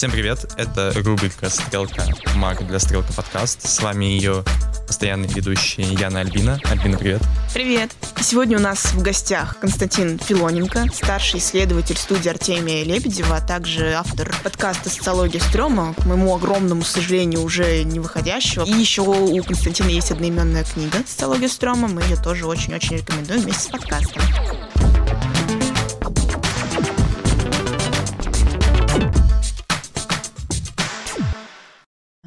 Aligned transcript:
Всем 0.00 0.12
привет, 0.12 0.50
это 0.56 0.94
рубрика 1.04 1.50
«Стрелка 1.50 2.06
Маг 2.36 2.66
для 2.66 2.78
Стрелка 2.78 3.12
подкаст». 3.12 3.68
С 3.68 3.82
вами 3.82 4.06
ее 4.06 4.44
постоянный 4.86 5.28
ведущий 5.28 5.82
Яна 5.82 6.20
Альбина. 6.20 6.58
Альбина, 6.70 6.96
привет. 6.96 7.20
Привет. 7.52 7.90
Сегодня 8.18 8.56
у 8.56 8.62
нас 8.62 8.94
в 8.94 9.02
гостях 9.02 9.58
Константин 9.60 10.18
Филоненко, 10.18 10.86
старший 10.94 11.38
исследователь 11.38 11.98
студии 11.98 12.30
Артемия 12.30 12.82
Лебедева, 12.82 13.36
а 13.36 13.40
также 13.42 13.92
автор 13.92 14.34
подкаста 14.42 14.88
«Социология 14.88 15.38
стрёма», 15.38 15.92
к 15.92 16.06
моему 16.06 16.34
огромному 16.34 16.82
сожалению, 16.82 17.42
уже 17.42 17.84
не 17.84 18.00
выходящего. 18.00 18.64
И 18.64 18.72
еще 18.72 19.02
у 19.02 19.44
Константина 19.44 19.88
есть 19.88 20.10
одноименная 20.10 20.64
книга 20.64 20.96
«Социология 21.06 21.48
стрёма», 21.48 21.88
мы 21.88 22.00
ее 22.04 22.16
тоже 22.16 22.46
очень-очень 22.46 22.96
рекомендуем 22.96 23.42
вместе 23.42 23.64
с 23.64 23.66
подкастом. 23.66 24.22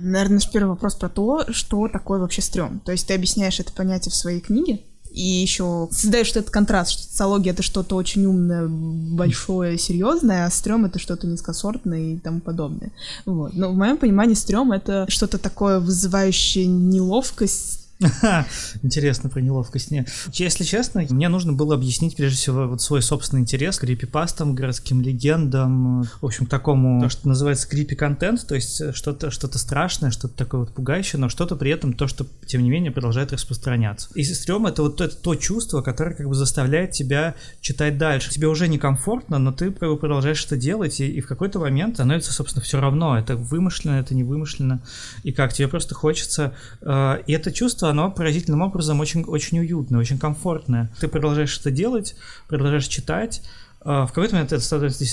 Наверное, 0.04 0.36
наш 0.36 0.52
первый 0.52 0.70
вопрос 0.70 0.96
про 0.96 1.08
то, 1.08 1.46
что 1.52 1.88
такое 1.88 2.20
вообще 2.20 2.42
стрём. 2.42 2.80
То 2.82 2.92
есть 2.92 3.08
ты 3.08 3.14
объясняешь 3.14 3.60
это 3.60 3.72
понятие 3.72 4.12
в 4.12 4.16
своей 4.16 4.42
книге, 4.42 4.82
и 5.12 5.22
еще 5.22 5.88
создаешь 5.92 6.32
этот 6.32 6.50
контраст, 6.50 6.92
что 6.92 7.04
социология 7.04 7.54
это 7.54 7.62
что-то 7.64 7.96
очень 7.96 8.26
умное, 8.26 8.68
большое, 8.68 9.78
серьезное, 9.78 10.46
а 10.46 10.50
стрём 10.52 10.86
это 10.86 11.00
что-то 11.00 11.28
низкосортное 11.28 12.16
и 12.16 12.18
тому 12.18 12.42
подобное. 12.42 12.92
Вот. 13.26 13.54
Но 13.54 13.72
в 13.72 13.76
моем 13.76 13.98
понимании 13.98 14.34
стрём 14.34 14.72
это 14.72 15.06
что-то 15.08 15.38
такое 15.38 15.80
вызывающее 15.80 16.66
неловкость, 16.66 17.83
Интересно 18.84 19.30
про 19.30 19.40
неловкость. 19.40 19.92
Не. 19.92 20.06
Если 20.34 20.64
честно, 20.64 21.06
мне 21.10 21.30
нужно 21.30 21.54
было 21.54 21.76
объяснить 21.76 22.16
прежде 22.16 22.38
всего 22.38 22.68
вот 22.68 22.82
свой 22.82 23.02
собственный 23.02 23.42
интерес 23.42 23.78
к 23.78 23.82
крипипастам, 23.82 24.56
городским 24.56 25.02
легендам, 25.02 26.04
в 26.04 26.26
общем, 26.26 26.46
такому, 26.46 27.02
то, 27.02 27.10
что 27.10 27.28
называется 27.28 27.68
крипи-контент, 27.68 28.46
то 28.48 28.56
есть 28.56 28.96
что-то 28.96 29.32
что 29.32 29.48
страшное, 29.58 30.12
что-то 30.12 30.36
такое 30.36 30.62
вот 30.62 30.74
пугающее, 30.74 31.20
но 31.20 31.30
что-то 31.30 31.56
при 31.56 31.72
этом 31.72 31.94
то, 31.94 32.08
что, 32.08 32.26
тем 32.46 32.64
не 32.64 32.70
менее, 32.70 32.92
продолжает 32.92 33.32
распространяться. 33.34 34.10
И 34.16 34.24
стрём— 34.24 34.66
это 34.68 34.84
вот 34.84 35.02
это 35.02 35.16
то 35.16 35.36
чувство, 35.36 35.82
которое 35.82 36.16
как 36.16 36.28
бы 36.28 36.36
заставляет 36.36 36.92
тебя 36.92 37.36
читать 37.62 37.98
дальше. 37.98 38.30
Тебе 38.30 38.48
уже 38.48 38.68
некомфортно, 38.68 39.40
но 39.40 39.52
ты 39.52 39.72
продолжаешь 39.72 40.46
это 40.46 40.58
делать, 40.58 41.00
и, 41.00 41.08
и 41.08 41.22
в 41.22 41.28
какой-то 41.28 41.60
момент 41.60 41.96
становится, 41.96 42.34
собственно, 42.34 42.64
все 42.64 42.80
равно, 42.80 43.18
это 43.18 43.36
вымышленно, 43.36 44.00
это 44.00 44.16
не 44.16 44.24
вымышленно, 44.24 44.82
и 45.24 45.32
как 45.32 45.54
тебе 45.54 45.68
просто 45.68 45.96
хочется... 45.96 46.54
Э, 46.82 47.18
и 47.26 47.34
это 47.34 47.52
чувство, 47.52 47.93
оно 47.94 48.12
поразительным 48.12 48.62
образом 48.62 49.00
очень, 49.00 49.24
очень 49.24 49.60
уютное, 49.60 50.00
очень 50.00 50.20
комфортное. 50.20 50.92
Ты 51.00 51.08
продолжаешь 51.08 51.58
это 51.60 51.72
делать, 51.72 52.16
продолжаешь 52.48 52.88
читать, 52.88 53.42
а, 53.86 54.06
в 54.06 54.14
какой-то 54.14 54.36
момент 54.36 54.54
это 54.54 54.64
становится 54.64 55.04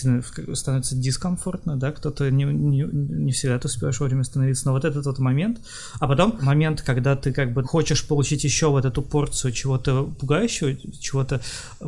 становится 0.55 0.95
дискомфортно, 0.95 1.77
да, 1.77 1.91
кто-то 1.91 2.31
не, 2.31 2.45
не, 2.45 2.83
не 2.93 3.33
всегда 3.33 3.59
ты 3.59 3.67
успеваешь 3.67 3.99
вовремя 3.99 4.21
остановиться, 4.21 4.67
но 4.67 4.73
вот 4.73 4.85
этот 4.85 5.07
вот 5.07 5.19
момент, 5.19 5.61
а 5.99 6.07
потом 6.07 6.39
момент, 6.41 6.83
когда 6.83 7.17
ты 7.17 7.33
как 7.33 7.53
бы 7.53 7.65
хочешь 7.65 8.07
получить 8.07 8.45
еще 8.45 8.69
вот 8.69 8.85
эту 8.85 9.03
порцию 9.03 9.53
чего-то 9.53 10.05
пугающего, 10.05 10.77
чего-то 11.01 11.41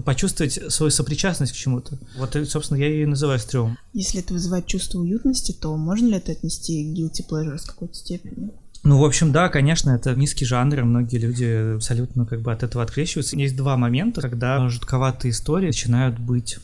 почувствовать 0.04 0.72
свою 0.72 0.90
сопричастность 0.90 1.52
к 1.52 1.56
чему-то. 1.56 1.98
Вот, 2.16 2.36
собственно, 2.48 2.78
я 2.78 2.88
ее 2.88 3.04
и 3.04 3.06
называю 3.06 3.38
стрём. 3.38 3.78
Если 3.92 4.20
это 4.20 4.34
вызывает 4.34 4.66
чувство 4.66 4.98
уютности, 4.98 5.52
то 5.52 5.76
можно 5.76 6.08
ли 6.08 6.16
это 6.16 6.32
отнести 6.32 6.84
к 6.84 6.98
guilty 6.98 7.24
pleasure 7.28 7.58
с 7.58 7.64
какой-то 7.64 7.94
степени? 7.94 8.50
Ну, 8.84 8.98
в 8.98 9.04
общем, 9.04 9.30
да, 9.30 9.48
конечно, 9.48 9.90
это 9.90 10.14
низкий 10.16 10.44
жанр, 10.44 10.80
и 10.80 10.82
многие 10.82 11.18
люди 11.18 11.74
абсолютно 11.76 12.26
как 12.26 12.40
бы 12.40 12.52
от 12.52 12.64
этого 12.64 12.82
открещиваются. 12.82 13.36
Есть 13.36 13.56
два 13.56 13.76
момента, 13.76 14.20
когда 14.20 14.68
жутковатые 14.68 15.30
истории 15.30 15.66
начинают 15.66 16.18
быть 16.18 16.58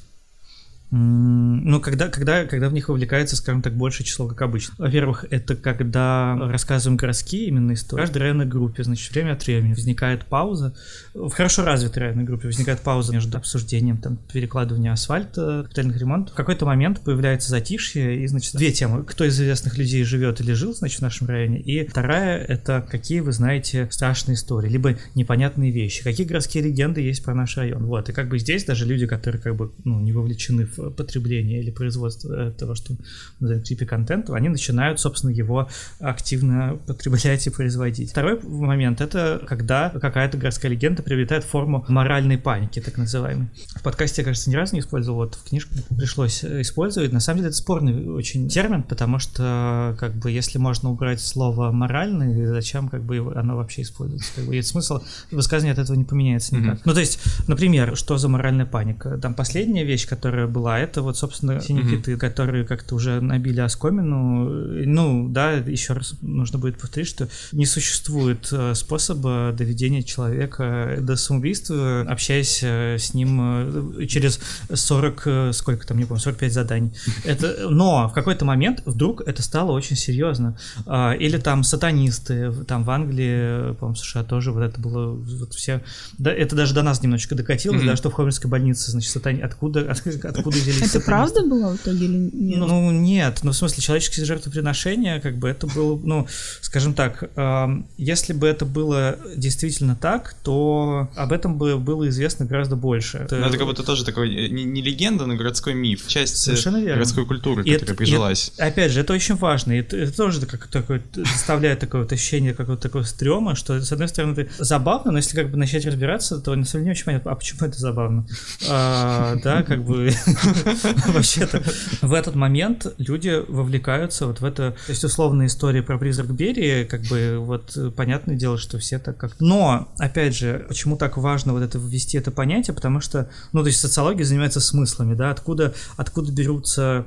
ну, 0.90 1.80
когда, 1.80 2.08
когда, 2.08 2.46
когда 2.46 2.70
в 2.70 2.72
них 2.72 2.88
вовлекается, 2.88 3.36
скажем 3.36 3.60
так, 3.60 3.74
большее 3.74 4.06
число, 4.06 4.26
как 4.26 4.40
обычно. 4.40 4.74
Во-первых, 4.78 5.26
это 5.30 5.54
когда 5.54 6.34
рассказываем 6.50 6.96
городские 6.96 7.46
именно 7.46 7.74
истории. 7.74 8.00
В 8.00 8.04
каждой 8.04 8.18
районной 8.18 8.46
группе, 8.46 8.84
значит, 8.84 9.12
время 9.12 9.32
от 9.32 9.46
времени 9.46 9.74
возникает 9.74 10.24
пауза. 10.24 10.74
В 11.12 11.30
хорошо 11.30 11.64
развитой 11.64 12.04
районной 12.04 12.24
группе 12.24 12.46
возникает 12.46 12.80
пауза 12.80 13.12
между 13.12 13.36
обсуждением, 13.36 13.98
там, 13.98 14.18
перекладывания 14.32 14.92
асфальта, 14.92 15.64
капитальных 15.64 15.98
ремонтов. 15.98 16.32
В 16.32 16.36
какой-то 16.36 16.64
момент 16.64 17.00
появляется 17.00 17.50
затишье, 17.50 18.22
и, 18.22 18.26
значит, 18.26 18.54
две 18.54 18.72
темы. 18.72 19.04
Кто 19.04 19.24
из 19.24 19.34
известных 19.34 19.76
людей 19.76 20.04
живет 20.04 20.40
или 20.40 20.52
жил, 20.52 20.72
значит, 20.72 21.00
в 21.00 21.02
нашем 21.02 21.26
районе. 21.26 21.60
И 21.60 21.86
вторая— 21.86 22.38
это 22.48 22.86
какие 22.88 23.20
вы 23.20 23.32
знаете 23.32 23.88
страшные 23.90 24.36
истории, 24.36 24.70
либо 24.70 24.96
непонятные 25.14 25.70
вещи. 25.70 26.02
Какие 26.02 26.26
городские 26.26 26.64
легенды 26.64 27.02
есть 27.02 27.22
про 27.22 27.34
наш 27.34 27.58
район. 27.58 27.84
Вот. 27.84 28.08
И 28.08 28.12
как 28.12 28.28
бы 28.28 28.38
здесь 28.38 28.64
даже 28.64 28.86
люди, 28.86 29.06
которые 29.06 29.42
как 29.42 29.54
бы, 29.54 29.70
ну, 29.84 30.00
не 30.00 30.12
вовлечены 30.12 30.64
в 30.66 30.77
потребления 30.96 31.60
или 31.60 31.70
производства 31.70 32.50
того, 32.52 32.74
что 32.74 32.94
называем 33.40 33.62
типе 33.62 33.86
контента, 33.86 34.34
они 34.34 34.48
начинают, 34.48 35.00
собственно, 35.00 35.30
его 35.30 35.68
активно 36.00 36.78
потреблять 36.86 37.46
и 37.46 37.50
производить. 37.50 38.10
Второй 38.10 38.40
момент— 38.42 39.00
это 39.00 39.42
когда 39.46 39.90
какая-то 39.90 40.38
городская 40.38 40.70
легенда 40.70 41.02
приобретает 41.02 41.44
форму 41.44 41.84
моральной 41.88 42.38
паники, 42.38 42.80
так 42.80 42.96
называемой. 42.96 43.48
В 43.76 43.82
подкасте, 43.82 44.22
я, 44.22 44.24
кажется, 44.24 44.50
ни 44.50 44.54
разу 44.54 44.74
не 44.74 44.80
использовал, 44.80 45.18
вот 45.18 45.34
в 45.34 45.48
книжке 45.48 45.74
пришлось 45.96 46.44
использовать. 46.44 47.12
На 47.12 47.20
самом 47.20 47.38
деле 47.38 47.48
это 47.48 47.56
спорный 47.56 48.08
очень 48.08 48.48
термин, 48.48 48.82
потому 48.82 49.18
что, 49.18 49.96
как 49.98 50.14
бы, 50.14 50.30
если 50.30 50.58
можно 50.58 50.90
убрать 50.90 51.20
слово 51.20 51.72
«моральный», 51.72 52.46
зачем, 52.46 52.88
как 52.88 53.02
бы, 53.04 53.18
оно 53.34 53.56
вообще 53.56 53.82
используется? 53.82 54.30
Как 54.36 54.44
бы, 54.44 54.54
есть 54.54 54.68
смысл 54.68 55.00
высказывания 55.30 55.72
от 55.72 55.78
этого 55.78 55.96
не 55.96 56.04
поменяется 56.04 56.54
никак. 56.54 56.76
Mm-hmm. 56.76 56.82
Ну, 56.84 56.94
то 56.94 57.00
есть, 57.00 57.20
например, 57.46 57.96
что 57.96 58.18
за 58.18 58.28
моральная 58.28 58.66
паника? 58.66 59.18
Там 59.18 59.34
последняя 59.34 59.84
вещь, 59.84 60.06
которая 60.06 60.46
была, 60.46 60.67
это 60.76 61.02
вот, 61.02 61.16
собственно, 61.16 61.60
синефиты, 61.60 62.12
mm-hmm. 62.12 62.16
которые 62.18 62.64
как-то 62.64 62.96
уже 62.96 63.20
набили 63.20 63.60
оскомину. 63.60 64.44
Ну, 64.86 65.28
да, 65.28 65.52
еще 65.52 65.92
раз 65.92 66.14
нужно 66.20 66.58
будет 66.58 66.78
повторить, 66.78 67.08
что 67.08 67.28
не 67.52 67.66
существует 67.66 68.48
э, 68.50 68.74
способа 68.74 69.54
доведения 69.56 70.02
человека 70.02 70.98
до 71.00 71.16
самоубийства, 71.16 72.04
общаясь 72.08 72.60
э, 72.62 72.96
с 72.98 73.14
ним 73.14 74.00
э, 74.00 74.06
через 74.06 74.40
40, 74.72 75.54
сколько 75.54 75.86
там, 75.86 75.98
не 75.98 76.04
помню, 76.04 76.20
45 76.20 76.52
заданий. 76.52 76.92
Это, 77.24 77.68
но 77.70 78.08
в 78.08 78.12
какой-то 78.12 78.44
момент 78.44 78.82
вдруг 78.84 79.22
это 79.26 79.42
стало 79.42 79.72
очень 79.72 79.96
серьезно. 79.96 80.58
А, 80.86 81.12
или 81.12 81.36
там 81.38 81.62
сатанисты, 81.62 82.52
там 82.66 82.84
в 82.84 82.90
Англии, 82.90 83.74
по-моему, 83.74 83.96
США 83.96 84.24
тоже 84.24 84.52
вот 84.52 84.62
это 84.62 84.80
было, 84.80 85.12
вот 85.12 85.54
все, 85.54 85.82
да, 86.18 86.32
это 86.32 86.56
даже 86.56 86.74
до 86.74 86.82
нас 86.82 87.02
немножечко 87.02 87.34
докатилось, 87.34 87.82
mm-hmm. 87.82 87.86
да, 87.86 87.96
что 87.96 88.10
в 88.10 88.14
Хомельской 88.14 88.50
больнице, 88.50 88.90
значит, 88.90 89.10
сатани, 89.10 89.40
откуда, 89.40 89.80
откуда 90.22 90.57
взялись 90.60 90.94
это 90.94 91.00
правда 91.00 91.42
было 91.42 91.72
в 91.72 91.76
итоге 91.76 92.04
или 92.06 92.30
нет? 92.32 92.58
Ну, 92.58 92.90
нет. 92.90 93.40
Ну, 93.42 93.52
в 93.52 93.56
смысле, 93.56 93.82
человеческие 93.82 94.26
жертвоприношения, 94.26 95.20
как 95.20 95.36
бы 95.36 95.48
это 95.48 95.66
было, 95.66 95.98
ну, 96.02 96.26
скажем 96.60 96.94
так, 96.94 97.30
э, 97.34 97.66
если 97.96 98.32
бы 98.32 98.46
это 98.46 98.64
было 98.64 99.18
действительно 99.36 99.96
так, 99.96 100.34
то 100.42 101.08
об 101.16 101.32
этом 101.32 101.58
бы 101.58 101.78
было 101.78 102.08
известно 102.08 102.46
гораздо 102.46 102.76
больше. 102.76 103.18
Это, 103.18 103.36
ну, 103.36 103.46
это 103.46 103.58
как 103.58 103.66
будто 103.66 103.82
тоже 103.82 104.04
такой, 104.04 104.34
э, 104.34 104.48
не, 104.48 104.64
не 104.64 104.82
легенда, 104.82 105.26
но 105.26 105.34
городской 105.36 105.74
миф, 105.74 106.06
часть 106.06 106.34
э, 106.34 106.36
Совершенно 106.36 106.78
верно. 106.78 106.94
городской 106.94 107.26
культуры, 107.26 107.62
и 107.62 107.72
которая 107.72 107.92
это, 107.92 107.94
прижилась. 107.94 108.52
И, 108.58 108.62
опять 108.62 108.92
же, 108.92 109.00
это 109.00 109.12
очень 109.12 109.36
важно, 109.36 109.72
и 109.72 109.80
это, 109.80 109.96
это 109.96 110.16
тоже 110.16 110.44
как 110.46 110.66
такое, 110.68 111.02
доставляет 111.14 111.80
такое 111.80 112.02
вот 112.02 112.12
ощущение 112.12 112.54
какого-то 112.54 112.82
такого 112.82 113.02
стрёма, 113.02 113.54
что, 113.54 113.80
с 113.80 113.92
одной 113.92 114.08
стороны, 114.08 114.32
это 114.40 114.50
забавно, 114.58 115.12
но 115.12 115.18
если 115.18 115.36
как 115.36 115.50
бы 115.50 115.56
начать 115.56 115.86
разбираться, 115.86 116.38
то 116.40 116.54
на 116.54 116.64
самом 116.64 116.84
деле 116.84 116.84
не 116.84 116.90
очень 116.92 117.04
понятно, 117.04 117.32
а 117.32 117.34
почему 117.34 117.66
это 117.66 117.78
забавно? 117.78 118.26
А, 118.68 119.36
да, 119.42 119.62
как 119.62 119.84
бы 119.84 120.12
Вообще-то. 121.06 121.62
В 122.02 122.12
этот 122.12 122.34
момент 122.34 122.86
люди 122.98 123.42
вовлекаются 123.48 124.26
вот 124.26 124.40
в 124.40 124.44
это, 124.44 124.72
то 124.86 124.90
есть 124.90 125.04
условная 125.04 125.46
история 125.46 125.82
про 125.82 125.98
призрак 125.98 126.30
Берии, 126.32 126.84
как 126.84 127.02
бы 127.02 127.38
вот 127.38 127.76
понятное 127.96 128.36
дело, 128.36 128.58
что 128.58 128.78
все 128.78 128.98
так 128.98 129.16
как... 129.16 129.40
Но, 129.40 129.88
опять 129.98 130.36
же, 130.36 130.64
почему 130.68 130.96
так 130.96 131.16
важно 131.16 131.52
вот 131.52 131.62
это 131.62 131.78
ввести 131.78 132.18
это 132.18 132.30
понятие, 132.30 132.74
потому 132.74 133.00
что, 133.00 133.30
ну, 133.52 133.62
то 133.62 133.68
есть 133.68 133.80
социология 133.80 134.24
занимается 134.24 134.60
смыслами, 134.60 135.14
да, 135.14 135.30
откуда, 135.30 135.74
откуда 135.96 136.32
берутся 136.32 137.06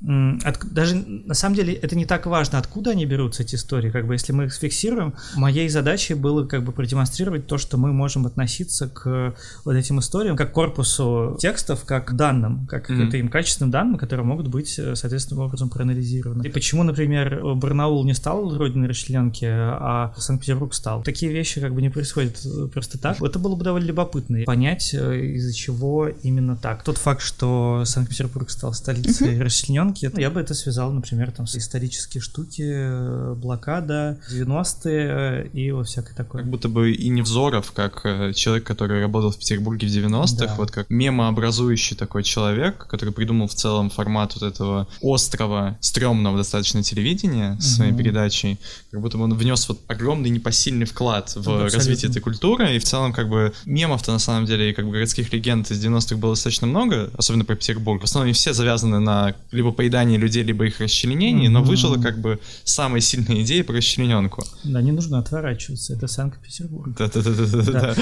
от, 0.00 0.64
даже 0.72 0.94
на 0.94 1.34
самом 1.34 1.56
деле 1.56 1.74
это 1.74 1.96
не 1.96 2.06
так 2.06 2.26
важно, 2.26 2.58
откуда 2.58 2.92
они 2.92 3.04
берутся 3.04 3.42
эти 3.42 3.56
истории. 3.56 3.90
Как 3.90 4.06
бы 4.06 4.14
если 4.14 4.32
мы 4.32 4.44
их 4.44 4.54
фиксируем, 4.54 5.14
моей 5.34 5.68
задачей 5.68 6.14
было 6.14 6.46
как 6.46 6.64
бы 6.64 6.72
продемонстрировать 6.72 7.46
то, 7.46 7.58
что 7.58 7.78
мы 7.78 7.92
можем 7.92 8.26
относиться 8.26 8.88
к 8.88 9.34
вот 9.64 9.74
этим 9.74 9.98
историям, 9.98 10.36
как 10.36 10.50
к 10.50 10.54
корпусу 10.54 11.36
текстов, 11.40 11.84
как 11.84 12.08
к 12.08 12.12
данным, 12.12 12.66
как 12.66 12.90
mm-hmm. 12.90 13.10
к 13.10 13.14
этим 13.14 13.28
качественным 13.28 13.70
данным, 13.70 13.98
которые 13.98 14.24
могут 14.24 14.48
быть 14.48 14.78
э, 14.78 14.94
соответственным 14.94 15.44
образом 15.44 15.68
проанализированы. 15.68 16.44
И 16.44 16.48
почему, 16.48 16.84
например, 16.84 17.54
Барнаул 17.56 18.04
не 18.04 18.14
стал 18.14 18.56
родиной 18.56 18.88
расчлененки, 18.88 19.46
а 19.46 20.14
Санкт-Петербург 20.16 20.74
стал. 20.74 21.02
Такие 21.02 21.32
вещи 21.32 21.60
как 21.60 21.74
бы 21.74 21.82
не 21.82 21.90
происходят 21.90 22.40
э, 22.44 22.68
просто 22.68 22.98
так. 22.98 23.20
Это 23.20 23.38
было 23.38 23.56
бы 23.56 23.64
довольно 23.64 23.86
любопытно 23.86 24.44
понять, 24.44 24.94
э, 24.94 25.20
из-за 25.34 25.52
чего 25.52 26.08
именно 26.08 26.56
так. 26.56 26.84
Тот 26.84 26.98
факт, 26.98 27.20
что 27.20 27.82
Санкт-Петербург 27.84 28.48
стал 28.50 28.72
столицей 28.72 29.34
mm-hmm. 29.34 29.42
расчлененки, 29.42 29.87
Танки. 29.88 30.10
Я 30.20 30.30
бы 30.30 30.40
это 30.40 30.54
связал, 30.54 30.92
например, 30.92 31.32
там 31.32 31.46
с 31.46 31.56
исторические 31.56 32.20
штуки, 32.20 32.62
э, 32.64 33.34
блокада, 33.34 34.18
90-е 34.30 35.48
и 35.52 35.70
вот 35.70 35.88
всякое 35.88 36.14
такое. 36.14 36.42
Как 36.42 36.50
будто 36.50 36.68
бы 36.68 36.92
и 36.92 37.08
Невзоров, 37.08 37.72
как 37.72 38.02
э, 38.04 38.32
человек, 38.34 38.64
который 38.64 39.00
работал 39.00 39.30
в 39.30 39.38
Петербурге 39.38 39.86
в 39.86 39.90
90-х, 39.90 40.46
да. 40.46 40.54
вот 40.56 40.70
как 40.70 40.90
мемообразующий 40.90 41.96
такой 41.96 42.22
человек, 42.22 42.86
который 42.86 43.12
придумал 43.12 43.48
в 43.48 43.54
целом 43.54 43.90
формат 43.90 44.34
вот 44.34 44.42
этого 44.42 44.88
острого, 45.00 45.78
стрёмного 45.80 46.36
достаточно 46.36 46.82
телевидения 46.82 47.52
угу. 47.52 47.62
своей 47.62 47.92
передачей, 47.92 48.58
как 48.90 49.00
будто 49.00 49.16
бы 49.16 49.24
он 49.24 49.34
внес 49.34 49.68
вот 49.68 49.80
огромный 49.88 50.30
непосильный 50.30 50.86
вклад 50.86 51.34
в 51.34 51.44
да, 51.44 51.64
развитие 51.64 52.10
этой 52.10 52.20
культуры, 52.20 52.76
и 52.76 52.78
в 52.78 52.84
целом 52.84 53.12
как 53.12 53.28
бы 53.28 53.52
мемов-то 53.64 54.12
на 54.12 54.18
самом 54.18 54.46
деле 54.46 54.74
как 54.74 54.84
бы 54.84 54.92
городских 54.92 55.32
легенд 55.32 55.70
из 55.70 55.84
90-х 55.84 56.16
было 56.16 56.32
достаточно 56.34 56.66
много, 56.66 57.10
особенно 57.16 57.44
про 57.44 57.56
Петербург. 57.56 58.02
В 58.02 58.04
основном 58.04 58.26
они 58.26 58.34
все 58.34 58.52
завязаны 58.52 58.98
на 58.98 59.34
либо 59.50 59.72
поедании 59.78 60.18
людей, 60.18 60.42
либо 60.42 60.66
их 60.66 60.80
расчленении, 60.80 61.46
mm-hmm. 61.46 61.52
но 61.52 61.62
выжила 61.62 62.02
как 62.02 62.18
бы 62.18 62.40
самая 62.64 63.00
сильная 63.00 63.42
идея 63.42 63.62
про 63.62 63.76
расчлененку. 63.76 64.44
Да, 64.64 64.82
не 64.82 64.90
нужно 64.90 65.20
отворачиваться, 65.20 65.94
это 65.94 66.08
Санкт-Петербург. 66.08 66.96
Да-да-да. 66.98 67.94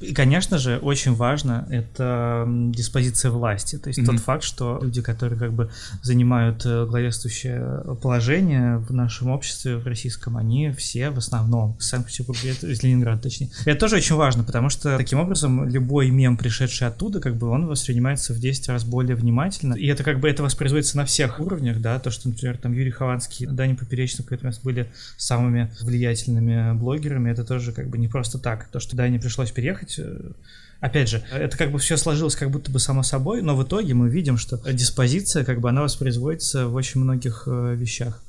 И, 0.00 0.14
конечно 0.14 0.58
же, 0.58 0.78
очень 0.78 1.12
важно 1.14 1.66
это 1.70 2.46
диспозиция 2.48 3.32
власти, 3.32 3.78
то 3.78 3.88
есть 3.88 4.06
тот 4.06 4.20
факт, 4.20 4.44
что 4.44 4.78
люди, 4.80 5.02
которые 5.02 5.36
как 5.36 5.52
бы 5.52 5.70
занимают 6.02 6.64
э, 6.64 6.86
главенствующее 6.86 7.96
положение 8.00 8.78
в 8.78 8.92
нашем 8.92 9.30
обществе, 9.30 9.76
в 9.76 9.86
российском, 9.88 10.36
они 10.36 10.70
все 10.70 11.10
в 11.10 11.18
основном 11.18 11.76
из 11.80 11.88
Санкт-Петербурга, 11.88 12.46
из 12.46 12.82
Ленинграда 12.84 13.22
точнее. 13.22 13.50
Это 13.64 13.80
тоже 13.80 13.96
очень 13.96 14.14
важно, 14.14 14.44
потому 14.44 14.68
что 14.68 14.96
таким 14.96 15.18
образом 15.18 15.68
любой 15.68 16.10
мем, 16.10 16.36
пришедший 16.36 16.86
оттуда, 16.86 17.18
как 17.18 17.36
бы 17.36 17.48
он 17.48 17.66
воспринимается 17.66 18.32
в 18.32 18.38
10 18.38 18.68
раз 18.68 18.84
более 18.84 19.16
внимательно. 19.16 19.47
И 19.74 19.86
это 19.86 20.04
как 20.04 20.20
бы 20.20 20.28
это 20.28 20.42
воспроизводится 20.42 20.96
на 20.96 21.04
всех 21.04 21.40
уровнях, 21.40 21.80
да, 21.80 21.98
то, 21.98 22.10
что, 22.10 22.28
например, 22.28 22.58
там 22.58 22.72
Юрий 22.72 22.90
Хованский, 22.90 23.46
Дани 23.46 23.74
Поперечный 23.74 24.24
в 24.24 24.28
какой-то 24.28 24.58
были 24.62 24.90
самыми 25.16 25.72
влиятельными 25.80 26.72
блогерами, 26.76 27.30
это 27.30 27.44
тоже 27.44 27.72
как 27.72 27.88
бы 27.88 27.98
не 27.98 28.08
просто 28.08 28.38
так. 28.38 28.68
То, 28.68 28.80
что 28.80 28.96
Дане 28.96 29.18
пришлось 29.18 29.50
переехать, 29.50 29.98
э, 29.98 30.32
Опять 30.80 31.08
же, 31.08 31.24
это 31.32 31.56
как 31.56 31.72
бы 31.72 31.78
все 31.80 31.96
сложилось 31.96 32.36
как 32.36 32.50
будто 32.50 32.70
бы 32.70 32.78
само 32.78 33.02
собой, 33.02 33.42
но 33.42 33.56
в 33.56 33.64
итоге 33.64 33.94
мы 33.94 34.08
видим, 34.08 34.38
что 34.38 34.60
диспозиция, 34.72 35.44
как 35.44 35.60
бы 35.60 35.68
она 35.68 35.82
воспроизводится 35.82 36.68
в 36.68 36.74
очень 36.76 37.00
многих 37.00 37.44
э, 37.46 37.74
вещах. 37.74 38.22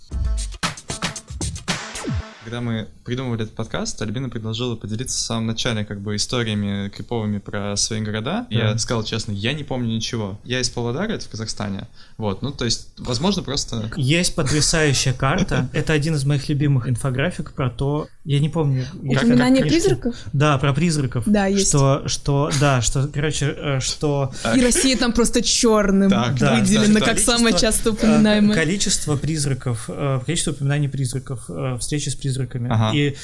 Когда 2.50 2.62
мы 2.62 2.88
придумывали 3.06 3.44
этот 3.44 3.54
подкаст, 3.54 4.01
Альбина 4.01 4.28
предложила 4.28 4.75
поделиться 4.75 5.16
в 5.19 5.22
самом 5.22 5.46
начале 5.46 5.86
как 5.86 6.01
бы 6.01 6.16
историями 6.16 6.90
криповыми 6.90 7.38
про 7.38 7.75
свои 7.75 8.01
города. 8.01 8.48
Да. 8.50 8.57
Я 8.57 8.78
сказал 8.80 9.04
честно, 9.04 9.34
я 9.34 9.54
не 9.54 9.63
помню 9.63 9.94
ничего. 9.94 10.40
Я 10.44 10.60
из 10.60 10.68
Павлодара, 10.72 11.12
это 11.12 11.25
в 11.25 11.30
Казахстане. 11.30 11.88
Вот, 12.18 12.42
ну 12.42 12.51
то 12.51 12.66
есть, 12.66 12.88
возможно, 12.98 13.44
просто... 13.44 13.92
Есть 13.98 14.34
потрясающая 14.34 15.13
карта. 15.13 15.69
Это 15.74 15.94
один 15.94 16.16
из 16.16 16.25
моих 16.25 16.50
любимых 16.50 16.90
инфографик 16.90 17.51
про 17.54 17.69
то, 17.69 18.07
я 18.25 18.40
не 18.40 18.50
помню. 18.50 18.88
Упоминание 18.96 19.63
призраков? 19.63 20.16
Да, 20.34 20.57
про 20.57 20.74
призраков. 20.74 21.25
Да, 21.28 21.46
есть. 21.46 21.68
Что, 21.68 22.07
что, 22.07 22.50
да, 22.60 22.81
что, 22.81 23.07
короче, 23.13 23.56
э, 23.56 23.80
что... 23.80 24.34
И 24.56 24.62
Россия 24.62 24.98
там 24.98 25.13
просто 25.13 25.44
черным 25.44 26.10
выделена, 26.10 27.00
как 27.00 27.19
самое 27.19 27.56
часто 27.56 27.92
упоминаемое. 27.92 28.56
Количество 28.56 29.16
призраков, 29.18 29.86
э, 29.88 30.19
количество 30.25 30.51
упоминаний 30.51 30.90
призраков, 30.90 31.46
э, 31.48 31.78
встречи 31.80 32.10
с 32.10 32.16
призраками. 32.16 32.38
И, 32.94 33.15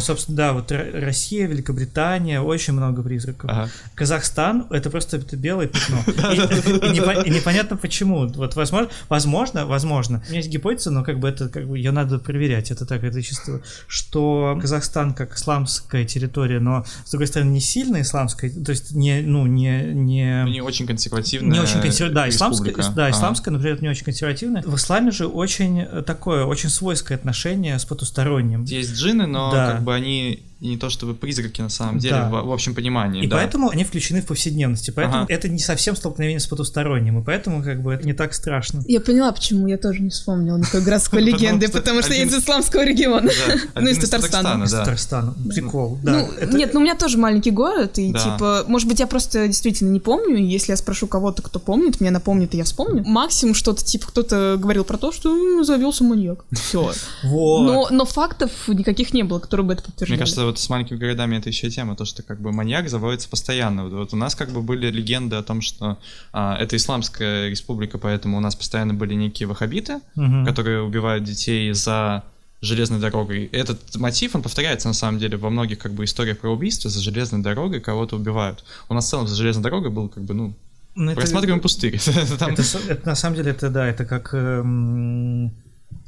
собственно, 0.00 0.36
да, 0.36 0.52
вот 0.52 0.72
Россия, 0.72 1.46
Великобритания, 1.46 2.40
очень 2.40 2.72
много 2.72 3.02
призраков. 3.02 3.50
Ага. 3.50 3.70
Казахстан— 3.94 4.66
это 4.70 4.90
просто 4.90 5.18
это 5.18 5.36
белое 5.36 5.68
пятно. 5.68 6.02
И 7.24 7.30
непонятно 7.30 7.76
почему. 7.76 8.26
Вот, 8.28 8.56
возможно, 8.56 8.90
возможно, 9.08 9.66
возможно. 9.66 10.22
У 10.26 10.28
меня 10.28 10.38
есть 10.38 10.50
гипотеза, 10.50 10.90
но 10.90 11.04
как 11.04 11.18
бы 11.18 11.28
это, 11.28 11.48
как 11.48 11.66
бы, 11.66 11.76
ее 11.76 11.90
надо 11.90 12.18
проверять. 12.18 12.70
Это 12.70 12.86
так, 12.86 13.04
это 13.04 13.22
чисто, 13.22 13.62
что 13.86 14.58
Казахстан 14.60 15.14
как 15.14 15.36
исламская 15.36 16.04
территория, 16.04 16.60
но 16.60 16.84
с 17.04 17.10
другой 17.10 17.26
стороны 17.26 17.50
не 17.50 17.60
сильно 17.60 18.00
исламская, 18.00 18.50
то 18.50 18.70
есть 18.70 18.92
не, 18.92 19.20
ну 19.22 19.46
не 19.46 19.92
не 19.92 20.44
не 20.50 20.60
очень 20.60 20.86
консервативная. 20.86 21.52
Не 21.52 21.60
очень 21.60 21.80
консервативная, 21.80 22.24
да, 22.24 22.28
исламская, 22.28 22.74
да, 22.94 23.10
исламская, 23.10 23.50
ага. 23.50 23.58
например, 23.58 23.82
не 23.82 23.88
очень 23.88 24.04
консервативная. 24.04 24.62
В 24.62 24.76
исламе 24.76 25.10
же 25.10 25.26
очень 25.26 25.84
такое, 26.02 26.44
очень 26.44 26.68
свойское 26.68 27.16
отношение 27.16 27.78
с 27.78 27.84
потусторонним. 27.84 28.63
Есть 28.70 28.94
джинны, 28.94 29.26
но 29.26 29.50
да. 29.50 29.72
как 29.72 29.82
бы 29.82 29.94
они 29.94 30.42
и 30.64 30.68
не 30.68 30.78
то 30.78 30.88
чтобы 30.88 31.14
призраки 31.14 31.60
на 31.60 31.68
самом 31.68 31.98
деле 31.98 32.14
да. 32.14 32.30
в, 32.30 32.46
в 32.46 32.52
общем 32.52 32.74
понимании. 32.74 33.22
И 33.22 33.26
да. 33.26 33.36
поэтому 33.36 33.68
они 33.68 33.84
включены 33.84 34.22
в 34.22 34.26
повседневности, 34.26 34.90
поэтому 34.90 35.24
ага. 35.24 35.32
это 35.32 35.50
не 35.50 35.58
совсем 35.58 35.94
столкновение 35.94 36.40
с 36.40 36.46
потусторонним, 36.46 37.20
и 37.20 37.22
поэтому 37.22 37.62
как 37.62 37.82
бы 37.82 37.92
это 37.92 38.06
не 38.06 38.14
так 38.14 38.32
страшно. 38.32 38.82
Я 38.88 39.00
поняла, 39.00 39.30
почему 39.32 39.66
я 39.66 39.76
тоже 39.76 40.00
не 40.00 40.08
вспомнила 40.08 40.56
никакой 40.56 40.80
городской 40.80 41.20
легенды, 41.20 41.68
потому 41.68 42.00
что 42.00 42.14
я 42.14 42.22
из 42.22 42.34
исламского 42.34 42.82
региона, 42.82 43.30
ну 43.74 43.88
из 43.88 43.98
Татарстана. 43.98 44.64
Из 44.64 44.70
Татарстана, 44.70 45.34
прикол. 45.50 45.98
Ну 46.02 46.30
нет, 46.50 46.72
ну 46.72 46.80
у 46.80 46.82
меня 46.82 46.94
тоже 46.94 47.18
маленький 47.18 47.50
город, 47.50 47.98
и 47.98 48.14
типа, 48.14 48.64
может 48.66 48.88
быть, 48.88 49.00
я 49.00 49.06
просто 49.06 49.46
действительно 49.46 49.90
не 49.90 50.00
помню, 50.00 50.38
если 50.38 50.72
я 50.72 50.78
спрошу 50.78 51.06
кого-то, 51.06 51.42
кто 51.42 51.58
помнит, 51.58 52.00
мне 52.00 52.10
напомнит, 52.10 52.54
и 52.54 52.56
я 52.56 52.64
вспомню. 52.64 53.04
Максимум 53.06 53.54
что-то 53.54 53.84
типа 53.84 54.06
кто-то 54.06 54.56
говорил 54.58 54.84
про 54.84 54.96
то, 54.96 55.12
что 55.12 55.62
завелся 55.62 56.04
маньяк. 56.04 56.46
Все. 56.52 56.90
Но 57.22 57.88
но 57.90 58.04
фактов 58.06 58.50
никаких 58.68 59.12
не 59.12 59.24
было, 59.24 59.40
которые 59.40 59.66
бы 59.66 59.74
это 59.74 59.82
подтверждали. 59.82 60.16
Мне 60.16 60.18
кажется, 60.18 60.53
вот 60.54 60.60
с 60.60 60.68
маленькими 60.68 60.98
городами 60.98 61.36
это 61.36 61.48
еще 61.48 61.68
тема, 61.68 61.96
то, 61.96 62.04
что 62.04 62.22
как 62.22 62.40
бы 62.40 62.52
маньяк 62.52 62.88
заводится 62.88 63.28
постоянно. 63.28 63.88
Вот, 63.88 64.12
у 64.14 64.16
нас 64.16 64.34
как 64.34 64.50
бы 64.50 64.62
были 64.62 64.90
легенды 64.90 65.36
о 65.36 65.42
том, 65.42 65.60
что 65.60 65.98
а, 66.32 66.56
это 66.56 66.76
исламская 66.76 67.50
республика, 67.50 67.98
поэтому 67.98 68.36
у 68.36 68.40
нас 68.40 68.54
постоянно 68.54 68.94
были 68.94 69.14
некие 69.14 69.48
ваххабиты, 69.48 69.96
угу. 70.16 70.44
которые 70.46 70.82
убивают 70.82 71.24
детей 71.24 71.72
за 71.72 72.22
железной 72.60 73.00
дорогой. 73.00 73.46
Этот 73.46 73.96
мотив, 73.96 74.36
он 74.36 74.42
повторяется 74.42 74.88
на 74.88 74.94
самом 74.94 75.18
деле 75.18 75.36
во 75.36 75.50
многих 75.50 75.78
как 75.78 75.92
бы 75.92 76.04
историях 76.04 76.38
про 76.38 76.50
убийство, 76.50 76.88
за 76.88 77.00
железной 77.00 77.42
дорогой 77.42 77.80
кого-то 77.80 78.16
убивают. 78.16 78.64
У 78.88 78.94
нас 78.94 79.06
в 79.06 79.10
целом 79.10 79.26
за 79.26 79.34
железной 79.34 79.64
дорогой 79.64 79.90
был 79.90 80.08
как 80.08 80.22
бы, 80.22 80.34
ну, 80.34 80.54
ну 80.94 81.10
это, 81.10 81.20
просматриваем 81.20 81.60
пустырь. 81.60 81.96
это, 81.96 82.10
это, 82.50 82.62
это, 82.88 83.08
на 83.08 83.16
самом 83.16 83.36
деле 83.36 83.50
это, 83.50 83.70
да, 83.70 83.86
это 83.86 84.04
как... 84.04 84.32
Эм, 84.34 85.52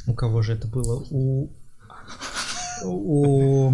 у 0.06 0.14
кого 0.14 0.42
же 0.42 0.52
это 0.52 0.69
было? 0.69 1.04
У... 1.10 1.49
У... 2.84 3.72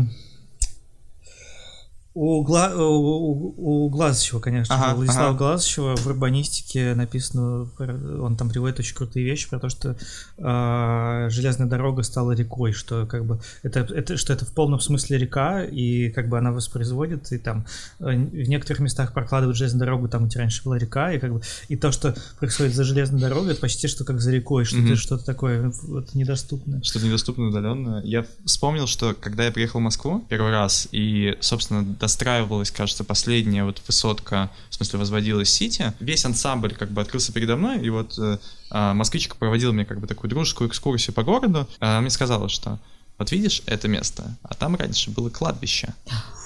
У, 2.14 2.42
Гла... 2.42 2.72
у, 2.76 3.54
у 3.56 3.88
Глазычева, 3.88 4.40
конечно, 4.40 4.74
ага, 4.74 4.94
Владислава 4.94 5.30
ага. 5.30 5.38
Глазычева 5.38 5.96
в 5.96 6.06
урбанистике 6.06 6.94
написано, 6.94 7.68
он 7.78 8.36
там 8.36 8.50
приводит 8.50 8.78
очень 8.80 8.94
крутые 8.94 9.24
вещи 9.24 9.48
про 9.48 9.58
то, 9.58 9.70
что 9.70 9.96
э, 10.36 11.28
железная 11.30 11.68
дорога 11.68 12.02
стала 12.02 12.32
рекой, 12.32 12.72
что 12.72 13.06
как 13.06 13.24
бы 13.24 13.40
это, 13.62 13.80
это, 13.80 14.18
что 14.18 14.34
это 14.34 14.44
в 14.44 14.52
полном 14.52 14.78
смысле 14.80 15.16
река, 15.16 15.64
и 15.64 16.10
как 16.10 16.28
бы 16.28 16.36
она 16.36 16.52
воспроизводит, 16.52 17.32
и 17.32 17.38
там 17.38 17.64
э, 17.98 18.04
в 18.04 18.48
некоторых 18.48 18.80
местах 18.80 19.14
прокладывают 19.14 19.56
железную 19.56 19.80
дорогу, 19.80 20.08
там 20.08 20.26
где 20.26 20.38
раньше 20.38 20.64
была 20.64 20.76
река, 20.76 21.12
и 21.12 21.18
как 21.18 21.32
бы 21.32 21.40
и 21.68 21.76
то, 21.76 21.92
что 21.92 22.14
происходит 22.38 22.74
за 22.74 22.84
железной 22.84 23.20
дорогой, 23.20 23.52
это 23.52 23.60
почти 23.60 23.88
что 23.88 24.04
как 24.04 24.20
за 24.20 24.32
рекой, 24.32 24.66
что-то 24.66 24.82
mm-hmm. 24.82 24.96
что 24.96 25.16
такое 25.16 25.72
вот, 25.84 26.14
недоступное. 26.14 26.82
Что-то 26.82 27.06
недоступное, 27.06 27.48
удаленное. 27.48 28.02
Я 28.02 28.26
вспомнил, 28.44 28.86
что 28.86 29.14
когда 29.18 29.46
я 29.46 29.50
приехал 29.50 29.80
в 29.80 29.82
Москву 29.82 30.22
первый 30.28 30.50
раз, 30.50 30.88
и, 30.92 31.36
собственно, 31.40 31.82
достраивалась, 32.02 32.72
кажется, 32.72 33.04
последняя 33.04 33.62
вот 33.62 33.80
высотка, 33.86 34.50
в 34.70 34.74
смысле 34.74 34.98
возводилась 34.98 35.50
Сити, 35.50 35.92
весь 36.00 36.24
ансамбль 36.24 36.74
как 36.74 36.90
бы 36.90 37.00
открылся 37.00 37.32
передо 37.32 37.54
мной, 37.56 37.80
и 37.80 37.90
вот 37.90 38.18
э, 38.18 38.38
э, 38.72 38.92
москвичка 38.92 39.36
проводила 39.36 39.70
мне 39.70 39.84
как 39.84 40.00
бы 40.00 40.08
такую 40.08 40.28
дружескую 40.28 40.68
экскурсию 40.68 41.14
по 41.14 41.22
городу, 41.22 41.68
она 41.78 42.00
мне 42.00 42.10
сказала, 42.10 42.48
что 42.48 42.80
вот 43.18 43.30
видишь 43.30 43.62
это 43.66 43.86
место, 43.86 44.36
а 44.42 44.54
там 44.54 44.74
раньше 44.74 45.12
было 45.12 45.30
кладбище, 45.30 45.94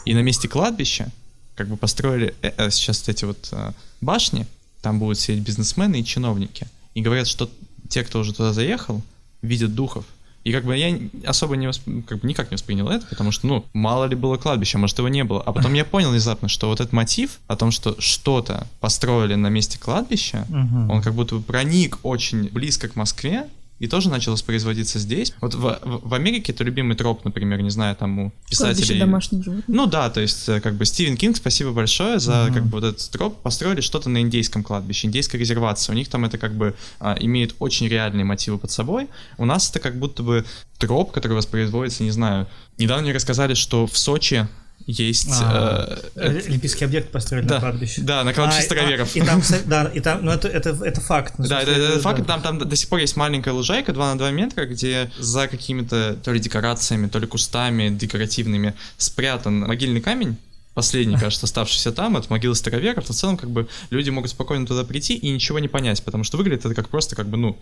и 0.05 0.13
на 0.13 0.21
месте 0.21 0.47
кладбища 0.47 1.11
как 1.55 1.69
бы 1.69 1.79
построили 1.79 2.35
э, 2.43 2.53
э, 2.55 2.71
сейчас 2.71 3.09
эти 3.09 3.25
вот 3.25 3.49
э, 3.53 3.73
башни, 4.03 4.47
там 4.83 4.99
будут 4.99 5.19
сидеть 5.19 5.43
бизнесмены 5.43 6.01
и 6.01 6.05
чиновники, 6.05 6.67
и 6.93 7.01
говорят, 7.01 7.27
что 7.27 7.51
те, 7.89 8.05
кто 8.05 8.19
уже 8.19 8.35
туда 8.35 8.53
заехал, 8.53 9.03
видят 9.41 9.75
духов, 9.75 10.05
и 10.47 10.53
как 10.53 10.65
бы 10.65 10.77
я 10.77 10.97
особо 11.27 11.57
не 11.57 11.67
восп... 11.67 11.83
как 12.07 12.21
бы 12.21 12.29
никак 12.29 12.53
не 12.53 12.55
воспринял 12.55 12.89
это, 12.89 13.05
потому 13.07 13.33
что, 13.33 13.49
ну, 13.49 13.65
мало 13.73 14.05
ли 14.05 14.15
было 14.15 14.37
кладбище, 14.37 14.79
может, 14.79 14.97
его 14.97 15.09
не 15.09 15.25
было. 15.25 15.43
А 15.43 15.53
потом 15.53 15.75
я 15.75 15.85
понял 15.85 16.11
внезапно, 16.11 16.49
что 16.49 16.69
вот 16.69 16.79
этот 16.79 16.93
мотив 16.93 17.41
о 17.49 17.57
том, 17.57 17.73
что 17.73 17.97
что-то 17.99 18.65
построили 18.79 19.35
на 19.35 19.49
месте 19.49 19.77
кладбища, 19.77 20.47
угу. 20.49 20.93
он 20.93 21.03
как 21.03 21.15
будто 21.15 21.35
бы 21.35 21.43
проник 21.43 21.99
очень 22.05 22.49
близко 22.49 22.87
к 22.89 22.95
Москве, 22.95 23.49
и 23.79 23.89
тоже 23.89 24.09
начал 24.09 24.33
воспроизводиться 24.33 24.99
здесь. 24.99 25.35
Вот 25.41 25.55
в, 25.55 25.61
в, 25.61 26.09
в 26.09 26.15
Америке 26.15 26.53
это 26.53 26.65
любимый 26.65 26.97
троп, 26.97 27.25
например, 27.25 27.61
не 27.63 27.71
знаю, 27.71 27.95
там 27.97 28.19
у 28.19 28.33
писателей... 28.49 28.99
домашних 28.99 29.45
животных. 29.45 29.65
Ну 29.69 29.87
да, 29.87 30.09
то 30.11 30.21
есть 30.21 30.49
э, 30.49 30.61
как 30.61 30.75
бы 30.75 30.87
Стивен 30.87 31.17
Кинг, 31.17 31.37
спасибо 31.37 31.73
большое 31.73 32.19
за 32.19 32.33
uh-huh. 32.33 32.55
как 32.55 32.65
бы 32.65 32.81
вот 32.81 32.85
этот 32.85 33.11
троп. 33.11 33.41
Построили 33.43 33.81
что-то 33.81 34.09
на 34.09 34.23
индейском 34.23 34.63
кладбище, 34.63 35.07
индейская 35.07 35.39
резервация. 35.39 35.93
У 35.93 35.97
них 35.97 36.09
там 36.09 36.25
это 36.25 36.39
как 36.39 36.55
бы 36.55 36.75
а, 37.01 37.17
имеет 37.21 37.55
очень 37.59 37.89
реальные 37.89 38.25
мотивы 38.25 38.59
под 38.59 38.71
собой. 38.71 39.09
У 39.37 39.45
нас 39.45 39.71
это 39.71 39.79
как 39.79 39.99
будто 39.99 40.23
бы 40.23 40.45
троп, 40.79 41.13
который 41.13 41.35
воспроизводится, 41.35 42.03
не 42.03 42.11
знаю. 42.11 42.47
Недавно 42.79 43.05
мне 43.05 43.13
рассказали, 43.13 43.55
что 43.55 43.87
в 43.87 43.97
Сочи 43.97 44.47
есть... 44.87 45.29
А, 45.33 45.99
э, 46.15 46.21
э, 46.21 46.43
Олимпийский 46.47 46.85
объект 46.85 47.11
построили 47.11 47.47
да, 47.47 47.55
на 47.55 47.61
кладбище. 47.61 48.01
Да, 48.03 48.25
на 48.25 48.33
кладбище 48.33 48.61
А, 48.61 48.63
староверов. 48.63 49.17
И 49.17 49.21
там, 49.21 49.43
да, 49.67 49.85
и 49.93 50.01
там, 50.01 50.25
ну 50.25 50.31
это, 50.31 50.49
это, 50.49 50.71
это 50.85 51.01
факт. 51.01 51.35
ну, 51.39 51.47
Да, 51.47 51.63
это, 51.63 51.73
это 51.73 52.01
факт, 52.01 52.25
там, 52.27 52.41
там 52.41 52.59
до 52.59 52.77
сих 52.77 52.89
пор 52.89 53.01
есть 53.01 53.17
маленькая 53.17 53.53
лужайка 53.53 53.93
2 53.93 54.13
на 54.13 54.19
2 54.19 54.31
метра, 54.31 54.65
где 54.67 55.11
за 55.19 55.49
какими-то 55.49 56.17
то 56.23 56.33
ли 56.33 56.39
декорациями, 56.39 57.09
то 57.09 57.19
ли 57.19 57.27
кустами 57.27 57.89
декоративными 57.89 58.75
спрятан 58.97 59.61
могильный 59.61 60.01
камень, 60.01 60.37
последний, 60.75 61.17
кажется, 61.17 61.47
оставшийся 61.47 61.91
там, 61.91 62.17
от 62.17 62.31
могилы 62.31 62.55
староверов, 62.55 63.09
но 63.09 63.15
в 63.15 63.17
целом, 63.17 63.37
как 63.37 63.51
бы, 63.51 63.67
люди 63.91 64.11
могут 64.11 64.31
спокойно 64.31 64.67
туда 64.67 64.85
прийти 64.85 65.15
и 65.15 65.31
ничего 65.31 65.59
не 65.59 65.69
понять, 65.69 66.03
потому 66.05 66.23
что 66.23 66.37
выглядит 66.37 66.67
это 66.67 66.75
как 66.75 66.91
просто, 66.91 67.17
как 67.17 67.29
бы, 67.29 67.39
ну, 67.39 67.59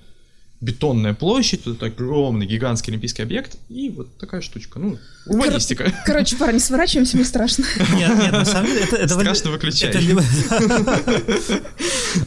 бетонная 0.60 1.12
площадь, 1.14 1.64
тут 1.64 1.82
огромный 1.82 2.46
гигантский 2.46 2.90
олимпийский 2.92 3.22
объект, 3.22 3.56
и 3.68 3.90
вот 3.90 4.16
такая 4.18 4.40
штучка, 4.40 4.78
ну, 4.78 4.98
урбанистика. 5.26 5.92
Короче, 6.06 6.36
парни, 6.36 6.58
сворачиваемся, 6.58 7.16
мне 7.16 7.26
страшно. 7.26 7.64
Нет, 7.94 8.16
нет, 8.16 8.32
на 8.32 8.44
самом 8.44 8.66
деле 8.66 8.80
это... 8.80 8.96
это 8.96 9.14
Страшно 9.14 9.48
выгля- 9.50 9.52
выключай. 9.52 9.90
Это, 9.90 10.22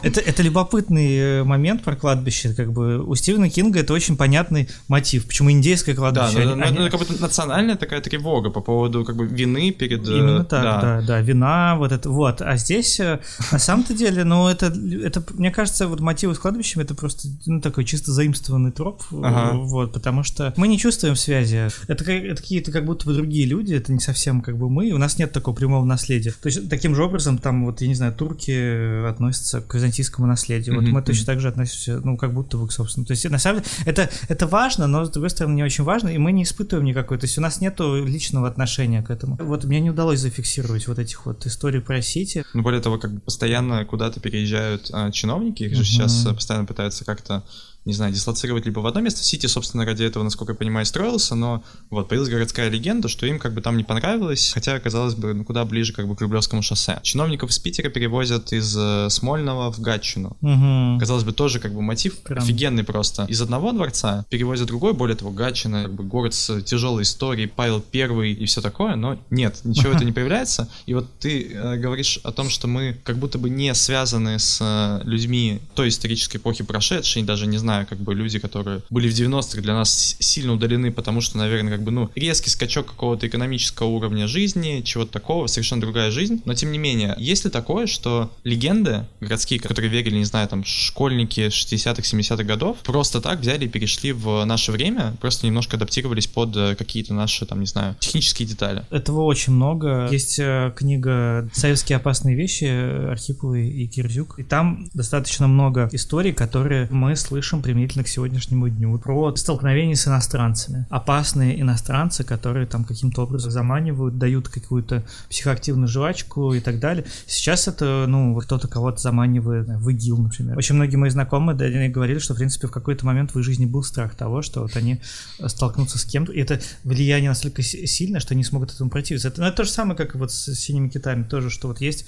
это, 0.04 0.20
это 0.22 0.44
любопытный 0.44 1.18
э, 1.18 1.44
момент 1.44 1.84
про 1.84 1.96
кладбище. 1.96 2.54
Как 2.54 2.72
бы 2.74 3.04
у 3.04 3.16
Стивена 3.16 3.50
Кинга 3.50 3.80
это 3.80 3.94
очень 3.94 4.18
понятный 4.18 4.70
мотив. 4.88 5.26
Почему 5.26 5.52
индейское 5.52 5.96
Да, 5.96 6.02
кладбище? 6.02 6.46
ну, 6.46 6.52
Они- 6.54 6.62
ну, 6.62 6.66
они- 6.68 6.78
это 6.88 6.98
как 6.98 7.08
будто 7.08 7.22
национальная 7.22 7.76
такая 7.76 8.02
тревога 8.02 8.50
по 8.50 8.62
поводу, 8.62 9.06
как 9.06 9.16
бы, 9.16 9.26
вины 9.26 9.72
перед... 9.72 10.08
э, 10.08 10.12
Именно 10.18 10.44
так, 10.44 10.64
да. 10.64 11.02
да, 11.02 11.22
вина, 11.22 11.76
вот 11.78 11.92
это, 11.92 12.10
вот. 12.10 12.42
А 12.42 12.58
здесь, 12.58 13.00
э, 13.00 13.20
на 13.52 13.60
самом-то 13.60 13.94
деле, 13.94 14.24
ну, 14.24 14.48
это, 14.48 14.68
это, 15.04 15.24
мне 15.34 15.52
кажется, 15.52 15.88
вот 15.88 16.00
мотивы 16.02 16.36
с 16.36 16.40
кладбищем, 16.40 16.82
это 16.82 16.94
просто, 16.96 17.28
ну, 17.46 17.62
такой 17.62 17.86
чисто 17.86 18.12
заимствованный 18.18 18.72
троп, 18.72 19.02
э, 19.12 19.22
Ага. 19.24 19.58
вот, 19.58 19.94
потому 19.94 20.24
что 20.24 20.54
мы 20.58 20.68
не 20.68 20.78
чувствуем 20.78 21.16
связи. 21.16 21.70
Это, 21.88 22.04
это 22.12 22.42
какие-то 22.42 22.72
как 22.72 22.86
будто 22.86 23.06
бы 23.06 23.14
другие 23.14 23.46
люди, 23.46 23.74
это 23.74 23.94
не 23.94 24.00
совсем 24.00 24.42
как 24.42 24.58
бы 24.58 24.70
мы, 24.70 24.92
у 24.92 24.98
нас 24.98 25.18
нет 25.20 25.32
такого 25.32 25.56
прямого 25.56 25.86
наследия. 25.86 26.32
То 26.42 26.48
есть, 26.50 26.70
таким 26.70 26.96
же 26.96 27.04
образом, 27.04 27.38
там, 27.38 27.66
вот, 27.66 27.82
я 27.82 27.88
не 27.88 27.96
знаю, 27.96 28.14
турки 28.14 29.08
относятся 29.08 29.62
к 29.62 29.74
византийскому 29.76 30.28
наследию. 30.28 30.76
Вот 30.76 30.84
мы 30.86 31.02
точно 31.02 31.26
так 31.26 31.40
же 31.40 31.48
относимся, 31.48 32.00
ну, 32.04 32.18
как 32.18 32.34
будто 32.34 32.58
бы 32.58 32.68
к 32.68 32.72
собственно. 32.72 33.06
То 33.06 33.12
есть, 33.14 33.30
на 33.30 33.40
самом 33.40 33.62
деле, 33.62 33.72
это, 33.86 34.10
это 34.28 34.48
важно, 34.48 34.88
но, 34.88 35.06
с 35.06 35.10
другой 35.10 35.30
стороны, 35.30 35.56
не 35.56 35.64
очень 35.64 35.84
важно, 35.84 36.10
и 36.10 36.18
мы 36.18 36.32
не 36.32 36.44
испытываем 36.44 36.86
никакой, 36.86 37.18
то 37.18 37.26
есть, 37.26 37.38
у 37.38 37.42
нас 37.42 37.62
нету 37.62 38.04
личного 38.06 38.48
отношения 38.48 39.02
к 39.04 39.10
этому. 39.12 39.38
Вот 39.40 39.64
мне 39.66 39.80
не 39.80 39.90
удалось 39.92 40.20
зафиксировать 40.20 40.88
вот 40.88 41.00
этих 41.00 41.26
вот 41.26 41.46
историй 41.46 41.82
про 41.82 42.02
Сити. 42.02 42.44
Ну, 42.54 42.64
более 42.64 42.82
того, 42.82 42.98
как 42.98 43.12
бы 43.14 43.20
постоянно 43.20 43.86
куда-то 43.86 44.20
переезжают 44.20 44.90
а, 44.94 45.12
чиновники, 45.12 45.64
их 45.64 45.72
же 45.72 45.78
Мгм. 45.82 45.86
сейчас 45.86 46.26
а, 46.26 46.34
постоянно 46.34 46.66
пытаются 46.66 47.06
как-то, 47.06 47.44
не 47.88 47.94
знаю, 47.94 48.14
дислоцировать 48.14 48.66
либо 48.66 48.82
в 48.82 48.86
одно 48.86 49.00
место. 49.00 49.24
Сити, 49.24 49.46
собственно, 49.46 49.86
ради 49.86 50.04
этого, 50.04 50.24
насколько 50.24 50.52
я 50.54 50.58
понимаю, 50.58 50.86
строился, 50.86 51.36
но 51.36 51.64
вот 51.90 52.10
появилась 52.10 52.30
городская 52.30 52.70
легенда, 52.70 53.08
что 53.08 53.26
им 53.26 53.40
как 53.40 53.54
бы 53.54 53.62
там 53.62 53.78
не 53.78 53.86
понравилось, 53.86 54.52
хотя, 54.54 54.78
казалось 54.80 55.16
бы, 55.16 55.34
ну, 55.34 55.46
куда 55.46 55.64
ближе 55.64 55.94
как 55.94 56.08
бы 56.08 56.16
к 56.16 56.22
Рублевскому 56.22 56.62
шоссе. 56.62 57.00
Чиновников 57.02 57.50
из 57.50 57.60
Питера 57.60 57.90
перевозят 57.90 58.52
из 58.52 58.76
э, 58.78 59.08
Смольного 59.10 59.72
в 59.72 59.80
Гатчину. 59.80 60.36
Мгм. 60.42 61.00
Казалось 61.00 61.24
бы, 61.24 61.32
тоже 61.32 61.60
как 61.60 61.74
бы 61.74 61.82
мотив 61.82 62.18
Прям. 62.20 62.44
офигенный 62.44 62.84
просто. 62.84 63.24
Из 63.30 63.42
одного 63.42 63.72
дворца 63.72 64.26
перевозят 64.30 64.68
другой, 64.68 64.94
более 64.94 65.16
того, 65.16 65.32
Гатчина, 65.32 65.84
как 65.84 65.94
бы 65.94 66.04
город 66.04 66.34
с 66.34 66.62
тяжелой 66.64 67.04
историей, 67.04 67.48
Павел 67.48 67.80
Первый 67.80 68.34
и 68.34 68.46
все 68.46 68.60
такое, 68.60 68.96
но 68.96 69.18
нет, 69.30 69.62
ничего 69.64 69.94
это 69.94 70.04
не 70.04 70.12
появляется. 70.18 70.68
И 70.88 70.94
вот 70.94 71.08
ты 71.20 71.54
э, 71.54 71.78
говоришь 71.78 72.20
о 72.24 72.34
том, 72.34 72.50
что 72.50 72.68
мы 72.68 72.98
как 73.06 73.18
будто 73.18 73.38
бы 73.38 73.50
не 73.50 73.74
связаны 73.74 74.40
с 74.40 74.60
э, 74.60 75.08
людьми 75.08 75.62
той 75.74 75.88
исторической 75.88 76.38
эпохи 76.38 76.66
прошедшей, 76.66 77.24
даже 77.24 77.48
не 77.48 77.58
знаю, 77.58 77.77
как 77.86 78.00
бы 78.00 78.14
люди, 78.16 78.40
которые 78.40 78.82
были 78.90 79.10
в 79.10 79.14
90-х, 79.14 79.62
для 79.62 79.74
нас 79.74 80.16
сильно 80.20 80.54
удалены, 80.54 80.92
потому 80.92 81.22
что, 81.22 81.38
наверное, 81.38 81.72
как 81.72 81.84
бы, 81.84 81.92
ну, 81.92 82.10
резкий 82.16 82.50
скачок 82.50 82.88
какого-то 82.88 83.28
экономического 83.28 83.88
уровня 83.88 84.28
жизни, 84.28 84.82
чего-то 84.84 85.12
такого, 85.12 85.48
совершенно 85.48 85.82
другая 85.82 86.12
жизнь. 86.12 86.42
Но, 86.46 86.54
тем 86.54 86.72
не 86.72 86.78
менее, 86.78 87.16
есть 87.18 87.46
ли 87.46 87.52
такое, 87.52 87.88
что 87.88 88.32
легенды 88.44 89.06
городские, 89.22 89.60
которые 89.60 89.90
верили, 89.90 90.18
не 90.18 90.26
знаю, 90.26 90.48
там, 90.48 90.64
школьники 90.64 91.48
60-х, 91.48 92.02
70-х 92.02 92.44
годов, 92.44 92.78
просто 92.84 93.22
так 93.22 93.40
взяли 93.40 93.66
и 93.66 93.68
перешли 93.68 94.12
в 94.12 94.44
наше 94.46 94.72
время, 94.72 95.16
просто 95.20 95.46
немножко 95.46 95.78
адаптировались 95.78 96.28
под 96.28 96.56
э, 96.56 96.76
какие-то 96.76 97.14
наши, 97.14 97.46
там, 97.46 97.60
не 97.60 97.66
знаю, 97.66 97.96
технические 98.00 98.48
детали? 98.48 98.84
Этого 98.90 99.24
очень 99.24 99.54
много. 99.54 100.08
Есть 100.12 100.40
э, 100.40 100.74
книга 100.76 101.50
«Советские 101.54 101.98
опасные 101.98 102.36
вещи» 102.36 102.66
Архиповой 103.10 103.70
и 103.70 103.88
Кирзюк. 103.88 104.40
И 104.40 104.44
там 104.44 104.90
достаточно 104.94 105.48
много 105.48 105.90
историй, 105.92 106.34
которые 106.34 106.88
мы 106.92 107.16
слышим 107.16 107.62
применительно 107.68 108.06
к 108.06 108.08
сегодняшнему 108.08 108.70
дню. 108.70 108.98
Про 108.98 109.36
столкновение 109.36 109.98
с 109.98 110.08
иностранцами. 110.08 110.86
Опасные 110.90 111.60
иностранцы, 111.60 112.24
которые 112.24 112.66
там 112.66 112.86
каким-то 112.86 113.24
образом 113.24 113.52
заманивают, 113.52 114.18
дают 114.18 114.48
какую-то 114.48 115.04
психоактивную 115.30 115.90
жвачку 115.90 116.54
и 116.54 116.62
так 116.62 116.80
далее. 116.80 117.04
Сейчас 117.26 117.68
это, 117.68 118.06
ну, 118.08 118.40
кто-то 118.40 118.70
кого-то 118.70 119.00
заманивает 119.00 119.68
в 119.68 119.90
ИГИЛ, 119.90 120.18
например. 120.18 120.58
Очень 120.58 120.76
многие 120.76 120.96
мои 120.96 121.10
знакомые 121.10 121.90
говорили, 121.90 122.20
что, 122.20 122.36
в 122.36 122.38
принципе, 122.38 122.68
в 122.68 122.72
какой-то 122.72 123.06
момент 123.06 123.34
в 123.34 123.40
их 123.40 123.44
жизни 123.44 123.66
был 123.66 123.84
страх 123.84 124.16
того, 124.16 124.42
что 124.42 124.62
вот 124.62 124.78
они 124.78 125.02
э, 125.40 125.50
столкнутся 125.50 126.00
с 126.00 126.06
кем-то, 126.06 126.32
и 126.32 126.40
это 126.40 126.62
влияние 126.86 127.32
настолько 127.32 127.64
си- 127.64 127.86
сильное, 127.86 128.22
что 128.22 128.34
они 128.34 128.46
смогут 128.46 128.72
этому 128.72 128.90
противиться. 128.90 129.28
Это, 129.28 129.42
ну, 129.42 129.48
это 129.48 129.58
то 129.58 129.64
же 129.66 129.72
самое, 129.72 129.98
как 129.98 130.16
вот 130.16 130.32
с 130.32 130.56
синими 130.56 130.88
китами 130.88 131.24
тоже, 131.24 131.50
что 131.50 131.68
вот 131.68 131.82
есть 131.82 132.06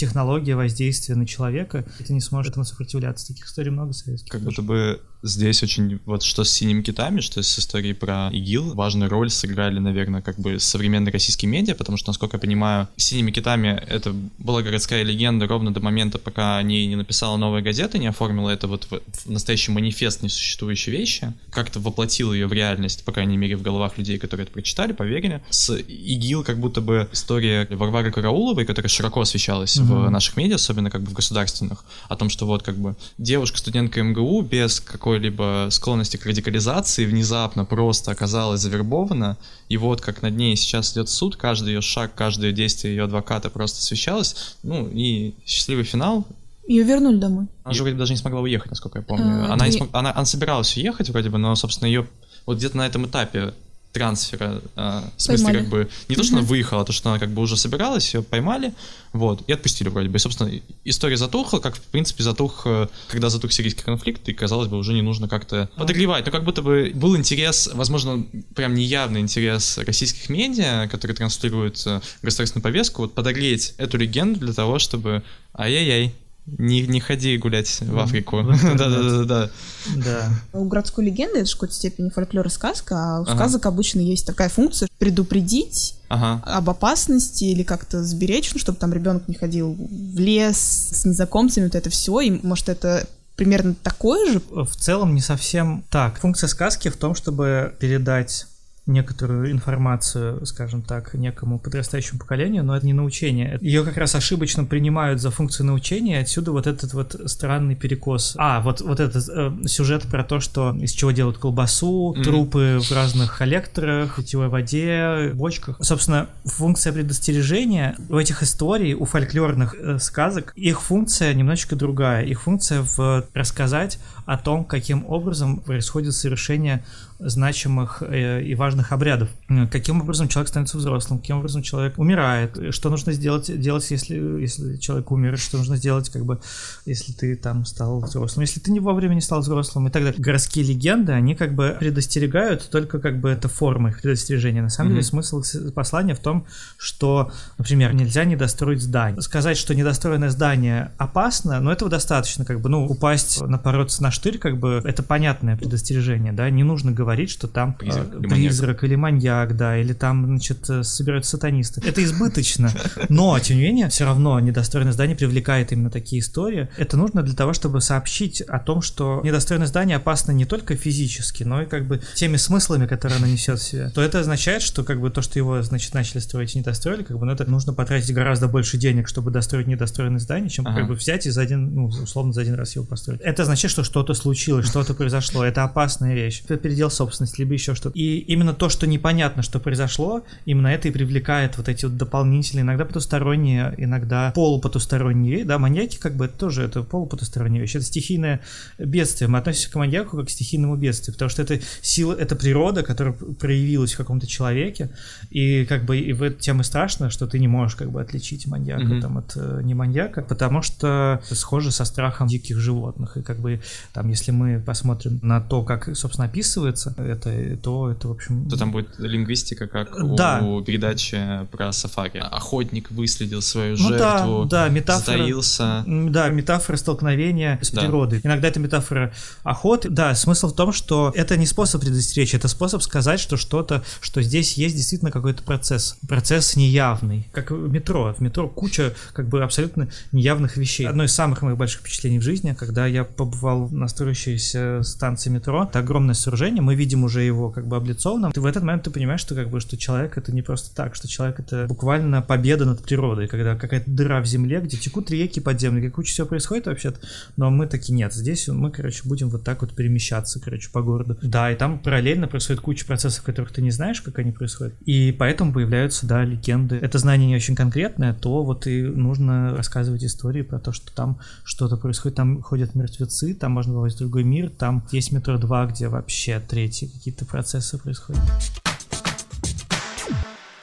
технология 0.00 0.56
воздействия 0.56 1.14
на 1.14 1.26
человека, 1.26 1.84
и 1.98 2.04
ты 2.04 2.14
не 2.14 2.20
сможешь 2.20 2.50
этому 2.50 2.64
сопротивляться. 2.64 3.28
Таких 3.28 3.46
историй 3.46 3.70
много 3.70 3.92
советских. 3.92 4.32
Как 4.32 4.42
тоже. 4.42 4.62
будто 4.62 4.62
бы 4.62 5.00
здесь 5.22 5.62
очень, 5.62 6.00
вот 6.06 6.22
что 6.22 6.44
с 6.44 6.50
синими 6.50 6.82
китами, 6.82 7.20
что 7.20 7.42
с 7.42 7.58
историей 7.58 7.92
про 7.94 8.30
ИГИЛ, 8.32 8.74
важную 8.74 9.10
роль 9.10 9.30
сыграли, 9.30 9.78
наверное, 9.78 10.22
как 10.22 10.38
бы 10.38 10.58
современные 10.58 11.12
российские 11.12 11.50
медиа, 11.50 11.74
потому 11.74 11.98
что, 11.98 12.08
насколько 12.10 12.36
я 12.36 12.40
понимаю, 12.40 12.88
синими 12.96 13.30
китами 13.30 13.82
это 13.88 14.14
была 14.38 14.62
городская 14.62 15.02
легенда 15.02 15.46
ровно 15.46 15.72
до 15.72 15.80
момента, 15.80 16.18
пока 16.18 16.56
о 16.58 16.62
ней 16.62 16.86
не 16.86 16.96
написала 16.96 17.36
новая 17.36 17.62
газета, 17.62 17.98
не 17.98 18.06
оформила 18.06 18.50
это 18.50 18.66
вот 18.66 18.86
в, 18.90 19.00
в 19.24 19.30
настоящий 19.30 19.72
манифест 19.72 20.22
несуществующей 20.22 20.92
вещи, 20.92 21.32
как-то 21.50 21.80
воплотила 21.80 22.32
ее 22.32 22.46
в 22.46 22.52
реальность, 22.52 23.04
по 23.04 23.12
крайней 23.12 23.36
мере, 23.36 23.56
в 23.56 23.62
головах 23.62 23.98
людей, 23.98 24.18
которые 24.18 24.44
это 24.44 24.52
прочитали, 24.52 24.92
поверили. 24.92 25.42
С 25.50 25.74
ИГИЛ 25.76 26.44
как 26.44 26.58
будто 26.58 26.80
бы 26.80 27.08
история 27.12 27.66
Варвары 27.70 28.10
Карауловой, 28.10 28.64
которая 28.64 28.88
широко 28.88 29.20
освещалась 29.20 29.76
в 29.76 29.84
Мгм. 29.84 30.12
наших 30.12 30.36
медиа, 30.36 30.56
особенно 30.56 30.90
как 30.90 31.02
бы 31.02 31.10
в 31.10 31.12
государственных, 31.12 31.84
о 32.08 32.16
том, 32.16 32.30
что 32.30 32.46
вот 32.46 32.62
как 32.62 32.76
бы 32.76 32.96
девушка, 33.18 33.58
студентка 33.58 34.02
МГУ 34.02 34.42
без 34.42 34.80
какой-либо 35.10 35.68
склонности 35.70 36.16
к 36.16 36.24
радикализации 36.24 37.04
внезапно 37.04 37.64
просто 37.64 38.12
оказалась 38.12 38.60
завербована, 38.60 39.36
и 39.68 39.76
вот 39.76 40.00
как 40.00 40.22
над 40.22 40.36
ней 40.36 40.54
сейчас 40.54 40.92
идет 40.92 41.08
суд, 41.08 41.34
каждый 41.34 41.74
ее 41.74 41.80
шаг, 41.80 42.12
каждое 42.14 42.52
действие 42.52 42.94
ее 42.94 43.04
адвоката 43.04 43.50
просто 43.50 43.78
освещалось, 43.80 44.54
ну 44.62 44.88
и 44.88 45.34
счастливый 45.44 45.82
финал. 45.84 46.24
Ее 46.68 46.84
вернули 46.84 47.16
домой. 47.16 47.46
Она 47.64 47.74
же 47.74 47.82
вроде 47.82 47.96
даже 47.96 48.12
не 48.12 48.18
смогла 48.18 48.40
уехать, 48.40 48.70
насколько 48.70 48.98
я 49.00 49.04
помню. 49.04 49.46
А, 49.48 49.54
она, 49.54 49.66
не 49.66 49.72
не- 49.72 49.78
смог- 49.80 49.90
она, 49.92 50.12
она 50.14 50.24
собиралась 50.24 50.76
уехать 50.76 51.10
вроде 51.10 51.28
бы, 51.28 51.38
но, 51.38 51.56
собственно, 51.56 51.88
ее 51.88 52.06
вот 52.46 52.58
где-то 52.58 52.76
на 52.76 52.86
этом 52.86 53.06
этапе 53.06 53.52
трансфера, 53.92 54.62
а, 54.76 55.10
в 55.16 55.22
смысле, 55.22 55.44
Поймали. 55.44 55.62
как 55.62 55.70
бы, 55.70 55.88
не 56.08 56.16
то, 56.16 56.22
что 56.22 56.36
она 56.36 56.42
выехала, 56.42 56.82
а 56.82 56.84
то, 56.84 56.92
что 56.92 57.10
она 57.10 57.18
как 57.18 57.30
бы 57.30 57.42
уже 57.42 57.56
собиралась, 57.56 58.14
ее 58.14 58.22
поймали, 58.22 58.72
вот, 59.12 59.42
и 59.48 59.52
отпустили 59.52 59.88
вроде 59.88 60.08
бы. 60.08 60.16
И, 60.16 60.18
собственно, 60.20 60.50
история 60.84 61.16
затухла, 61.16 61.58
как, 61.58 61.76
в 61.76 61.80
принципе, 61.80 62.22
затух, 62.22 62.62
э, 62.66 62.88
когда 63.08 63.30
затух 63.30 63.52
сирийский 63.52 63.82
конфликт, 63.82 64.28
и, 64.28 64.32
казалось 64.32 64.68
бы, 64.68 64.78
уже 64.78 64.92
не 64.92 65.02
нужно 65.02 65.28
как-то 65.28 65.68
подогревать. 65.76 66.24
Но 66.26 66.32
как 66.32 66.44
будто 66.44 66.62
бы 66.62 66.92
был 66.94 67.16
интерес, 67.16 67.68
возможно, 67.72 68.24
прям 68.54 68.74
неявный 68.74 69.20
интерес 69.20 69.78
российских 69.78 70.28
медиа, 70.28 70.86
которые 70.88 71.16
транслируют 71.16 71.82
э, 71.86 72.00
государственную 72.22 72.62
повестку, 72.62 73.02
вот 73.02 73.14
подогреть 73.14 73.74
эту 73.78 73.98
легенду 73.98 74.38
для 74.38 74.52
того, 74.52 74.78
чтобы, 74.78 75.24
ай-яй-яй, 75.54 76.14
не, 76.58 76.82
не 76.86 77.00
ходи 77.00 77.36
гулять 77.38 77.80
в 77.80 77.98
Африку. 77.98 78.42
Да-да-да-да. 78.76 79.50
Да. 79.96 80.30
У 80.52 80.64
городской 80.64 81.04
легенды 81.04 81.40
это 81.40 81.48
в 81.50 81.52
какой-то 81.54 81.74
степени 81.74 82.10
фольклор 82.10 82.46
и 82.46 82.50
сказка, 82.50 82.94
а 82.96 83.20
у 83.20 83.22
Ага. 83.22 83.34
сказок 83.34 83.66
обычно 83.66 84.00
есть 84.00 84.26
такая 84.26 84.48
функция 84.48 84.88
предупредить 84.98 85.94
Ага. 86.08 86.42
об 86.44 86.70
опасности 86.70 87.44
или 87.44 87.62
как-то 87.62 88.02
сберечь, 88.04 88.52
ну, 88.52 88.58
чтобы 88.58 88.78
там 88.78 88.92
ребенок 88.92 89.28
не 89.28 89.34
ходил 89.34 89.74
в 89.78 90.18
лес 90.18 90.56
с 90.92 91.04
незнакомцами, 91.04 91.64
вот 91.64 91.74
это 91.74 91.90
все, 91.90 92.20
и 92.20 92.30
может 92.44 92.68
это 92.68 93.06
примерно 93.36 93.74
такое 93.74 94.32
же? 94.32 94.42
В 94.50 94.76
целом 94.76 95.14
не 95.14 95.20
совсем 95.22 95.82
так. 95.88 96.20
Функция 96.20 96.48
сказки 96.48 96.88
в 96.88 96.96
том, 96.96 97.14
чтобы 97.14 97.74
передать 97.80 98.46
некоторую 98.86 99.52
информацию, 99.52 100.44
скажем 100.46 100.82
так, 100.82 101.14
некому 101.14 101.58
подрастающему 101.58 102.18
поколению, 102.18 102.64
но 102.64 102.76
это 102.76 102.86
не 102.86 102.92
научение. 102.92 103.58
Ее 103.60 103.84
как 103.84 103.96
раз 103.96 104.14
ошибочно 104.14 104.64
принимают 104.64 105.20
за 105.20 105.30
функцию 105.30 105.66
научения, 105.66 106.18
и 106.18 106.22
отсюда 106.22 106.50
вот 106.52 106.66
этот 106.66 106.92
вот 106.94 107.14
странный 107.26 107.76
перекос. 107.76 108.34
А, 108.38 108.60
вот, 108.60 108.80
вот 108.80 108.98
этот 108.98 109.28
э, 109.28 109.66
сюжет 109.66 110.02
про 110.04 110.24
то, 110.24 110.40
что 110.40 110.74
из 110.74 110.92
чего 110.92 111.10
делают 111.12 111.38
колбасу, 111.38 112.14
Мгм. 112.14 112.24
трупы 112.24 112.78
в 112.82 112.90
разных 112.92 113.38
коллекторах, 113.38 114.16
питьевой 114.16 114.48
воде, 114.48 115.30
бочках. 115.34 115.76
Собственно, 115.80 116.28
функция 116.44 116.92
предостережения 116.92 117.96
у 118.08 118.16
этих 118.16 118.42
историй, 118.42 118.94
у 118.94 119.04
фольклорных 119.04 119.74
э, 119.78 119.98
сказок, 119.98 120.52
их 120.56 120.80
функция 120.82 121.32
немножечко 121.34 121.76
другая. 121.76 122.24
Их 122.24 122.42
функция 122.42 122.82
в 122.82 123.24
рассказать 123.34 123.98
о 124.26 124.36
том, 124.38 124.64
каким 124.64 125.04
образом 125.06 125.58
происходит 125.58 126.14
совершение 126.14 126.84
значимых 127.20 128.02
э, 128.02 128.42
и 128.42 128.54
важных 128.54 128.92
обрядов. 128.92 129.28
Каким 129.70 130.00
образом 130.00 130.28
человек 130.28 130.48
становится 130.48 130.78
взрослым, 130.78 131.18
каким 131.18 131.38
образом 131.38 131.62
человек 131.62 131.98
умирает, 131.98 132.74
что 132.74 132.90
нужно 132.90 133.12
сделать, 133.12 133.60
делать, 133.60 133.90
если, 133.90 134.16
если 134.40 134.76
человек 134.76 135.10
умер, 135.10 135.38
что 135.38 135.58
нужно 135.58 135.76
сделать, 135.76 136.08
как 136.08 136.24
бы, 136.24 136.40
если 136.86 137.12
ты 137.12 137.36
там 137.36 137.64
стал 137.64 138.00
взрослым, 138.00 138.42
если 138.42 138.60
ты 138.60 138.72
не 138.72 138.80
вовремя 138.80 139.14
не 139.14 139.20
стал 139.20 139.40
взрослым 139.40 139.88
и 139.88 139.90
так 139.90 140.02
далее. 140.02 140.20
Городские 140.20 140.64
легенды, 140.64 141.12
они 141.12 141.34
как 141.34 141.54
бы 141.54 141.76
предостерегают, 141.78 142.70
только 142.70 142.98
как 142.98 143.20
бы 143.20 143.28
это 143.28 143.48
форма 143.48 143.90
их 143.90 144.00
предостережения. 144.00 144.62
На 144.62 144.70
самом 144.70 144.90
mm-hmm. 144.90 144.94
деле 144.94 145.04
смысл 145.04 145.42
послания 145.74 146.14
в 146.14 146.20
том, 146.20 146.46
что, 146.78 147.32
например, 147.58 147.94
нельзя 147.94 148.24
недостроить 148.24 148.82
здание. 148.82 149.20
Сказать, 149.20 149.56
что 149.56 149.74
недостроенное 149.74 150.30
здание 150.30 150.92
опасно, 150.98 151.60
но 151.60 151.72
этого 151.72 151.90
достаточно, 151.90 152.44
как 152.44 152.60
бы, 152.60 152.68
ну, 152.68 152.86
упасть, 152.86 153.40
напороться 153.40 154.02
на 154.02 154.10
штырь, 154.10 154.38
как 154.38 154.58
бы, 154.58 154.80
это 154.84 155.02
понятное 155.02 155.56
предостережение, 155.56 156.32
да, 156.32 156.48
не 156.50 156.62
нужно 156.62 156.92
говорить, 156.92 157.09
что 157.30 157.48
там 157.48 157.74
призрак, 157.74 158.08
э, 158.12 158.18
или, 158.18 158.28
призрак 158.28 158.84
или 158.84 158.94
маньяк, 158.94 159.56
да, 159.56 159.76
или 159.78 159.92
там, 159.92 160.26
значит, 160.26 160.68
э, 160.68 160.82
собираются 160.82 161.32
сатанисты. 161.32 161.80
Это 161.84 162.02
избыточно, 162.04 162.70
но, 163.08 163.38
тем 163.38 163.56
не 163.56 163.64
менее, 163.64 163.88
все 163.88 164.04
равно 164.04 164.38
недостроенное 164.40 164.92
здание 164.92 165.16
привлекает 165.16 165.72
именно 165.72 165.90
такие 165.90 166.20
истории. 166.20 166.68
Это 166.76 166.96
нужно 166.96 167.22
для 167.22 167.34
того, 167.34 167.52
чтобы 167.52 167.80
сообщить 167.80 168.40
о 168.40 168.58
том, 168.58 168.82
что 168.82 169.20
недостроенное 169.24 169.66
здание 169.66 169.96
опасно 169.96 170.32
не 170.32 170.44
только 170.44 170.76
физически, 170.76 171.44
но 171.44 171.62
и 171.62 171.66
как 171.66 171.86
бы 171.86 172.00
теми 172.14 172.36
смыслами, 172.36 172.86
которые 172.86 173.18
оно 173.18 173.26
несет 173.26 173.58
в 173.58 173.62
себе. 173.62 173.90
То 173.90 174.02
это 174.02 174.20
означает, 174.20 174.62
что 174.62 174.84
как 174.84 175.00
бы 175.00 175.10
то, 175.10 175.22
что 175.22 175.38
его, 175.38 175.62
значит, 175.62 175.94
начали 175.94 176.20
строить 176.20 176.54
и 176.54 176.58
не 176.58 176.64
достроили, 176.64 177.02
как 177.02 177.18
бы, 177.18 177.26
ну, 177.26 177.32
это 177.32 177.44
нужно 177.44 177.72
потратить 177.72 178.12
гораздо 178.14 178.48
больше 178.48 178.78
денег, 178.78 179.08
чтобы 179.08 179.30
достроить 179.30 179.66
недостроенное 179.66 180.20
здание, 180.20 180.50
чем 180.50 180.66
ага. 180.66 180.80
как 180.80 180.88
бы 180.88 180.94
взять 180.94 181.26
и 181.26 181.30
за 181.30 181.42
один, 181.42 181.74
ну, 181.74 181.84
условно, 181.86 182.32
за 182.32 182.42
один 182.42 182.54
раз 182.54 182.76
его 182.76 182.84
построить. 182.84 183.20
Это 183.20 183.42
означает, 183.42 183.72
что 183.72 183.84
что-то 183.84 184.14
случилось, 184.14 184.66
что-то 184.66 184.94
произошло. 184.94 185.44
Это 185.44 185.64
опасная 185.64 186.14
вещь. 186.14 186.42
Передел 186.42 186.90
собственности, 187.00 187.40
либо 187.40 187.54
еще 187.54 187.74
что-то. 187.74 187.98
И 187.98 188.18
именно 188.18 188.52
то, 188.52 188.68
что 188.68 188.86
непонятно, 188.86 189.42
что 189.42 189.58
произошло, 189.58 190.22
именно 190.44 190.68
это 190.68 190.88
и 190.88 190.90
привлекает 190.90 191.56
вот 191.56 191.68
эти 191.68 191.86
вот 191.86 191.96
дополнительные, 191.96 192.62
иногда 192.62 192.84
потусторонние, 192.84 193.74
иногда 193.78 194.32
полупотусторонние, 194.34 195.44
да, 195.44 195.58
маньяки 195.58 195.96
как 195.96 196.14
бы 196.14 196.26
это 196.26 196.36
тоже 196.36 196.62
это 196.62 196.82
полупотусторонняя 196.82 197.62
вещь. 197.62 197.76
Это 197.76 197.84
стихийное 197.84 198.40
бедствие. 198.78 199.28
Мы 199.28 199.38
относимся 199.38 199.70
к 199.70 199.74
маньяку 199.76 200.16
как 200.16 200.26
к 200.26 200.30
стихийному 200.30 200.76
бедствию, 200.76 201.14
потому 201.14 201.30
что 201.30 201.42
это 201.42 201.60
сила, 201.80 202.12
это 202.12 202.36
природа, 202.36 202.82
которая 202.82 203.14
проявилась 203.14 203.94
в 203.94 203.96
каком-то 203.96 204.26
человеке, 204.26 204.90
и 205.30 205.64
как 205.64 205.84
бы 205.84 205.98
и 205.98 206.12
в 206.12 206.30
тем 206.34 206.60
и 206.60 206.64
страшно, 206.64 207.10
что 207.10 207.26
ты 207.26 207.38
не 207.38 207.48
можешь 207.48 207.76
как 207.76 207.90
бы 207.90 208.00
отличить 208.00 208.46
маньяка 208.46 208.82
mm-hmm. 208.82 209.00
там 209.00 209.18
от 209.18 209.32
э, 209.36 209.60
не 209.64 209.74
маньяка, 209.74 210.22
потому 210.22 210.62
что 210.62 211.20
схоже 211.30 211.70
со 211.70 211.84
страхом 211.84 212.28
диких 212.28 212.58
животных. 212.58 213.16
И 213.16 213.22
как 213.22 213.38
бы 213.38 213.60
там, 213.92 214.08
если 214.08 214.32
мы 214.32 214.60
посмотрим 214.60 215.18
на 215.22 215.40
то, 215.40 215.62
как, 215.62 215.96
собственно, 215.96 216.28
описывается 216.28 216.79
это, 216.86 217.56
то 217.56 217.90
это, 217.90 218.08
в 218.08 218.12
общем... 218.12 218.48
То 218.48 218.56
там 218.56 218.72
будет 218.72 218.98
лингвистика, 218.98 219.66
как 219.66 219.90
да. 220.16 220.40
у 220.40 220.62
передачи 220.62 221.46
про 221.50 221.72
сафари. 221.72 222.18
Охотник 222.18 222.90
выследил 222.90 223.42
свою 223.42 223.76
ну, 223.76 223.88
жертву, 223.88 224.44
да, 224.44 224.66
да, 224.66 224.68
метафора, 224.68 225.18
затаился. 225.18 225.84
Да, 225.86 226.28
метафора 226.28 226.76
столкновения 226.76 227.58
с 227.62 227.70
да. 227.70 227.82
природой. 227.82 228.20
Иногда 228.22 228.48
это 228.48 228.60
метафора 228.60 229.12
охоты. 229.42 229.90
Да, 229.90 230.14
смысл 230.14 230.48
в 230.48 230.54
том, 230.54 230.72
что 230.72 231.12
это 231.14 231.36
не 231.36 231.46
способ 231.46 231.80
предостеречь, 231.80 232.34
это 232.34 232.48
способ 232.48 232.82
сказать, 232.82 233.20
что 233.20 233.36
что-то, 233.36 233.82
что 234.00 234.22
здесь 234.22 234.54
есть 234.54 234.76
действительно 234.76 235.10
какой-то 235.10 235.42
процесс. 235.42 235.96
Процесс 236.08 236.56
неявный. 236.56 237.28
Как 237.32 237.50
в 237.50 237.70
метро. 237.70 238.14
В 238.16 238.20
метро 238.20 238.48
куча 238.48 238.94
как 239.12 239.28
бы 239.28 239.42
абсолютно 239.42 239.88
неявных 240.12 240.56
вещей. 240.56 240.86
Одно 240.86 241.04
из 241.04 241.12
самых 241.12 241.42
моих 241.42 241.56
больших 241.56 241.80
впечатлений 241.80 242.18
в 242.18 242.22
жизни, 242.22 242.54
когда 242.58 242.86
я 242.86 243.04
побывал 243.04 243.68
на 243.70 243.88
строящейся 243.88 244.82
станции 244.82 245.30
метро, 245.30 245.64
это 245.64 245.78
огромное 245.78 246.14
сооружение, 246.14 246.62
мы 246.70 246.76
видим 246.76 247.02
уже 247.02 247.22
его 247.22 247.50
как 247.50 247.66
бы 247.66 247.76
облицованным. 247.76 248.30
Ты 248.30 248.40
в 248.40 248.46
этот 248.46 248.62
момент 248.62 248.84
ты 248.84 248.90
понимаешь, 248.90 249.20
что 249.20 249.34
как 249.34 249.50
бы, 249.50 249.58
что 249.58 249.76
человек 249.76 250.16
это 250.16 250.30
не 250.30 250.40
просто 250.40 250.72
так, 250.72 250.94
что 250.94 251.08
человек 251.08 251.40
это 251.40 251.66
буквально 251.66 252.22
победа 252.22 252.64
над 252.64 252.84
природой, 252.84 253.26
когда 253.26 253.56
какая-то 253.56 253.90
дыра 253.90 254.20
в 254.20 254.26
земле, 254.26 254.60
где 254.60 254.76
текут 254.76 255.10
реки 255.10 255.40
подземные, 255.40 255.82
как 255.82 255.96
куча 255.96 256.12
всего 256.12 256.28
происходит 256.28 256.66
вообще-то, 256.66 257.00
но 257.36 257.50
мы 257.50 257.66
таки 257.66 257.92
нет. 257.92 258.12
Здесь 258.12 258.46
мы, 258.46 258.70
короче, 258.70 259.00
будем 259.04 259.30
вот 259.30 259.42
так 259.42 259.62
вот 259.62 259.74
перемещаться, 259.74 260.38
короче, 260.38 260.70
по 260.70 260.80
городу. 260.80 261.18
Да, 261.22 261.50
и 261.50 261.56
там 261.56 261.80
параллельно 261.80 262.28
происходит 262.28 262.62
куча 262.62 262.86
процессов, 262.86 263.24
которых 263.24 263.50
ты 263.50 263.62
не 263.62 263.72
знаешь, 263.72 264.00
как 264.00 264.20
они 264.20 264.30
происходят. 264.30 264.74
И 264.86 265.10
поэтому 265.10 265.52
появляются, 265.52 266.06
да, 266.06 266.22
легенды. 266.22 266.76
Это 266.76 266.98
знание 266.98 267.26
не 267.26 267.34
очень 267.34 267.56
конкретное, 267.56 268.14
то 268.14 268.44
вот 268.44 268.68
и 268.68 268.82
нужно 268.82 269.56
рассказывать 269.56 270.04
истории 270.04 270.42
про 270.42 270.60
то, 270.60 270.70
что 270.70 270.94
там 270.94 271.18
что-то 271.42 271.76
происходит, 271.76 272.14
там 272.16 272.42
ходят 272.42 272.76
мертвецы, 272.76 273.34
там 273.34 273.50
можно 273.50 273.74
попасть 273.74 273.96
в 273.96 273.98
другой 273.98 274.22
мир, 274.22 274.50
там 274.50 274.86
есть 274.92 275.10
метро 275.10 275.36
2, 275.36 275.66
где 275.66 275.88
вообще 275.88 276.40
третьи 276.60 276.86
какие-то 276.86 277.24
процессы 277.24 277.78
происходят. 277.78 278.20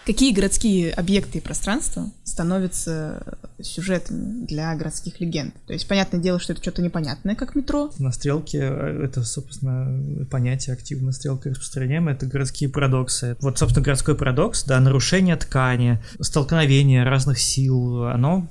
Какие 0.06 0.32
городские 0.32 0.92
объекты 0.92 1.40
и 1.40 1.42
пространства 1.42 2.12
становятся 2.24 3.40
сюжетами 3.60 4.46
для 4.46 4.74
городских 4.76 5.20
легенд? 5.20 5.54
То 5.66 5.74
есть, 5.74 5.88
понятное 5.88 6.22
дело, 6.22 6.40
что 6.40 6.54
это 6.54 6.62
что-то 6.62 6.84
непонятное, 6.84 7.36
как 7.36 7.56
метро. 7.56 7.92
На 7.98 8.12
стрелке, 8.12 8.60
э, 8.60 9.04
это, 9.04 9.24
собственно, 9.24 10.26
понятие 10.28 10.76
активно 10.76 11.12
стрелка 11.12 11.50
распространяемое, 11.50 12.14
это 12.14 12.28
городские 12.28 12.70
парадоксы. 12.70 13.36
Вот, 13.42 13.58
собственно, 13.58 13.84
городской 13.84 14.16
парадокс, 14.16 14.64
да, 14.66 14.80
нарушение 14.80 15.36
ткани, 15.36 16.00
столкновение 16.22 17.04
разных 17.04 17.40
сил, 17.40 18.04
оно 18.06 18.48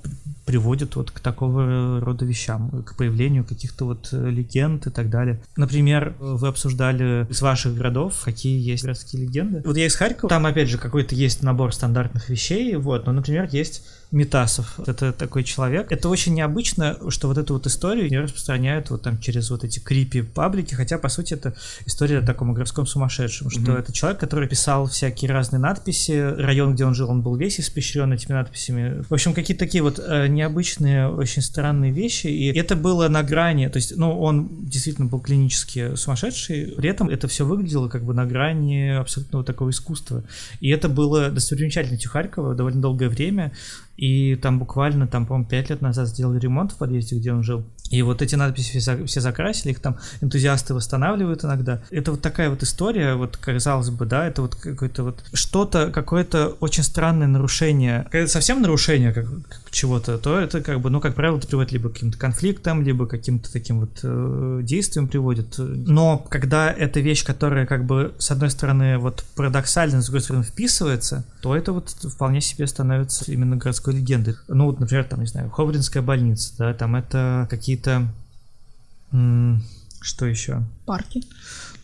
приводит 0.47 0.95
вот 0.97 1.11
к 1.11 1.21
такого 1.21 2.01
рода 2.01 2.25
вещам, 2.25 2.83
к 2.85 2.97
появлению 2.97 3.45
каких-то 3.45 3.85
вот 3.85 4.09
э, 4.13 4.31
легенд 4.31 4.87
и 4.87 4.91
так 4.91 5.11
далее. 5.11 5.41
Например, 5.57 6.15
вы 6.21 6.49
обсуждали 6.49 7.27
из 7.29 7.43
ваших 7.43 7.75
городов, 7.75 8.23
какие 8.25 8.59
есть 8.59 8.85
городские 8.85 9.25
легенды. 9.25 9.63
Вот 9.65 9.77
я 9.77 9.87
из 9.87 9.97
Харькова, 9.97 10.31
там 10.31 10.47
опять 10.47 10.69
же 10.69 10.79
какой-то 10.79 11.15
есть 11.17 11.43
набор 11.43 11.75
стандартных 11.75 12.29
вещей, 12.29 12.77
вот, 12.77 13.07
но, 13.07 13.13
например, 13.13 13.49
есть 13.51 13.85
Метасов. 14.17 14.81
Это 14.87 15.13
такой 15.13 15.45
человек. 15.45 15.93
Это 15.93 16.09
очень 16.09 16.33
необычно, 16.33 16.97
что 17.11 17.29
вот 17.29 17.37
эту 17.37 17.53
вот 17.53 17.67
историю 17.67 18.09
не 18.09 18.19
распространяют 18.19 18.89
вот 18.89 19.03
там 19.03 19.19
через 19.19 19.51
вот 19.51 19.63
эти 19.63 19.79
крипи 19.79 20.23
паблики, 20.23 20.73
хотя 20.73 20.97
по 20.97 21.11
сути 21.11 21.35
это 21.35 21.55
история 21.85 22.21
о 22.21 22.23
таком 22.23 22.55
городском 22.55 22.87
сумасшедшем, 22.87 23.51
что 23.51 23.61
mm-hmm. 23.61 23.79
это 23.79 23.93
человек, 23.93 24.19
который 24.19 24.49
писал 24.49 24.87
всякие 24.87 25.31
разные 25.31 25.61
надписи, 25.61 26.13
район, 26.13 26.75
где 26.75 26.87
он 26.87 26.95
жил, 26.95 27.11
он 27.11 27.21
был 27.21 27.37
весь 27.37 27.61
испещрен 27.61 28.11
этими 28.11 28.33
надписями. 28.33 29.05
В 29.07 29.13
общем, 29.13 29.35
какие-то 29.35 29.63
такие 29.63 29.83
вот 29.83 29.99
э, 29.99 30.29
необычные, 30.29 31.09
очень 31.09 31.43
странные 31.43 31.93
вещи, 31.93 32.29
и 32.29 32.59
это 32.59 32.75
было 32.75 33.09
на 33.09 33.23
грани, 33.23 33.69
то 33.69 33.77
есть, 33.77 33.99
ну, 33.99 34.19
он 34.19 34.49
действительно 34.65 35.09
был 35.09 35.21
клинически 35.21 35.95
сумасшедший, 35.95 36.73
при 36.75 36.89
этом 36.89 37.11
это 37.11 37.29
все 37.29 37.45
выглядело 37.45 37.91
как 37.91 38.03
бы 38.03 38.15
на 38.15 38.25
грани 38.25 38.97
абсолютного 38.99 39.45
такого 39.45 39.69
искусства. 39.69 40.25
И 40.61 40.71
это 40.71 40.89
было 40.89 41.29
достопримечательностью 41.29 42.11
Харькова 42.11 42.55
довольно 42.55 42.81
долгое 42.81 43.11
время, 43.11 43.53
и 43.97 44.37
там 44.37 44.59
буквально, 44.59 45.07
там, 45.07 45.27
по-моему, 45.27 45.49
5 45.49 45.71
лет 45.71 45.81
назад 45.81 46.09
сделали 46.09 46.39
ремонт 46.39 46.73
в 46.73 46.77
подъезде, 46.77 47.17
где 47.17 47.33
он 47.33 47.43
жил. 47.43 47.65
И 47.91 48.03
вот 48.03 48.23
эти 48.23 48.35
надписи 48.35 48.79
все, 48.79 49.21
закрасили, 49.21 49.73
их 49.73 49.81
там 49.81 49.97
энтузиасты 50.21 50.75
восстанавливают 50.75 51.45
иногда. 51.45 51.83
Это 51.91 52.11
вот 52.11 52.21
такая 52.21 52.51
вот 52.51 52.63
история, 52.63 53.15
вот 53.15 53.37
казалось 53.37 53.91
бы, 53.91 54.07
да, 54.07 54.27
это 54.27 54.43
вот 54.43 54.55
какое-то 54.57 55.05
вот 55.05 55.25
что-то, 55.33 55.91
какое-то 55.91 56.57
очень 56.61 56.83
странное 56.83 57.29
нарушение. 57.29 58.07
Когда 58.11 58.27
совсем 58.27 58.61
нарушение 58.61 59.13
как, 59.13 59.27
как 59.27 59.71
чего-то, 59.71 60.19
то 60.19 60.39
это 60.39 60.63
как 60.63 60.81
бы, 60.81 60.91
ну, 60.91 61.01
как 61.01 61.15
правило, 61.15 61.39
это 61.39 61.47
приводит 61.47 61.73
либо 61.73 61.89
к 61.89 61.95
каким-то 61.95 62.19
конфликтам, 62.19 62.83
либо 62.83 63.07
к 63.07 63.11
каким-то 63.11 63.53
таким 63.53 63.81
вот 63.81 64.01
э, 64.03 64.61
действиям 64.63 65.09
приводит. 65.09 65.55
Но 65.59 66.19
когда 66.19 66.73
эта 66.73 67.01
вещь, 67.01 67.25
которая 67.25 67.67
как 67.67 67.85
бы 67.85 68.15
с 68.19 68.31
одной 68.31 68.51
стороны 68.51 68.99
вот 68.99 69.25
парадоксально, 69.37 70.03
с 70.03 70.07
другой 70.07 70.23
стороны 70.23 70.45
вписывается, 70.45 71.25
то 71.41 71.55
это 71.55 71.73
вот 71.73 71.91
вполне 71.91 72.41
себе 72.41 72.67
становится 72.67 73.31
именно 73.31 73.57
городской 73.57 73.86
легендой. 73.93 74.37
Ну, 74.49 74.67
вот, 74.67 74.81
например, 74.81 75.05
там, 75.05 75.21
не 75.21 75.27
знаю, 75.27 75.51
Ховринская 75.51 76.03
больница, 76.03 76.55
да, 76.59 76.75
там 76.75 76.97
это 76.97 77.47
какие-то... 77.51 78.09
Что 80.01 80.27
еще? 80.27 80.63
Парки. 80.85 81.23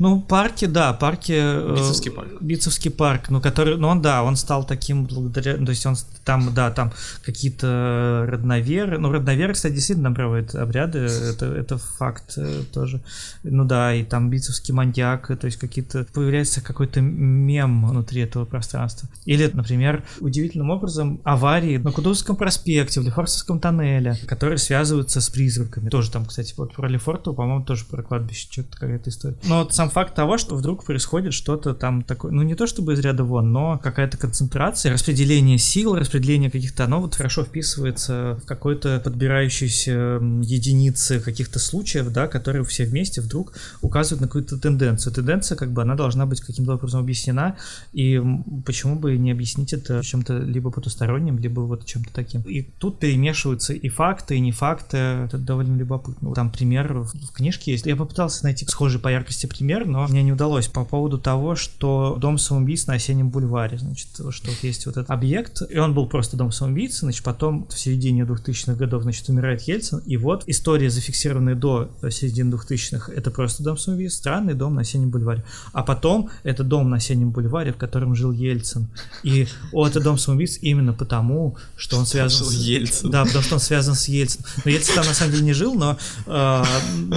Ну, 0.03 0.21
парки, 0.21 0.65
да, 0.65 0.93
парки... 0.95 1.33
Э, 1.33 1.77
Битцевский 1.77 2.11
парк. 2.11 2.29
Битцевский 2.41 2.91
парк, 2.91 3.31
ну, 3.31 3.41
который, 3.41 3.77
ну, 3.77 3.87
он, 3.87 4.03
да, 4.03 4.25
он 4.25 4.35
стал 4.35 4.65
таким 4.65 5.05
благодаря, 5.05 5.55
то 5.55 5.71
есть 5.71 5.87
он 5.87 5.95
там, 6.25 6.53
да, 6.53 6.73
там 6.73 6.93
какие-то 7.25 8.27
родноверы, 8.29 8.99
ну, 8.99 9.13
родноверы, 9.13 9.55
кстати, 9.55 9.75
действительно 9.75 10.11
проводят 10.11 10.57
обряды, 10.57 10.99
это, 10.99 11.47
это 11.47 11.79
факт 11.79 12.33
э, 12.37 12.63
тоже, 12.75 13.01
ну, 13.45 13.65
да, 13.65 13.95
и 13.95 14.03
там 14.03 14.29
битцевский 14.29 14.75
маньяк, 14.75 15.29
то 15.39 15.45
есть 15.47 15.57
какие-то, 15.59 16.05
появляется 16.13 16.61
какой-то 16.61 17.01
мем 17.01 17.87
внутри 17.87 18.23
этого 18.23 18.45
пространства. 18.45 19.09
Или, 19.25 19.49
например, 19.55 20.03
удивительным 20.19 20.71
образом 20.71 21.21
аварии 21.23 21.77
на 21.77 21.93
Кутузовском 21.93 22.35
проспекте, 22.35 23.01
в 23.01 23.05
Лефортовском 23.05 23.61
тоннеле, 23.61 24.17
которые 24.27 24.59
связываются 24.59 25.21
с 25.21 25.31
призраками. 25.31 25.91
Тоже 25.91 26.11
там, 26.11 26.27
кстати, 26.27 26.55
вот 26.57 26.75
про 26.75 26.89
Лефортово, 26.89 27.37
по-моему, 27.37 27.65
тоже 27.65 27.85
про 27.85 28.03
кладбище 28.03 28.49
что-то 28.51 28.85
этой 28.87 29.11
истории. 29.11 29.37
Но 29.45 29.61
вот 29.61 29.73
сам 29.73 29.92
факт 29.93 30.15
того, 30.15 30.39
что 30.39 30.57
вдруг 30.57 30.85
происходит 30.85 31.35
что-то 31.35 31.75
там 31.75 32.03
такое, 32.03 32.33
ну 32.33 32.43
не 32.43 32.55
то 32.55 32.67
чтобы 32.67 32.95
из 32.95 33.01
ряда 33.01 33.25
вон, 33.25 33.53
но 33.53 33.79
какая-то 33.79 34.17
концентрация, 34.17 34.93
распределение 34.93 35.59
сил, 35.59 35.95
распределение 35.97 36.51
каких-то, 36.51 36.85
оно 36.85 37.01
вот 37.01 37.15
хорошо 37.15 37.45
вписывается 37.45 38.39
в 38.43 38.47
какой-то 38.47 39.01
подбирающийся 39.05 40.19
единицы 40.43 41.21
каких-то 41.21 41.59
случаев, 41.59 42.11
да, 42.13 42.29
которые 42.29 42.65
все 42.65 42.85
вместе 42.85 43.21
вдруг 43.21 43.53
указывают 43.81 44.21
на 44.23 44.27
какую-то 44.27 44.59
тенденцию. 44.59 45.13
Тенденция, 45.13 45.57
как 45.57 45.73
бы, 45.73 45.83
она 45.83 45.95
должна 45.95 46.27
быть 46.27 46.41
каким-то 46.41 46.75
образом 46.75 47.01
объяснена, 47.01 47.57
и 47.93 48.21
почему 48.65 48.97
бы 48.97 49.17
не 49.17 49.31
объяснить 49.31 49.73
это 49.73 50.03
чем-то 50.03 50.39
либо 50.39 50.71
потусторонним, 50.71 51.39
либо 51.39 51.61
вот 51.61 51.85
чем-то 51.85 52.13
таким. 52.13 52.43
И 52.43 52.63
тут 52.63 52.99
перемешиваются 52.99 53.73
и 53.73 53.89
факты, 53.89 54.37
и 54.37 54.41
не 54.41 54.53
факты, 54.53 54.97
это 54.97 55.39
довольно 55.39 55.77
любопытно. 55.77 56.33
Там 56.35 56.51
пример 56.51 56.93
в 56.93 57.33
книжке 57.33 57.73
есть. 57.73 57.87
Я 57.87 57.97
попытался 57.97 58.45
найти 58.45 58.67
схожий 58.67 59.01
по 59.01 59.09
яркости 59.09 59.47
пример, 59.47 59.82
но 59.85 60.07
мне 60.09 60.23
не 60.23 60.33
удалось 60.33 60.69
по 60.69 60.85
поводу 60.85 61.19
того, 61.19 61.55
что 61.57 62.17
дом 62.21 62.39
самоубийц 62.39 62.87
на 62.87 62.95
осеннем 62.95 63.31
бульваре, 63.31 63.79
значит, 63.79 64.09
что 64.13 64.25
вот 64.25 64.59
есть 64.63 64.87
вот 64.87 64.97
этот 64.97 65.11
объект, 65.11 65.63
и 65.69 65.79
он 65.79 65.95
был 65.95 66.07
просто 66.07 66.37
дом 66.37 66.53
самоубийц, 66.53 67.01
значит, 67.01 67.23
потом 67.23 67.67
в 67.69 67.79
середине 67.79 68.23
2000-х 68.23 68.75
годов, 68.75 69.03
значит, 69.03 69.29
умирает 69.29 69.63
Ельцин, 69.63 69.99
и 70.07 70.17
вот 70.17 70.45
история, 70.47 70.91
зафиксированная 70.91 71.55
до 71.55 71.91
середины 72.11 72.55
2000-х, 72.55 73.13
это 73.13 73.31
просто 73.31 73.63
дом 73.63 73.77
самоубийц, 73.77 74.15
странный 74.15 74.55
дом 74.55 74.75
на 74.75 74.83
осеннем 74.83 75.11
бульваре. 75.11 75.45
А 75.73 75.83
потом 75.83 76.31
это 76.43 76.65
дом 76.65 76.91
на 76.91 76.97
осеннем 76.97 77.31
бульваре, 77.31 77.73
в 77.73 77.77
котором 77.77 78.15
жил 78.15 78.33
Ельцин. 78.33 78.89
И 79.23 79.47
о, 79.73 79.87
это 79.87 80.01
дом 80.01 80.19
самоубийц 80.19 80.59
именно 80.61 80.93
потому, 80.93 81.57
что 81.77 81.99
он 81.99 82.07
связан 82.07 82.47
с... 82.47 82.53
Ельцин. 82.53 83.11
Да, 83.11 83.25
потому 83.25 83.43
что 83.43 83.55
он 83.55 83.61
связан 83.61 83.95
с 83.95 84.09
Ельцином. 84.09 84.47
Но 84.65 84.71
Ельцин 84.71 84.95
там 84.95 85.07
на 85.07 85.15
самом 85.15 85.33
деле 85.33 85.45
не 85.45 85.53
жил, 85.53 85.75
но 85.75 85.99
э, 86.27 86.65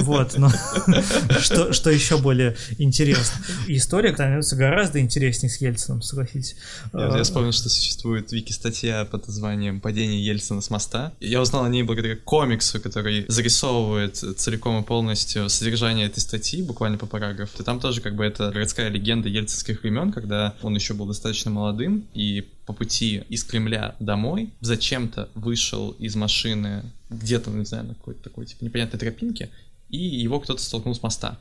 вот, 0.02 0.38
но 0.38 0.50
что, 1.40 1.74
что 1.74 1.90
еще 1.90 2.18
более 2.18 2.45
интересно. 2.78 3.44
История 3.68 4.14
становится 4.14 4.56
гораздо 4.56 5.00
интереснее 5.00 5.50
с 5.50 5.62
Ельцином, 5.62 6.02
согласитесь. 6.02 6.56
Я, 6.94 7.18
я 7.18 7.24
вспомнил, 7.24 7.52
что 7.52 7.70
существует 7.70 8.32
вики-статья 8.32 9.06
под 9.06 9.28
названием 9.28 9.80
«Падение 9.80 10.24
Ельцина 10.26 10.62
с 10.62 10.70
моста». 10.70 11.14
Я 11.20 11.42
узнал 11.42 11.66
о 11.66 11.70
ней 11.70 11.84
благодаря 11.84 12.16
комиксу, 12.16 12.80
который 12.82 13.26
зарисовывает 13.28 14.18
целиком 14.18 14.82
и 14.82 14.86
полностью 14.86 15.50
содержание 15.50 16.08
этой 16.08 16.20
статьи, 16.20 16.62
буквально 16.62 16.98
по 16.98 17.06
параграфу. 17.06 17.62
И 17.62 17.66
там 17.66 17.80
тоже 17.80 18.02
как 18.02 18.16
бы 18.16 18.24
это 18.24 18.52
городская 18.52 18.90
легенда 18.90 19.30
ельцинских 19.30 19.82
времен, 19.84 20.12
когда 20.12 20.56
он 20.62 20.76
еще 20.76 20.94
был 20.94 21.06
достаточно 21.06 21.52
молодым, 21.52 22.06
и 22.14 22.48
по 22.66 22.74
пути 22.74 23.24
из 23.30 23.44
Кремля 23.44 23.96
домой 24.00 24.52
зачем-то 24.62 25.30
вышел 25.36 25.92
из 25.92 26.16
машины 26.16 26.84
где-то, 27.10 27.52
не 27.52 27.66
знаю, 27.66 27.86
на 27.86 27.94
какой-то 27.94 28.24
такой, 28.24 28.46
типа, 28.46 28.64
непонятной 28.64 29.00
тропинке, 29.00 29.50
и 29.90 29.98
его 29.98 30.40
кто-то 30.40 30.62
столкнул 30.62 30.96
с 30.96 31.04
моста. 31.04 31.38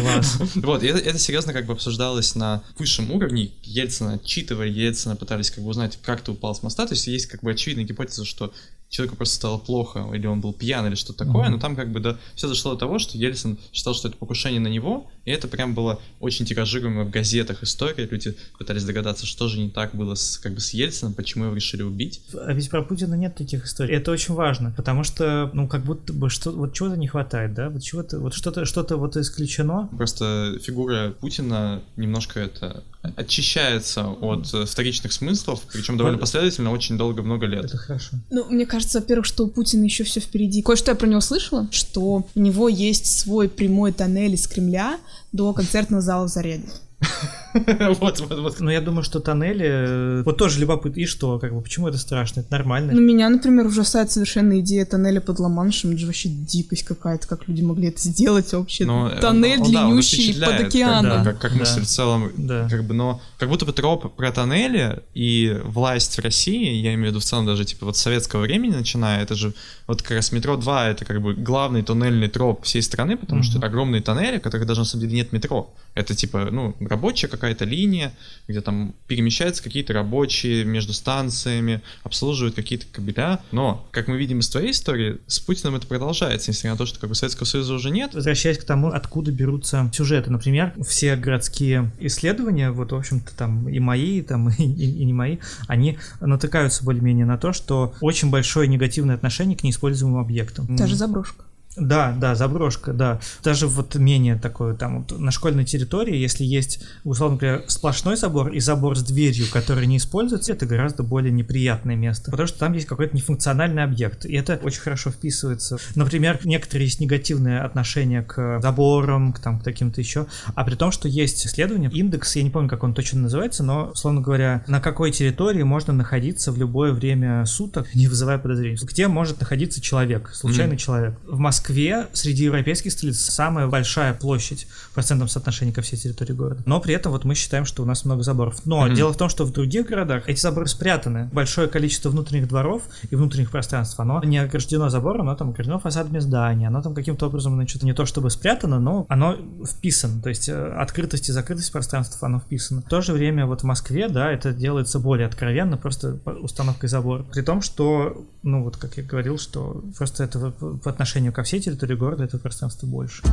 Класс. 0.00 0.38
Вот, 0.56 0.82
и 0.82 0.86
это, 0.86 0.98
это 0.98 1.18
серьезно 1.18 1.52
как 1.52 1.66
бы 1.66 1.72
обсуждалось 1.72 2.34
на 2.34 2.62
высшем 2.78 3.10
уровне. 3.10 3.50
Ельцина 3.62 4.14
отчитывали, 4.14 4.70
Ельцина 4.70 5.16
пытались 5.16 5.50
как 5.50 5.64
бы 5.64 5.70
узнать, 5.70 5.98
как 6.02 6.22
ты 6.22 6.32
упал 6.32 6.54
с 6.54 6.62
моста. 6.62 6.86
То 6.86 6.94
есть 6.94 7.06
есть 7.06 7.26
как 7.26 7.42
бы 7.42 7.50
очевидная 7.50 7.84
гипотеза, 7.84 8.24
что 8.24 8.52
человеку 8.90 9.16
просто 9.16 9.36
стало 9.36 9.58
плохо, 9.58 10.10
или 10.12 10.26
он 10.26 10.40
был 10.40 10.52
пьян, 10.52 10.86
или 10.86 10.96
что-то 10.96 11.24
такое, 11.24 11.46
mm-hmm. 11.46 11.52
но 11.52 11.58
там 11.58 11.76
как 11.76 11.92
бы 11.92 12.00
да, 12.00 12.18
все 12.34 12.48
зашло 12.48 12.72
до 12.72 12.78
того, 12.78 12.98
что 12.98 13.16
Ельцин 13.16 13.56
считал, 13.72 13.94
что 13.94 14.08
это 14.08 14.16
покушение 14.16 14.60
на 14.60 14.66
него, 14.66 15.08
и 15.24 15.30
это 15.30 15.46
прям 15.46 15.74
было 15.74 16.00
очень 16.18 16.44
тиражируемо 16.44 17.04
в 17.04 17.10
газетах 17.10 17.62
история, 17.62 18.06
люди 18.10 18.36
пытались 18.58 18.84
догадаться, 18.84 19.26
что 19.26 19.48
же 19.48 19.60
не 19.60 19.70
так 19.70 19.94
было 19.94 20.16
с, 20.16 20.38
как 20.38 20.54
бы 20.54 20.60
с 20.60 20.74
Ельцином, 20.74 21.14
почему 21.14 21.44
его 21.44 21.54
решили 21.54 21.82
убить. 21.82 22.20
А 22.34 22.52
ведь 22.52 22.68
про 22.68 22.82
Путина 22.82 23.14
нет 23.14 23.36
таких 23.36 23.64
историй. 23.64 23.94
Это 23.94 24.10
очень 24.10 24.34
важно, 24.34 24.74
потому 24.76 25.04
что, 25.04 25.50
ну, 25.54 25.68
как 25.68 25.84
будто 25.84 26.12
бы 26.12 26.28
что, 26.28 26.50
вот 26.50 26.74
чего-то 26.74 26.96
не 26.96 27.06
хватает, 27.06 27.54
да, 27.54 27.70
вот 27.70 27.82
чего-то, 27.84 28.18
вот 28.18 28.34
что-то, 28.34 28.64
что-то 28.64 28.96
вот 28.96 29.16
исключено. 29.16 29.59
Просто 29.96 30.58
фигура 30.62 31.14
Путина 31.20 31.82
немножко 31.96 32.40
это 32.40 32.82
очищается 33.16 34.06
от 34.08 34.46
вторичных 34.46 35.12
смыслов, 35.12 35.62
причем 35.72 35.96
довольно 35.96 36.18
последовательно, 36.18 36.70
очень 36.70 36.98
долго, 36.98 37.22
много 37.22 37.46
лет. 37.46 37.64
Это 37.64 37.78
хорошо. 37.78 38.16
Ну, 38.30 38.44
мне 38.50 38.66
кажется, 38.66 39.00
во-первых, 39.00 39.26
что 39.26 39.44
у 39.44 39.48
Путина 39.48 39.84
еще 39.84 40.04
все 40.04 40.20
впереди. 40.20 40.62
Кое-что 40.62 40.90
я 40.90 40.94
про 40.94 41.06
него 41.06 41.20
слышала, 41.20 41.66
что 41.70 42.26
у 42.34 42.40
него 42.40 42.68
есть 42.68 43.06
свой 43.20 43.48
прямой 43.48 43.92
тоннель 43.92 44.34
из 44.34 44.46
Кремля 44.46 44.98
до 45.32 45.52
концертного 45.52 46.02
зала 46.02 46.26
в 46.26 46.28
Заряде. 46.28 46.68
Вот, 48.00 48.20
вот, 48.20 48.38
вот. 48.38 48.60
Но 48.60 48.70
я 48.70 48.80
думаю, 48.80 49.02
что 49.02 49.20
тоннели... 49.20 49.66
э, 49.66 50.22
Вот 50.24 50.36
тоже 50.36 50.60
любопытно. 50.60 51.00
И 51.00 51.06
что? 51.06 51.38
Как 51.38 51.52
бы, 51.54 51.60
почему 51.60 51.88
это 51.88 51.98
страшно? 51.98 52.40
Это 52.40 52.52
нормально. 52.52 52.92
Ну, 52.92 53.00
меня, 53.00 53.28
например, 53.28 53.66
ужасает 53.66 54.10
совершенно 54.10 54.58
идея 54.60 54.84
тоннеля 54.84 55.20
под 55.20 55.38
Ла-Маншем. 55.38 55.90
Это 55.90 55.98
же 56.00 56.06
вообще 56.06 56.28
дикость 56.28 56.84
какая-то, 56.84 57.26
как 57.28 57.48
люди 57.48 57.62
могли 57.62 57.88
это 57.88 58.00
сделать 58.00 58.52
вообще. 58.52 58.84
Но, 58.84 59.08
э, 59.08 59.20
Тоннель 59.20 59.58
ну, 59.58 59.72
да, 59.72 59.84
он 59.84 59.88
длиннющий 59.90 60.24
впечатляет, 60.32 60.56
под 60.58 60.66
океаном. 60.66 61.24
Как, 61.24 61.38
как 61.38 61.52
Да. 61.52 61.58
мысль 61.58 61.80
в 61.82 61.86
целом, 61.86 62.30
Да. 62.36 62.68
как 62.70 62.84
бы, 62.84 62.94
но 62.94 63.20
как 63.38 63.48
будто 63.48 63.66
бы 63.66 63.72
троп 63.72 64.14
про 64.16 64.30
тоннели 64.32 65.00
и 65.14 65.56
власть 65.64 66.16
в 66.18 66.22
России, 66.22 66.74
я 66.74 66.94
имею 66.94 67.06
в 67.06 67.10
виду 67.10 67.20
в 67.20 67.24
целом 67.24 67.46
даже 67.46 67.64
типа 67.64 67.86
вот 67.86 67.96
с 67.96 68.00
советского 68.00 68.42
времени 68.42 68.74
начиная, 68.74 69.22
это 69.22 69.34
же 69.34 69.52
вот 69.86 70.02
как 70.02 70.12
раз 70.12 70.32
метро 70.32 70.56
2 70.56 70.88
это 70.88 71.04
как 71.04 71.20
бы 71.20 71.34
главный 71.34 71.82
тоннельный 71.82 72.28
троп 72.28 72.64
всей 72.64 72.82
страны, 72.82 73.16
потому 73.16 73.42
что 73.42 73.52
Мгм. 73.52 73.58
это 73.58 73.66
огромные 73.66 74.02
тоннели, 74.02 74.38
в 74.38 74.42
которых 74.42 74.66
даже 74.66 74.80
на 74.80 74.86
самом 74.86 75.02
деле 75.06 75.16
нет 75.16 75.32
метро. 75.32 75.72
Это 75.94 76.14
типа, 76.14 76.48
ну, 76.50 76.74
рабочая 76.80 77.26
какая-то 77.40 77.64
линия, 77.64 78.12
где 78.46 78.60
там 78.60 78.94
перемещаются 79.06 79.62
какие-то 79.62 79.92
рабочие 79.92 80.64
между 80.64 80.92
станциями, 80.92 81.80
обслуживают 82.04 82.54
какие-то 82.54 82.86
кабеля. 82.92 83.40
Но, 83.52 83.86
как 83.90 84.08
мы 84.08 84.16
видим 84.18 84.40
из 84.40 84.48
твоей 84.48 84.72
истории, 84.72 85.18
с 85.26 85.40
Путиным 85.40 85.74
это 85.76 85.86
продолжается, 85.86 86.50
несмотря 86.50 86.72
на 86.72 86.76
то, 86.78 86.86
что 86.86 87.00
как 87.00 87.08
бы 87.08 87.14
Советского 87.14 87.46
Союза 87.46 87.74
уже 87.74 87.90
нет. 87.90 88.14
Возвращаясь 88.14 88.58
к 88.58 88.64
тому, 88.64 88.88
откуда 88.88 89.32
берутся 89.32 89.90
сюжеты. 89.92 90.30
Например, 90.30 90.72
все 90.86 91.16
городские 91.16 91.90
исследования, 92.00 92.70
вот, 92.70 92.92
в 92.92 92.96
общем-то, 92.96 93.34
там 93.36 93.68
и 93.68 93.78
мои, 93.78 94.20
там 94.22 94.48
и, 94.50 94.62
и- 94.62 95.00
и 95.00 95.04
не 95.04 95.12
мои, 95.12 95.38
они 95.66 95.98
натыкаются 96.20 96.84
более-менее 96.84 97.26
на 97.26 97.38
то, 97.38 97.52
что 97.52 97.94
очень 98.00 98.30
большое 98.30 98.68
негативное 98.68 99.14
отношение 99.14 99.56
к 99.56 99.62
неиспользуемым 99.62 100.20
объектам. 100.20 100.76
Та 100.76 100.86
же 100.86 100.96
заброшка. 100.96 101.44
Да, 101.76 102.12
да, 102.18 102.34
заброшка, 102.34 102.92
да. 102.92 103.20
Даже 103.44 103.68
вот 103.68 103.94
менее 103.94 104.36
такое, 104.36 104.74
там, 104.74 105.04
вот 105.04 105.18
на 105.18 105.30
школьной 105.30 105.64
территории, 105.64 106.16
если 106.16 106.44
есть, 106.44 106.82
условно 107.04 107.38
говоря, 107.38 107.62
сплошной 107.68 108.16
забор 108.16 108.48
и 108.48 108.58
забор 108.58 108.98
с 108.98 109.02
дверью, 109.04 109.46
который 109.52 109.86
не 109.86 109.98
используется, 109.98 110.52
это 110.52 110.66
гораздо 110.66 111.04
более 111.04 111.30
неприятное 111.30 111.94
место, 111.94 112.32
потому 112.32 112.48
что 112.48 112.58
там 112.58 112.72
есть 112.72 112.88
какой-то 112.88 113.14
нефункциональный 113.14 113.84
объект, 113.84 114.26
и 114.26 114.34
это 114.34 114.58
очень 114.62 114.80
хорошо 114.80 115.10
вписывается. 115.10 115.78
Например, 115.94 116.40
некоторые 116.42 116.86
есть 116.86 116.98
негативное 116.98 117.64
отношение 117.64 118.22
к 118.22 118.60
заборам, 118.60 119.32
к, 119.32 119.38
там, 119.38 119.60
к 119.60 119.64
каким-то 119.64 120.00
еще, 120.00 120.26
а 120.54 120.64
при 120.64 120.74
том, 120.74 120.90
что 120.90 121.06
есть 121.06 121.46
исследование, 121.46 121.90
индекс, 121.90 122.34
я 122.34 122.42
не 122.42 122.50
помню, 122.50 122.68
как 122.68 122.82
он 122.82 122.94
точно 122.94 123.20
называется, 123.20 123.62
но, 123.62 123.90
условно 123.92 124.20
говоря, 124.20 124.64
на 124.66 124.80
какой 124.80 125.12
территории 125.12 125.62
можно 125.62 125.92
находиться 125.92 126.50
в 126.50 126.58
любое 126.58 126.92
время 126.92 127.46
суток, 127.46 127.94
не 127.94 128.08
вызывая 128.08 128.38
подозрений. 128.38 128.76
Где 128.82 129.06
может 129.06 129.38
находиться 129.38 129.80
человек, 129.80 130.30
случайный 130.34 130.76
человек. 130.76 131.14
В 131.26 131.38
Москве 131.38 131.59
среди 131.64 132.44
европейских 132.44 132.92
столиц 132.92 133.18
самая 133.18 133.66
большая 133.66 134.14
площадь 134.14 134.66
в 134.90 134.94
процентном 134.94 135.28
соотношении 135.28 135.72
ко 135.72 135.82
всей 135.82 135.96
территории 135.96 136.32
города. 136.32 136.62
Но 136.66 136.80
при 136.80 136.94
этом 136.94 137.12
вот 137.12 137.24
мы 137.24 137.34
считаем, 137.34 137.64
что 137.64 137.82
у 137.82 137.86
нас 137.86 138.04
много 138.04 138.22
заборов. 138.22 138.66
Но 138.66 138.86
Мгм. 138.86 138.94
дело 138.94 139.12
в 139.12 139.16
том, 139.16 139.28
что 139.28 139.44
в 139.44 139.52
других 139.52 139.86
городах 139.86 140.28
эти 140.28 140.40
заборы 140.40 140.66
спрятаны. 140.66 141.28
Большое 141.32 141.68
количество 141.68 142.10
внутренних 142.10 142.48
дворов 142.48 142.82
и 143.10 143.16
внутренних 143.16 143.50
пространств, 143.50 143.98
оно 144.00 144.22
не 144.22 144.38
ограждено 144.38 144.88
забором, 144.88 145.28
оно 145.28 145.36
там 145.36 145.50
ограждено 145.50 145.78
фасадами 145.78 146.18
здания, 146.18 146.68
оно 146.68 146.82
там 146.82 146.94
каким-то 146.94 147.26
образом, 147.26 147.54
значит, 147.54 147.82
не 147.82 147.92
то 147.92 148.06
чтобы 148.06 148.30
спрятано, 148.30 148.80
но 148.80 149.06
оно 149.08 149.36
вписано. 149.64 150.20
То 150.22 150.28
есть 150.28 150.48
э, 150.48 150.72
открытость 150.72 151.28
и 151.28 151.32
закрытость 151.32 151.72
пространств, 151.72 152.22
оно 152.22 152.40
вписано. 152.40 152.82
В 152.82 152.88
то 152.88 153.00
же 153.00 153.12
время 153.12 153.46
вот 153.46 153.60
в 153.60 153.64
Москве, 153.64 154.08
да, 154.08 154.30
это 154.30 154.52
делается 154.52 154.98
более 154.98 155.26
откровенно, 155.26 155.76
просто 155.76 156.18
установкой 156.40 156.88
забора. 156.88 157.22
При 157.24 157.42
том, 157.42 157.62
что, 157.62 158.24
ну 158.42 158.64
вот 158.64 158.76
как 158.76 158.96
я 158.96 159.02
говорил, 159.02 159.38
что 159.38 159.82
просто 159.96 160.24
это 160.24 160.50
по 160.50 160.90
отношению 160.90 161.32
ко 161.32 161.42
всей 161.50 161.60
территории 161.60 161.96
города 161.96 162.22
это 162.22 162.38
пространство 162.38 162.86
больше. 162.86 163.24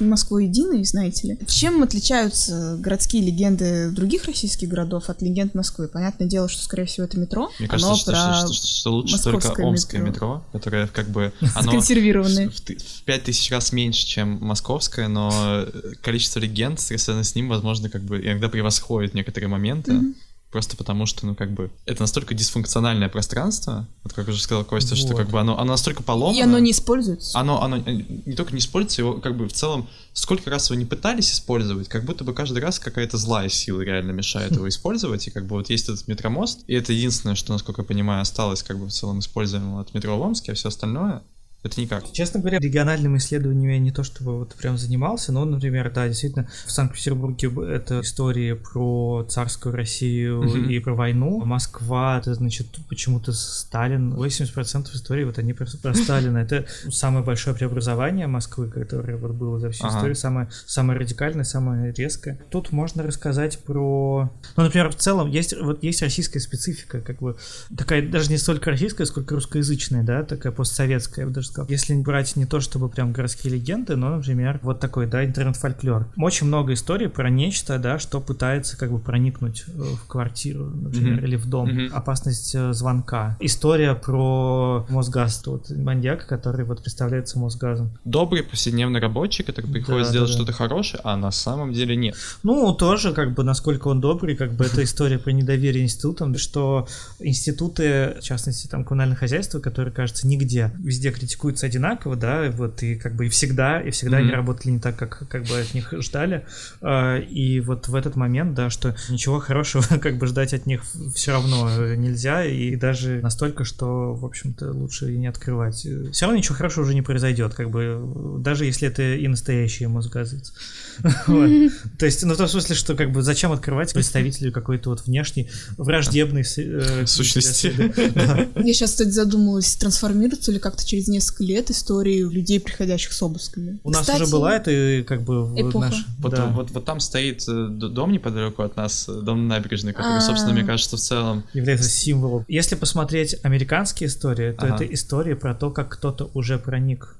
Москва 0.00 0.40
единой, 0.40 0.84
знаете 0.84 1.28
ли. 1.28 1.38
Чем 1.46 1.82
отличаются 1.84 2.76
городские 2.80 3.22
легенды 3.22 3.90
других 3.90 4.24
российских 4.26 4.68
городов 4.68 5.08
от 5.08 5.22
легенд 5.22 5.54
Москвы? 5.54 5.86
Понятное 5.88 6.26
дело, 6.28 6.48
что, 6.48 6.62
скорее 6.64 6.84
всего, 6.86 7.04
это 7.06 7.18
метро. 7.18 7.48
Мне 7.60 7.68
Оно 7.68 7.78
кажется, 7.78 7.96
что, 7.96 8.10
про 8.12 8.34
что- 8.38 8.52
что- 8.54 8.66
что 8.66 8.92
лучше 8.92 9.22
только 9.22 9.34
московское 9.36 9.66
омское 9.66 10.00
метро. 10.00 10.10
метро, 10.12 10.44
которое 10.52 10.86
как 10.88 11.08
бы 11.10 11.32
оно 11.40 11.62
законсервированное. 11.62 12.48
в, 12.48 12.54
в 12.54 13.02
пять 13.04 13.22
тысяч 13.24 13.50
раз 13.52 13.72
меньше, 13.72 14.04
чем 14.06 14.38
московское, 14.40 15.06
но 15.08 15.30
э, 15.34 15.70
количество 16.02 16.40
легенд, 16.40 16.80
связанных 16.80 17.24
с 17.26 17.34
ним, 17.36 17.48
возможно, 17.48 17.88
как 17.88 18.02
бы 18.02 18.20
иногда 18.20 18.48
превосходит 18.48 19.14
некоторые 19.14 19.48
моменты. 19.48 19.92
Мгм. 19.92 20.14
Просто 20.50 20.78
потому 20.78 21.04
что, 21.04 21.26
ну, 21.26 21.34
как 21.34 21.52
бы, 21.52 21.70
это 21.84 22.00
настолько 22.00 22.32
дисфункциональное 22.32 23.10
пространство, 23.10 23.86
вот 24.02 24.14
как 24.14 24.28
уже 24.28 24.40
сказал 24.40 24.64
Костя, 24.64 24.96
что 24.96 25.08
Вот. 25.08 25.18
как 25.18 25.28
бы 25.28 25.38
оно, 25.38 25.58
оно 25.58 25.72
настолько 25.72 26.02
поломано. 26.02 26.38
И 26.38 26.40
оно 26.40 26.58
не 26.58 26.70
используется. 26.70 27.38
Оно, 27.38 27.62
оно 27.62 27.76
э, 27.76 28.02
не 28.24 28.34
только 28.34 28.52
не 28.52 28.60
используется, 28.60 29.02
его 29.02 29.14
как 29.14 29.36
бы 29.36 29.46
в 29.46 29.52
целом, 29.52 29.88
сколько 30.14 30.48
раз 30.48 30.70
его 30.70 30.78
не 30.78 30.86
пытались 30.86 31.32
использовать, 31.32 31.88
как 31.88 32.04
будто 32.04 32.24
бы 32.24 32.32
каждый 32.32 32.60
раз 32.60 32.78
какая-то 32.78 33.18
злая 33.18 33.50
сила 33.50 33.82
реально 33.82 34.12
мешает 34.12 34.52
его 34.52 34.66
использовать, 34.70 35.26
и 35.26 35.30
как 35.30 35.46
бы 35.46 35.56
вот 35.56 35.68
есть 35.68 35.88
этот 35.90 36.08
метромост, 36.08 36.60
и 36.66 36.72
это 36.72 36.94
единственное, 36.94 37.34
что, 37.34 37.52
насколько 37.52 37.82
я 37.82 37.86
понимаю, 37.86 38.22
осталось 38.22 38.62
как 38.62 38.78
бы 38.78 38.86
в 38.86 38.90
целом 38.90 39.18
используемого 39.18 39.82
от 39.82 39.92
метро 39.92 40.16
в 40.16 40.22
Омске, 40.22 40.52
а 40.52 40.54
все 40.54 40.68
остальное 40.68 41.22
Это 41.68 41.80
никак. 41.80 42.12
Честно 42.12 42.40
говоря, 42.40 42.58
региональными 42.58 43.18
исследованиями 43.18 43.74
я 43.74 43.78
не 43.78 43.92
то 43.92 44.02
чтобы 44.02 44.38
вот 44.38 44.54
прям 44.54 44.78
занимался, 44.78 45.32
но, 45.32 45.44
например, 45.44 45.92
да, 45.92 46.08
действительно, 46.08 46.48
в 46.66 46.70
Санкт-Петербурге 46.70 47.52
это 47.74 48.00
истории 48.00 48.54
про 48.54 49.26
царскую 49.28 49.74
Россию 49.74 50.42
и 50.68 50.78
про 50.78 50.94
войну. 50.94 51.44
Москва, 51.44 52.18
это 52.18 52.34
значит 52.34 52.66
почему-то 52.88 53.32
Сталин. 53.32 54.14
80% 54.14 54.94
истории 54.94 55.24
вот 55.24 55.38
они 55.38 55.52
про, 55.52 55.66
про 55.82 55.94
Сталина. 55.94 56.38
Это 56.38 56.66
самое 56.90 57.24
большое 57.24 57.54
преобразование 57.54 58.26
Москвы, 58.26 58.68
которое 58.70 59.16
вот 59.16 59.32
было 59.32 59.60
за 59.60 59.70
всю 59.70 59.86
Ага. 59.86 59.96
историю, 59.96 60.16
самое, 60.16 60.48
самое 60.66 60.98
радикальное, 60.98 61.44
самое 61.44 61.92
резкое. 61.92 62.38
Тут 62.50 62.72
можно 62.72 63.02
рассказать 63.02 63.58
про... 63.58 64.30
Ну, 64.56 64.62
например, 64.62 64.90
в 64.90 64.96
целом 64.96 65.28
есть, 65.30 65.54
вот 65.60 65.82
есть 65.82 66.00
российская 66.02 66.40
специфика, 66.40 67.00
как 67.00 67.18
бы 67.18 67.36
такая 67.76 68.08
даже 68.08 68.30
не 68.30 68.38
столько 68.38 68.70
российская, 68.70 69.04
сколько 69.04 69.34
русскоязычная, 69.34 70.02
да, 70.02 70.22
такая 70.22 70.52
постсоветская, 70.52 71.24
я 71.24 71.28
бы 71.28 71.34
даже 71.34 71.48
сказал. 71.58 71.70
Если 71.70 71.94
брать 71.94 72.36
не 72.36 72.46
то 72.46 72.60
чтобы 72.60 72.88
прям 72.88 73.12
городские 73.12 73.52
легенды, 73.54 73.96
но, 73.96 74.16
например, 74.16 74.60
вот 74.62 74.80
такой, 74.80 75.06
да, 75.06 75.24
интернет-фольклор. 75.24 76.06
Очень 76.16 76.46
много 76.46 76.72
историй 76.72 77.08
про 77.08 77.30
нечто, 77.30 77.78
да, 77.78 77.98
что 77.98 78.20
пытается 78.20 78.76
как 78.76 78.90
бы 78.92 78.98
проникнуть 78.98 79.64
э, 79.68 79.70
в 79.80 80.06
квартиру, 80.06 80.66
например, 80.66 81.16
Мгм. 81.16 81.24
или 81.24 81.36
в 81.36 81.46
дом. 81.46 81.68
Мгм. 81.68 81.94
Опасность 81.94 82.54
э, 82.54 82.72
звонка. 82.72 83.36
История 83.40 83.94
про 83.94 84.86
Мосгаз, 84.88 85.38
тот 85.38 85.70
маньяк, 85.70 86.26
который 86.26 86.64
вот 86.64 86.82
представляется 86.82 87.38
Мосгазом. 87.38 87.90
Добрый 88.04 88.42
повседневный 88.42 89.00
рабочий, 89.00 89.42
который 89.42 89.70
приходит 89.70 90.04
Да, 90.04 90.10
сделать 90.10 90.30
да, 90.30 90.36
да. 90.36 90.42
что-то 90.42 90.52
хорошее, 90.52 91.00
а 91.04 91.16
на 91.16 91.30
самом 91.30 91.72
деле 91.72 91.96
нет. 91.96 92.14
Ну, 92.42 92.72
тоже, 92.74 93.12
как 93.12 93.34
бы, 93.34 93.42
насколько 93.44 93.88
он 93.88 94.00
добрый, 94.00 94.36
как 94.36 94.52
бы, 94.52 94.64
это 94.64 94.82
история 94.82 95.18
про 95.18 95.30
недоверие 95.30 95.84
институтам, 95.84 96.36
что 96.38 96.86
институты, 97.20 98.16
в 98.20 98.22
частности, 98.22 98.66
там, 98.66 98.84
коммунальное 98.84 99.16
хозяйство, 99.16 99.58
которое, 99.60 99.90
кажется, 99.90 100.26
нигде, 100.26 100.72
везде 100.78 101.10
критикуются 101.38 101.66
одинаково, 101.66 102.16
да, 102.16 102.50
вот, 102.50 102.82
и 102.82 102.96
как 102.96 103.14
бы 103.14 103.26
и 103.26 103.28
всегда, 103.28 103.80
и 103.80 103.90
всегда 103.90 104.18
они 104.18 104.28
Мгм. 104.28 104.36
работали 104.36 104.72
не 104.72 104.78
так, 104.80 104.96
как, 104.96 105.28
как 105.28 105.44
бы 105.44 105.58
от 105.60 105.72
них 105.74 105.92
ждали, 106.00 106.44
А, 106.80 107.18
и 107.18 107.60
вот 107.60 107.88
в 107.88 107.94
этот 107.94 108.16
момент, 108.16 108.54
да, 108.54 108.70
что 108.70 108.94
ничего 109.08 109.38
хорошего, 109.38 109.82
как 110.00 110.18
бы, 110.18 110.26
ждать 110.26 110.54
от 110.54 110.66
них 110.66 110.82
все 111.14 111.32
равно 111.32 111.94
нельзя, 111.94 112.44
и 112.44 112.76
даже 112.76 113.20
настолько, 113.22 113.64
что, 113.64 114.14
в 114.14 114.24
общем-то, 114.24 114.72
лучше 114.72 115.12
и 115.12 115.16
не 115.16 115.28
открывать. 115.28 115.76
Все 115.76 116.24
равно 116.24 116.36
ничего 116.38 116.56
хорошего 116.56 116.84
уже 116.84 116.94
не 116.94 117.02
произойдет, 117.02 117.54
как 117.54 117.70
бы, 117.70 118.38
даже 118.40 118.64
если 118.64 118.88
это 118.88 119.02
и 119.02 119.28
настоящие 119.28 119.88
мозгазыцы. 119.88 120.52
То 121.98 122.06
есть, 122.06 122.24
ну, 122.24 122.34
в 122.34 122.36
том 122.36 122.48
смысле, 122.48 122.74
что 122.74 122.94
как 122.94 123.12
бы 123.12 123.22
зачем 123.22 123.52
открывать 123.52 123.92
представителю 123.92 124.52
какой-то 124.52 124.90
вот 124.90 125.06
внешней 125.06 125.48
враждебной 125.76 126.44
э, 126.56 127.06
Сущности. 127.06 127.72
Я 128.56 128.72
сейчас, 128.74 128.90
кстати, 128.90 129.08
задумалась, 129.08 129.76
трансформируется 129.76 130.52
ли 130.52 130.58
как-то 130.58 130.86
через 130.86 131.08
несколько 131.08 131.44
лет 131.44 131.70
истории 131.70 132.20
людей, 132.20 132.60
приходящих 132.60 133.12
с 133.12 133.22
обысками. 133.22 133.78
У 133.84 133.90
нас 133.90 134.08
уже 134.08 134.26
была 134.26 134.56
это 134.56 134.70
э, 134.70 135.02
как 135.02 135.22
бы 135.22 135.44
в 135.46 135.60
Эпоха. 135.60 135.78
наш- 135.86 136.06
Вот, 136.18 136.84
там 136.84 137.00
стоит 137.00 137.44
э, 137.48 137.68
дом 137.68 138.12
неподалеку 138.12 138.62
от 138.62 138.76
нас, 138.76 139.08
э, 139.08 139.20
дом 139.20 139.48
на 139.48 139.56
набережной, 139.56 139.92
который, 139.92 140.18
А. 140.18 140.20
собственно, 140.20 140.52
мне 140.52 140.64
кажется, 140.64 140.96
в 140.96 141.00
целом... 141.00 141.44
является 141.52 141.88
символом. 141.88 142.44
Если 142.48 142.74
посмотреть 142.74 143.36
американские 143.42 144.08
истории, 144.08 144.52
то 144.52 144.66
это 144.66 144.84
история 144.84 145.36
про 145.36 145.54
то, 145.54 145.70
как 145.70 145.88
кто-то 145.90 146.30
уже 146.34 146.58
проник. 146.58 147.14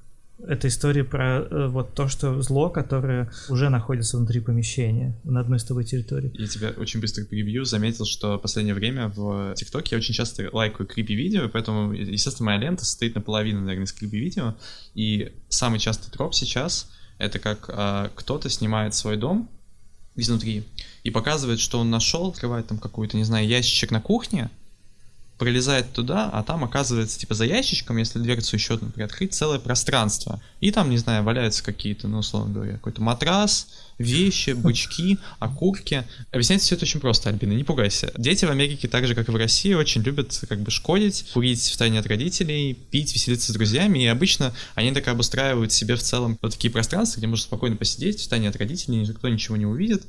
Это 0.46 0.68
история 0.68 1.02
про 1.02 1.40
э, 1.40 1.68
вот 1.68 1.94
то, 1.94 2.08
что 2.08 2.40
зло, 2.42 2.70
которое 2.70 3.30
уже 3.48 3.70
находится 3.70 4.16
внутри 4.16 4.40
помещения 4.40 5.18
на 5.24 5.40
одной 5.40 5.58
с 5.58 5.64
тобой 5.64 5.84
территории. 5.84 6.30
Я 6.34 6.46
тебя 6.46 6.70
очень 6.76 7.00
быстро 7.00 7.24
превью, 7.24 7.64
заметил, 7.64 8.04
что 8.04 8.38
в 8.38 8.42
последнее 8.42 8.74
время 8.74 9.08
в 9.08 9.54
ТикТоке 9.54 9.96
я 9.96 9.98
очень 9.98 10.14
часто 10.14 10.48
лайкаю 10.52 10.86
крипи-видео, 10.86 11.48
поэтому, 11.48 11.92
естественно, 11.92 12.46
моя 12.46 12.58
лента 12.58 12.84
состоит 12.84 13.16
наполовину, 13.16 13.60
наверное, 13.60 13.86
из 13.86 13.92
крипи-видео, 13.92 14.54
и 14.94 15.32
самый 15.48 15.80
частый 15.80 16.12
троп 16.12 16.34
сейчас— 16.34 16.90
это 17.18 17.40
как 17.40 17.68
а, 17.68 18.10
кто-то 18.14 18.48
снимает 18.48 18.94
свой 18.94 19.16
дом 19.16 19.50
изнутри 20.14 20.64
и 21.02 21.10
показывает, 21.10 21.60
что 21.60 21.80
он 21.80 21.90
нашел, 21.90 22.28
открывает 22.28 22.66
там 22.68 22.78
какую-то, 22.78 23.16
не 23.16 23.24
знаю, 23.24 23.46
ящичек 23.46 23.90
на 23.90 24.00
кухне, 24.00 24.50
пролезает 25.38 25.92
туда, 25.92 26.28
а 26.32 26.42
там 26.42 26.64
оказывается, 26.64 27.18
типа, 27.18 27.34
за 27.34 27.44
ящичком, 27.44 27.96
если 27.96 28.18
дверцу 28.18 28.56
еще 28.56 28.74
одну 28.74 28.90
приоткрыть, 28.90 29.34
целое 29.34 29.58
пространство. 29.58 30.42
И 30.60 30.72
там, 30.72 30.90
не 30.90 30.98
знаю, 30.98 31.22
валяются 31.22 31.62
какие-то, 31.62 32.08
ну, 32.08 32.18
условно 32.18 32.52
говоря, 32.52 32.72
какой-то 32.72 33.00
матрас, 33.00 33.68
вещи, 33.98 34.50
бычки, 34.56 35.18
окурки. 35.38 36.04
Объясняется 36.32 36.66
все 36.66 36.74
это 36.74 36.84
очень 36.84 37.00
просто, 37.00 37.30
Альбина, 37.30 37.52
не 37.52 37.64
пугайся. 37.64 38.12
Дети 38.16 38.44
в 38.44 38.50
Америке, 38.50 38.88
так 38.88 39.06
же, 39.06 39.14
как 39.14 39.28
и 39.28 39.32
в 39.32 39.36
России, 39.36 39.74
очень 39.74 40.02
любят 40.02 40.38
как 40.48 40.60
бы 40.60 40.70
шкодить, 40.70 41.26
курить 41.32 41.70
в 41.70 41.76
тайне 41.76 42.00
от 42.00 42.06
родителей, 42.06 42.74
пить, 42.74 43.14
веселиться 43.14 43.52
с 43.52 43.54
друзьями, 43.54 44.00
и 44.00 44.06
обычно 44.06 44.52
они 44.74 44.92
так 44.92 45.06
обустраивают 45.06 45.72
себе 45.72 45.94
в 45.94 46.02
целом 46.02 46.36
вот 46.42 46.52
такие 46.52 46.70
пространства, 46.70 47.20
где 47.20 47.28
можно 47.28 47.44
спокойно 47.44 47.76
посидеть 47.76 48.22
в 48.22 48.28
тайне 48.28 48.48
от 48.48 48.56
родителей, 48.56 48.98
никто 48.98 49.28
ничего 49.28 49.56
не 49.56 49.66
увидит. 49.66 50.02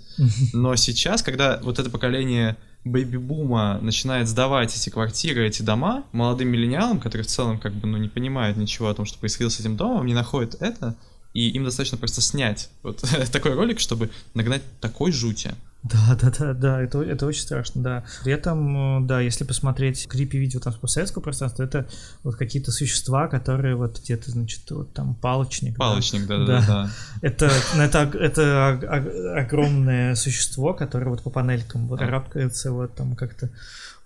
Но 0.54 0.76
сейчас, 0.76 1.22
когда 1.22 1.60
вот 1.62 1.78
это 1.78 1.90
поколение 1.90 2.58
бэйби-бума 2.86 3.80
начинает 3.82 4.28
сдавать 4.28 4.76
эти 4.76 4.90
квартиры, 4.90 5.48
эти 5.48 5.62
дома 5.62 6.04
молодым 6.12 6.50
миллениалам, 6.50 7.00
которые 7.00 7.26
в 7.26 7.30
целом 7.30 7.60
как 7.60 7.74
бы 7.74 7.88
ну, 7.88 7.98
не 7.98 8.08
понимают 8.08 8.58
ничего 8.58 8.90
о 8.90 8.94
том, 8.94 9.06
что 9.06 9.20
происходило 9.20 9.50
с 9.50 9.60
этим 9.60 9.76
домом, 9.76 10.06
не 10.06 10.14
находят 10.14 10.56
это, 10.62 10.96
и 11.34 11.50
им 11.50 11.64
достаточно 11.64 11.98
просто 11.98 12.22
снять 12.22 12.70
вот 12.84 13.04
такой 13.32 13.54
ролик, 13.54 13.80
чтобы 13.80 14.10
нагнать 14.34 14.62
такой 14.82 15.12
жути. 15.12 15.52
Да, 15.82 16.18
да, 16.22 16.30
да, 16.38 16.54
да, 16.54 16.82
это, 16.82 17.02
это 17.02 17.26
очень 17.26 17.42
страшно, 17.44 17.82
да. 17.82 18.04
При 18.26 18.34
этом, 18.34 19.04
э, 19.04 19.08
да, 19.08 19.22
если 19.22 19.46
посмотреть 19.46 20.08
крипи 20.10 20.38
видео 20.38 20.60
там 20.60 20.74
с 20.74 20.76
постсоветского 20.76 21.22
пространства, 21.22 21.64
это 21.64 21.88
вот 22.24 22.36
какие-то 22.36 22.72
существа, 22.74 23.30
которые 23.30 23.78
вот 23.78 23.98
где-то, 24.02 24.30
значит, 24.30 24.70
вот 24.72 24.92
там 24.94 25.16
палочник. 25.16 25.74
да. 25.74 25.78
Палочник, 25.80 26.28
Да. 26.28 26.38
да-да-да. 26.46 26.92
Это, 27.22 27.50
ну, 27.76 27.82
это, 27.84 28.00
это 28.20 28.42
ог- 28.78 28.84
ог- 28.84 29.38
огромное 29.38 30.16
существо, 30.16 30.74
которое 30.74 31.08
вот 31.12 31.24
по 31.24 31.30
панелькам 31.30 31.88
вот 31.88 32.02
А. 32.02 32.06
карабкается 32.06 32.74
вот 32.74 32.94
там 32.96 33.16
как-то. 33.16 33.50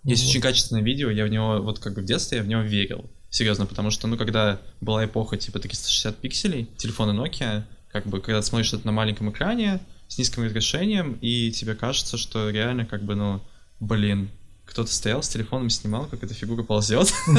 Есть 0.03 0.23
Вот. 0.25 0.29
очень 0.29 0.41
качественное 0.41 0.83
видео, 0.83 1.09
я 1.09 1.25
в 1.25 1.29
него, 1.29 1.59
вот 1.59 1.79
как 1.79 1.95
бы 1.95 2.01
в 2.01 2.05
детстве, 2.05 2.37
я 2.37 2.43
в 2.43 2.47
него 2.47 2.61
верил. 2.61 3.09
Серьезно, 3.33 3.65
потому 3.65 3.89
что, 3.89 4.05
ну, 4.05 4.15
когда 4.15 4.61
была 4.79 5.05
эпоха 5.05 5.37
типа 5.37 5.57
360 5.57 6.17
пикселей, 6.17 6.69
телефоны 6.77 7.19
Nokia, 7.19 7.63
как 7.91 8.05
бы, 8.05 8.21
когда 8.21 8.43
смотришь 8.43 8.73
это 8.73 8.85
на 8.85 8.91
маленьком 8.91 9.31
экране, 9.31 9.79
с 10.07 10.19
низким 10.19 10.43
разрешением, 10.43 11.17
и 11.19 11.49
тебе 11.49 11.73
кажется, 11.73 12.17
что 12.17 12.51
реально, 12.51 12.85
как 12.85 13.01
бы, 13.01 13.15
ну, 13.15 13.41
блин, 13.79 14.29
кто-то 14.65 14.91
стоял 14.91 15.21
с 15.21 15.29
телефоном, 15.29 15.69
снимал, 15.69 16.05
как 16.05 16.23
эта 16.23 16.33
фигура 16.33 16.63
ползет. 16.63 17.13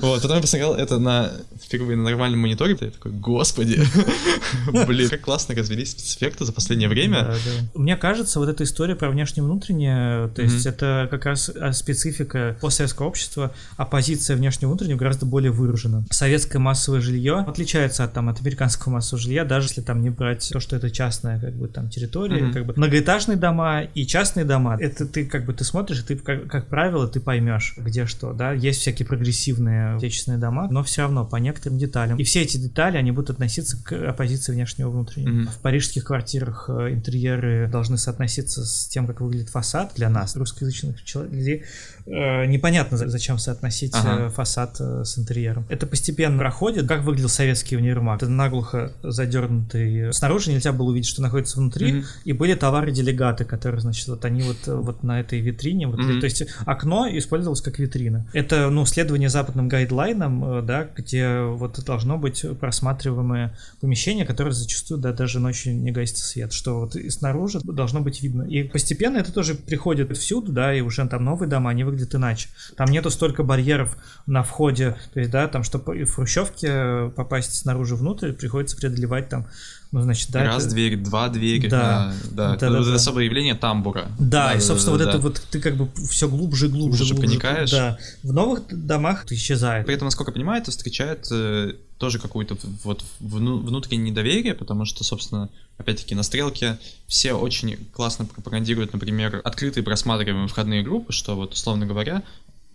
Вот, 0.00 0.22
потом 0.22 0.36
я 0.36 0.42
посмотрел 0.42 0.74
это 0.74 0.98
на 0.98 1.32
впервые 1.62 1.96
на 1.96 2.04
нормальном 2.04 2.40
мониторе, 2.40 2.76
я 2.80 2.90
такой, 2.90 3.12
господи, 3.12 3.80
блин, 4.86 5.08
как 5.08 5.22
классно 5.22 5.54
развелись 5.54 5.92
спецэффекты 5.92 6.44
за 6.44 6.52
последнее 6.52 6.88
время. 6.88 7.22
Да, 7.22 7.32
да. 7.32 7.80
Мне 7.80 7.96
кажется, 7.96 8.38
вот 8.38 8.48
эта 8.48 8.64
история 8.64 8.94
про 8.94 9.10
внешнее 9.10 9.42
и 9.42 9.46
внутреннее, 9.46 10.28
то 10.28 10.42
есть 10.42 10.66
это 10.66 11.08
как 11.10 11.26
раз 11.26 11.48
а, 11.48 11.72
специфика 11.72 12.56
постсоветского 12.60 13.06
общества, 13.06 13.52
оппозиция 13.76 14.36
внешнего 14.36 14.70
и 14.70 14.72
внутреннего 14.72 14.98
гораздо 14.98 15.26
более 15.26 15.50
выражена. 15.50 16.04
Советское 16.10 16.58
массовое 16.58 17.00
жилье 17.00 17.44
отличается 17.46 18.04
от, 18.04 18.12
там, 18.12 18.28
от 18.28 18.40
американского 18.40 18.92
массового 18.92 19.22
жилья, 19.22 19.44
даже 19.44 19.68
если 19.68 19.80
там 19.80 20.02
не 20.02 20.10
брать 20.10 20.48
то, 20.52 20.60
что 20.60 20.76
это 20.76 20.90
частная 20.90 21.40
как 21.40 21.54
бы 21.54 21.68
там 21.68 21.88
территория, 21.88 22.52
как 22.52 22.66
бы 22.66 22.74
многоэтажные 22.76 23.36
дома 23.36 23.82
и 23.82 24.06
частные 24.06 24.44
дома. 24.44 24.76
Это 24.80 25.06
ты 25.06 25.26
как 25.26 25.44
бы 25.44 25.52
ты 25.52 25.64
смотришь, 25.64 26.00
и 26.00 26.02
ты 26.02 26.16
как, 26.16 26.35
как 26.48 26.68
правило 26.68 27.06
ты 27.08 27.20
поймешь, 27.20 27.74
где 27.76 28.06
что, 28.06 28.32
да. 28.32 28.52
Есть 28.52 28.80
всякие 28.80 29.06
прогрессивные 29.06 29.96
отечественные 29.96 30.38
дома, 30.38 30.68
но 30.70 30.82
все 30.82 31.02
равно 31.02 31.24
по 31.24 31.36
некоторым 31.36 31.78
деталям. 31.78 32.18
И 32.18 32.24
все 32.24 32.42
эти 32.42 32.56
детали, 32.56 32.96
они 32.96 33.10
будут 33.12 33.30
относиться 33.30 33.82
к 33.82 33.92
оппозиции 33.92 34.52
внешнего 34.52 34.88
и 34.88 34.92
внутреннего. 34.92 35.32
Мгм. 35.32 35.46
В 35.48 35.58
парижских 35.58 36.04
квартирах 36.04 36.66
э, 36.68 36.92
интерьеры 36.92 37.68
должны 37.70 37.98
соотноситься 37.98 38.64
с 38.64 38.86
тем, 38.86 39.06
как 39.06 39.20
выглядит 39.20 39.48
фасад 39.48 39.92
для 39.96 40.08
нас, 40.08 40.36
русскоязычных 40.36 40.96
людей. 41.30 41.64
Э, 42.06 42.46
Непонятно, 42.46 42.96
за- 42.96 43.08
зачем 43.08 43.38
соотносить 43.38 43.92
Ага. 43.94 44.26
э, 44.26 44.30
фасад 44.30 44.76
э, 44.80 45.04
с 45.04 45.18
интерьером. 45.18 45.66
Это 45.68 45.86
постепенно 45.86 46.38
проходит. 46.38 46.86
Как 46.86 47.02
выглядел 47.02 47.28
советский 47.28 47.76
универмаг? 47.76 48.22
Это 48.22 48.30
наглухо 48.30 48.92
задернутый. 49.02 50.12
Снаружи 50.12 50.50
нельзя 50.52 50.72
было 50.72 50.90
увидеть, 50.90 51.08
что 51.08 51.22
находится 51.22 51.58
внутри. 51.58 51.92
Мгм. 51.92 52.04
И 52.24 52.32
были 52.32 52.54
товары-делегаты, 52.54 53.44
которые, 53.44 53.80
значит, 53.80 54.06
вот 54.08 54.24
они 54.24 54.42
вот, 54.42 54.56
вот 54.66 55.02
на 55.02 55.20
этой 55.20 55.40
витрине. 55.40 55.86
Вот, 55.88 55.98
Мгм. 55.98 56.20
То 56.20 56.24
есть 56.26 56.44
окно 56.64 57.08
использовалось 57.10 57.60
как 57.60 57.78
витрина. 57.78 58.26
Это, 58.32 58.70
ну, 58.70 58.86
следование 58.86 59.28
западным 59.28 59.68
гайдлайнам, 59.68 60.64
да, 60.64 60.88
где 60.96 61.40
вот 61.40 61.82
должно 61.84 62.18
быть 62.18 62.44
просматриваемое 62.60 63.56
помещение, 63.80 64.24
которое 64.24 64.52
зачастую, 64.52 65.00
да, 65.00 65.12
даже 65.12 65.40
ночью 65.40 65.76
не 65.76 65.90
гасит 65.90 66.18
свет, 66.18 66.52
что 66.52 66.80
вот 66.80 66.94
и 66.96 67.10
снаружи 67.10 67.60
должно 67.64 68.00
быть 68.00 68.22
видно. 68.22 68.42
И 68.42 68.62
постепенно 68.62 69.18
это 69.18 69.32
тоже 69.32 69.54
приходит 69.54 70.16
всюду, 70.16 70.52
да, 70.52 70.72
и 70.74 70.80
уже 70.80 71.06
там 71.08 71.24
новые 71.24 71.48
дома, 71.48 71.70
они 71.70 71.84
выглядят 71.84 71.95
иначе. 72.14 72.48
Там 72.76 72.90
нету 72.90 73.10
столько 73.10 73.42
барьеров 73.42 73.96
на 74.26 74.42
входе, 74.42 74.96
то 75.14 75.20
есть, 75.20 75.30
да, 75.30 75.48
там, 75.48 75.62
чтобы 75.62 76.04
в 76.04 76.14
хрущевке 76.14 76.68
э, 76.70 77.10
попасть 77.14 77.54
снаружи 77.54 77.96
внутрь, 77.96 78.32
приходится 78.32 78.76
преодолевать 78.76 79.28
там, 79.28 79.46
ну, 79.92 80.02
значит, 80.02 80.30
да, 80.30 80.44
Раз 80.44 80.64
это- 80.66 80.74
дверь, 80.74 80.96
два 80.96 81.28
двери, 81.28 81.68
Да. 81.68 81.78
да, 81.78 82.12
да. 82.30 82.48
Да, 82.48 82.54
Это 82.56 82.70
да, 82.70 82.76
вот 82.78 82.84
да. 82.84 82.90
это 82.90 82.94
особое 82.96 83.24
явление 83.24 83.54
тамбура. 83.54 84.06
Да, 84.18 84.52
и, 84.54 84.60
собственно, 84.60 84.96
вот 84.96 85.04
да. 85.04 85.10
это 85.10 85.18
вот 85.18 85.40
ты 85.50 85.60
как 85.60 85.76
бы 85.76 85.88
все 86.10 86.28
глубже, 86.28 86.68
глубже, 86.68 87.04
Глубже 87.04 87.14
проникаешь. 87.14 87.70
Да. 87.70 87.96
В 88.22 88.32
новых 88.32 88.62
домах 88.68 89.24
это 89.24 89.34
исчезает. 89.34 89.86
При 89.86 89.94
этом, 89.94 90.06
насколько 90.06 90.30
я 90.32 90.34
понимаю, 90.34 90.60
это 90.60 90.70
встречает 90.70 91.26
э, 91.30 91.74
тоже 91.98 92.18
какую-то 92.18 92.56
вот 92.84 93.04
вну, 93.20 93.58
внутреннее 93.58 94.10
недоверие, 94.10 94.54
потому 94.54 94.84
что, 94.84 95.02
собственно, 95.04 95.48
опять-таки 95.78 96.14
на 96.14 96.22
стрелке 96.22 96.78
все 97.06 97.32
очень 97.32 97.76
классно 97.92 98.26
пропагандируют, 98.26 98.92
например, 98.92 99.40
открытые 99.44 99.82
просматриваемые 99.82 100.48
входные 100.48 100.82
группы, 100.82 101.12
что 101.12 101.36
вот, 101.36 101.54
условно 101.54 101.86
говоря, 101.86 102.22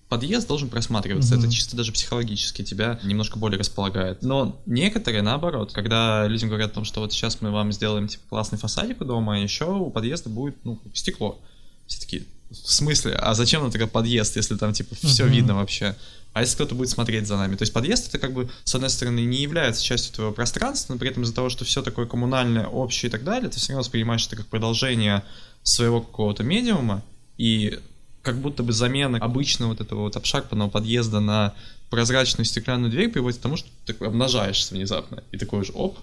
подъезд 0.09 0.47
должен 0.47 0.69
просматриваться. 0.69 1.35
Mm-hmm. 1.35 1.39
Это 1.39 1.51
чисто 1.51 1.77
даже 1.77 1.91
психологически 1.91 2.63
тебя 2.63 2.99
немножко 3.03 3.39
более 3.39 3.59
располагает. 3.59 4.23
Но 4.23 4.59
некоторые, 4.65 5.21
наоборот, 5.21 5.71
когда 5.71 6.27
людям 6.27 6.49
говорят 6.49 6.71
о 6.71 6.75
том, 6.75 6.85
что 6.85 6.99
вот 6.99 7.13
сейчас 7.13 7.41
мы 7.41 7.51
вам 7.51 7.71
сделаем 7.71 8.07
типа 8.07 8.23
классный 8.27 8.57
фасадик 8.57 9.01
у 9.01 9.05
дома, 9.05 9.35
а 9.35 9.37
еще 9.37 9.65
у 9.65 9.89
подъезда 9.89 10.29
будет 10.29 10.57
ну, 10.65 10.79
стекло. 10.93 11.39
Все 11.87 12.01
таки 12.01 12.27
в 12.49 12.73
смысле? 12.73 13.13
А 13.13 13.33
зачем 13.33 13.61
нам 13.61 13.71
тогда 13.71 13.87
подъезд, 13.87 14.35
если 14.35 14.57
там 14.57 14.73
типа 14.73 14.95
все 14.95 15.25
mm-hmm. 15.25 15.29
видно 15.29 15.55
вообще? 15.55 15.95
А 16.33 16.41
если 16.41 16.55
кто-то 16.55 16.75
будет 16.75 16.89
смотреть 16.89 17.27
за 17.27 17.37
нами. 17.37 17.55
То 17.55 17.63
есть 17.63 17.73
подъезд 17.73 18.07
это 18.09 18.19
как 18.19 18.33
бы, 18.33 18.49
с 18.63 18.73
одной 18.73 18.89
стороны, 18.89 19.19
не 19.19 19.41
является 19.41 19.83
частью 19.83 20.13
твоего 20.13 20.33
пространства, 20.33 20.93
но 20.93 20.99
при 20.99 21.09
этом 21.09 21.23
из-за 21.23 21.33
того, 21.33 21.49
что 21.49 21.65
все 21.65 21.81
такое 21.81 22.05
коммунальное, 22.05 22.67
общее 22.67 23.09
и 23.09 23.11
так 23.11 23.23
далее, 23.23 23.49
ты 23.49 23.59
все 23.59 23.73
равно 23.73 23.81
воспринимаешь 23.81 24.25
это 24.27 24.37
как 24.37 24.47
продолжение 24.47 25.23
своего 25.63 26.01
какого-то 26.01 26.43
медиума, 26.43 27.03
и 27.37 27.79
как 28.21 28.39
будто 28.39 28.63
бы 28.63 28.71
замена 28.71 29.17
обычного 29.17 29.69
вот 29.69 29.81
этого 29.81 30.01
вот 30.01 30.15
обшарпанного 30.15 30.69
подъезда 30.69 31.19
на 31.19 31.53
прозрачную 31.89 32.45
стеклянную 32.45 32.91
дверь 32.91 33.09
приводит 33.09 33.39
к 33.39 33.41
тому, 33.41 33.57
что 33.57 33.67
ты 33.85 33.93
обнажаешься 34.03 34.73
внезапно. 34.73 35.23
И 35.31 35.37
такой 35.37 35.65
же, 35.65 35.73
оп, 35.73 35.97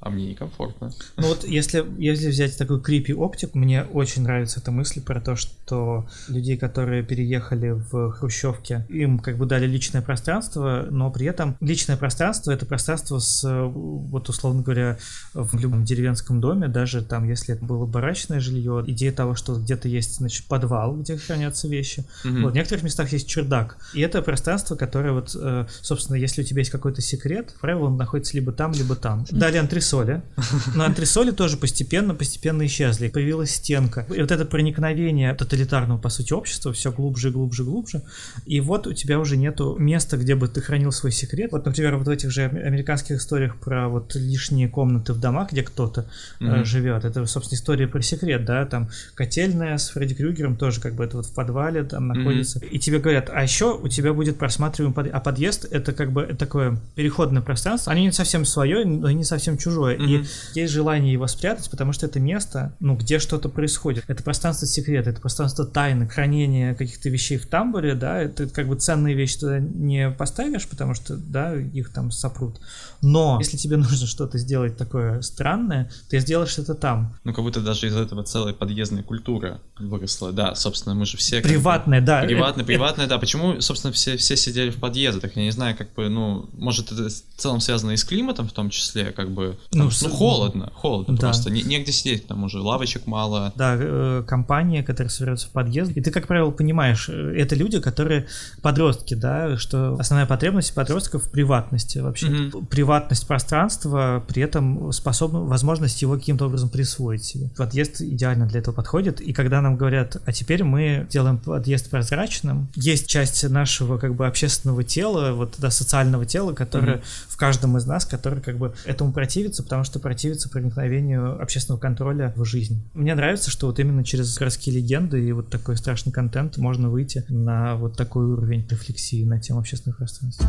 а 0.00 0.08
мне 0.08 0.30
некомфортно. 0.30 0.92
Ну 1.18 1.28
вот 1.28 1.46
если, 1.46 1.84
если 1.98 2.28
взять 2.28 2.56
такую 2.56 2.80
крипи 2.80 3.12
оптику, 3.12 3.58
мне 3.58 3.82
очень 3.82 4.22
нравится 4.22 4.60
эта 4.60 4.70
мысль 4.70 5.02
про 5.02 5.20
то, 5.20 5.36
что 5.36 6.08
людей, 6.28 6.56
которые 6.56 7.02
переехали 7.02 7.70
в 7.70 8.12
хрущевке, 8.12 8.86
им 8.88 9.18
как 9.18 9.36
бы 9.36 9.44
дали 9.44 9.66
личное 9.66 10.00
пространство, 10.00 10.86
но 10.90 11.10
при 11.10 11.26
этом 11.26 11.56
личное 11.60 11.98
пространство— 11.98 12.50
это 12.52 12.64
пространство 12.64 13.18
с, 13.18 13.46
вот 13.46 14.28
условно 14.30 14.62
говоря, 14.62 14.98
в 15.34 15.58
любом 15.58 15.84
деревенском 15.84 16.40
доме, 16.40 16.68
даже 16.68 17.02
там, 17.02 17.28
если 17.28 17.54
это 17.54 17.64
было 17.64 17.84
барачное 17.84 18.40
жилье, 18.40 18.82
идея 18.86 19.12
того, 19.12 19.34
что 19.34 19.56
где-то 19.56 19.86
есть, 19.86 20.16
значит, 20.16 20.46
подвал, 20.46 20.96
где 20.96 21.18
хранятся 21.18 21.68
вещи. 21.68 22.06
Mm-hmm. 22.24 22.42
Вот, 22.42 22.52
в 22.52 22.54
некоторых 22.54 22.84
местах 22.84 23.12
есть 23.12 23.28
чердак. 23.28 23.76
И 23.92 24.00
это 24.00 24.22
пространство, 24.22 24.76
которое 24.76 25.12
вот, 25.12 25.36
э, 25.38 25.66
собственно, 25.82 26.16
если 26.16 26.40
у 26.40 26.44
тебя 26.44 26.60
есть 26.60 26.70
какой-то 26.70 27.02
секрет, 27.02 27.54
правило, 27.60 27.84
он 27.84 27.98
находится 27.98 28.34
либо 28.34 28.52
там, 28.52 28.72
либо 28.72 28.96
там. 28.96 29.26
Далее 29.30 29.60
антресоль 29.60 29.89
антресоли. 29.90 30.22
Но 30.74 30.84
антресоли 30.84 31.30
тоже 31.30 31.56
постепенно, 31.56 32.14
постепенно 32.14 32.64
исчезли. 32.66 33.08
Появилась 33.08 33.54
стенка. 33.56 34.06
И 34.14 34.20
вот 34.20 34.30
это 34.30 34.44
проникновение 34.44 35.34
тоталитарного, 35.34 35.98
по 35.98 36.08
сути, 36.08 36.32
общества 36.32 36.72
все 36.72 36.92
глубже, 36.92 37.30
глубже, 37.30 37.64
глубже. 37.64 38.02
И 38.46 38.60
вот 38.60 38.86
у 38.86 38.92
тебя 38.92 39.18
уже 39.18 39.36
нету 39.36 39.76
места, 39.78 40.16
где 40.16 40.34
бы 40.34 40.48
ты 40.48 40.60
хранил 40.60 40.92
свой 40.92 41.12
секрет. 41.12 41.52
Вот, 41.52 41.66
например, 41.66 41.96
вот 41.96 42.06
в 42.06 42.10
этих 42.10 42.30
же 42.30 42.44
американских 42.44 43.16
историях 43.16 43.56
про 43.56 43.88
вот 43.88 44.14
лишние 44.14 44.68
комнаты 44.68 45.12
в 45.12 45.20
домах, 45.20 45.52
где 45.52 45.62
кто-то 45.62 46.06
mm-hmm. 46.40 46.62
э, 46.62 46.64
живет. 46.64 47.04
Это, 47.04 47.26
собственно, 47.26 47.56
история 47.56 47.86
про 47.86 48.02
секрет, 48.02 48.44
да, 48.44 48.64
там 48.66 48.88
котельная 49.14 49.78
с 49.78 49.90
Фредди 49.90 50.14
Крюгером 50.14 50.56
тоже 50.56 50.80
как 50.80 50.94
бы 50.94 51.04
это 51.04 51.18
вот 51.18 51.26
в 51.26 51.34
подвале 51.34 51.82
там 51.84 52.08
находится. 52.08 52.58
Mm-hmm. 52.58 52.68
И 52.68 52.78
тебе 52.78 52.98
говорят, 52.98 53.30
а 53.32 53.42
еще 53.42 53.76
у 53.76 53.88
тебя 53.88 54.12
будет 54.12 54.38
просматриваемый 54.38 54.94
подъезд. 54.94 55.16
А 55.16 55.20
подъезд 55.20 55.66
это 55.70 55.92
как 55.92 56.12
бы 56.12 56.34
такое 56.38 56.78
переходное 56.94 57.42
пространство. 57.42 57.92
Они 57.92 58.02
не 58.02 58.12
совсем 58.12 58.44
свое, 58.44 58.84
но 58.84 59.10
не 59.10 59.24
совсем 59.24 59.56
чужое 59.58 59.79
чужое. 59.80 59.96
Mm-hmm. 59.96 60.26
И 60.54 60.60
есть 60.60 60.72
желание 60.72 61.12
его 61.12 61.26
спрятать, 61.26 61.70
потому 61.70 61.92
что 61.92 62.06
это 62.06 62.20
место, 62.20 62.74
ну, 62.80 62.96
где 62.96 63.18
что-то 63.18 63.48
происходит. 63.48 64.04
Это 64.06 64.22
пространство 64.22 64.66
секрета, 64.66 65.10
это 65.10 65.20
пространство 65.20 65.64
тайны, 65.64 66.08
хранения 66.08 66.74
каких-то 66.74 67.08
вещей 67.08 67.38
в 67.38 67.46
тамбуре, 67.46 67.94
да, 67.94 68.18
это 68.20 68.48
как 68.48 68.68
бы 68.68 68.76
ценные 68.76 69.14
вещи 69.14 69.38
туда 69.38 69.58
не 69.58 70.10
поставишь, 70.10 70.68
потому 70.68 70.94
что, 70.94 71.16
да, 71.16 71.54
их 71.54 71.92
там 71.92 72.10
сопрут. 72.10 72.60
Но 73.02 73.38
если 73.40 73.56
тебе 73.56 73.76
нужно 73.78 74.06
что-то 74.06 74.38
сделать 74.38 74.76
такое 74.76 75.22
странное, 75.22 75.90
ты 76.08 76.20
сделаешь 76.20 76.58
это 76.58 76.74
там. 76.74 77.16
Ну, 77.24 77.32
как 77.32 77.44
будто 77.44 77.60
даже 77.60 77.86
из 77.86 77.96
этого 77.96 78.22
целая 78.24 78.54
подъездная 78.54 79.02
культура 79.02 79.60
выросла. 79.78 80.32
Да, 80.32 80.54
собственно, 80.54 80.94
мы 80.94 81.06
же 81.06 81.16
все... 81.16 81.40
Приватная, 81.40 82.00
да. 82.00 82.22
Приватная, 82.22 82.64
приватная, 82.66 83.06
да. 83.06 83.18
Почему, 83.18 83.60
собственно, 83.60 83.92
все, 83.92 84.16
все 84.16 84.36
сидели 84.36 84.70
в 84.70 84.76
подъездах? 84.76 85.36
Я 85.36 85.42
не 85.42 85.50
знаю, 85.50 85.76
как 85.76 85.92
бы, 85.94 86.08
ну, 86.08 86.48
может, 86.52 86.92
это 86.92 87.08
в 87.08 87.40
целом 87.40 87.60
связано 87.60 87.92
и 87.92 87.96
с 87.96 88.04
климатом 88.04 88.48
в 88.48 88.52
том 88.52 88.70
числе, 88.70 89.12
как 89.12 89.30
бы, 89.30 89.56
потому 89.70 89.84
ну, 89.84 89.90
что, 89.90 90.08
ну, 90.08 90.14
холодно, 90.14 90.72
холодно 90.74 91.14
да. 91.14 91.28
просто. 91.28 91.50
Не, 91.50 91.62
негде 91.62 91.92
сидеть, 91.92 92.26
там 92.26 92.42
уже 92.42 92.60
лавочек 92.60 93.06
мало. 93.06 93.52
Да, 93.54 93.76
э, 93.78 94.24
компания, 94.26 94.82
которая 94.82 95.10
собирается 95.10 95.46
в 95.46 95.50
подъезд. 95.50 95.92
И 95.96 96.00
ты, 96.00 96.10
как 96.10 96.26
правило, 96.26 96.50
понимаешь, 96.50 97.08
э, 97.08 97.34
это 97.36 97.54
люди, 97.54 97.80
которые 97.80 98.26
подростки, 98.62 99.14
да, 99.14 99.56
что 99.56 99.96
основная 99.98 100.26
потребность 100.26 100.74
подростков 100.74 101.24
в 101.24 101.30
приватности 101.30 101.98
вообще. 101.98 102.26
Mm-hmm. 102.26 102.66
Приватность 102.66 103.26
пространства, 103.26 104.24
при 104.26 104.42
этом 104.42 104.92
способна, 104.92 105.40
возможность 105.40 106.02
его 106.02 106.14
каким-то 106.14 106.46
образом 106.46 106.68
присвоить 106.68 107.22
себе. 107.22 107.48
Подъезд 107.56 108.00
идеально 108.00 108.46
для 108.46 108.58
этого 108.58 108.74
подходит. 108.74 109.20
И 109.20 109.32
когда 109.32 109.60
нам 109.60 109.76
говорят, 109.76 110.16
а 110.26 110.32
теперь 110.32 110.64
мы 110.64 111.06
делаем 111.10 111.38
подъезд 111.38 111.90
прозрачным, 111.90 112.68
есть 112.74 113.06
часть 113.06 113.48
нашего 113.48 113.98
как 113.98 114.16
бы 114.16 114.26
общественного 114.26 114.82
тела, 114.82 115.32
вот, 115.32 115.54
да, 115.58 115.70
социального 115.70 116.26
тела, 116.26 116.54
которое 116.54 116.96
mm-hmm. 116.96 117.28
в 117.28 117.36
каждом 117.36 117.76
из 117.76 117.86
нас, 117.86 118.04
который 118.04 118.40
как 118.40 118.58
бы 118.58 118.74
этому 118.84 119.12
противится, 119.12 119.59
потому 119.62 119.84
что 119.84 119.98
противится 120.00 120.48
проникновению 120.48 121.40
общественного 121.40 121.80
контроля 121.80 122.32
в 122.36 122.44
жизнь. 122.44 122.82
Мне 122.94 123.14
нравится, 123.14 123.50
что 123.50 123.66
вот 123.66 123.78
именно 123.78 124.04
через 124.04 124.36
городские 124.36 124.76
легенды 124.76 125.26
и 125.26 125.32
вот 125.32 125.50
такой 125.50 125.76
страшный 125.76 126.12
контент 126.12 126.56
можно 126.56 126.90
выйти 126.90 127.24
на 127.28 127.76
вот 127.76 127.96
такой 127.96 128.26
уровень 128.26 128.66
рефлексии 128.68 129.24
на 129.24 129.40
тему 129.40 129.60
общественных 129.60 129.98
пространств. 129.98 130.44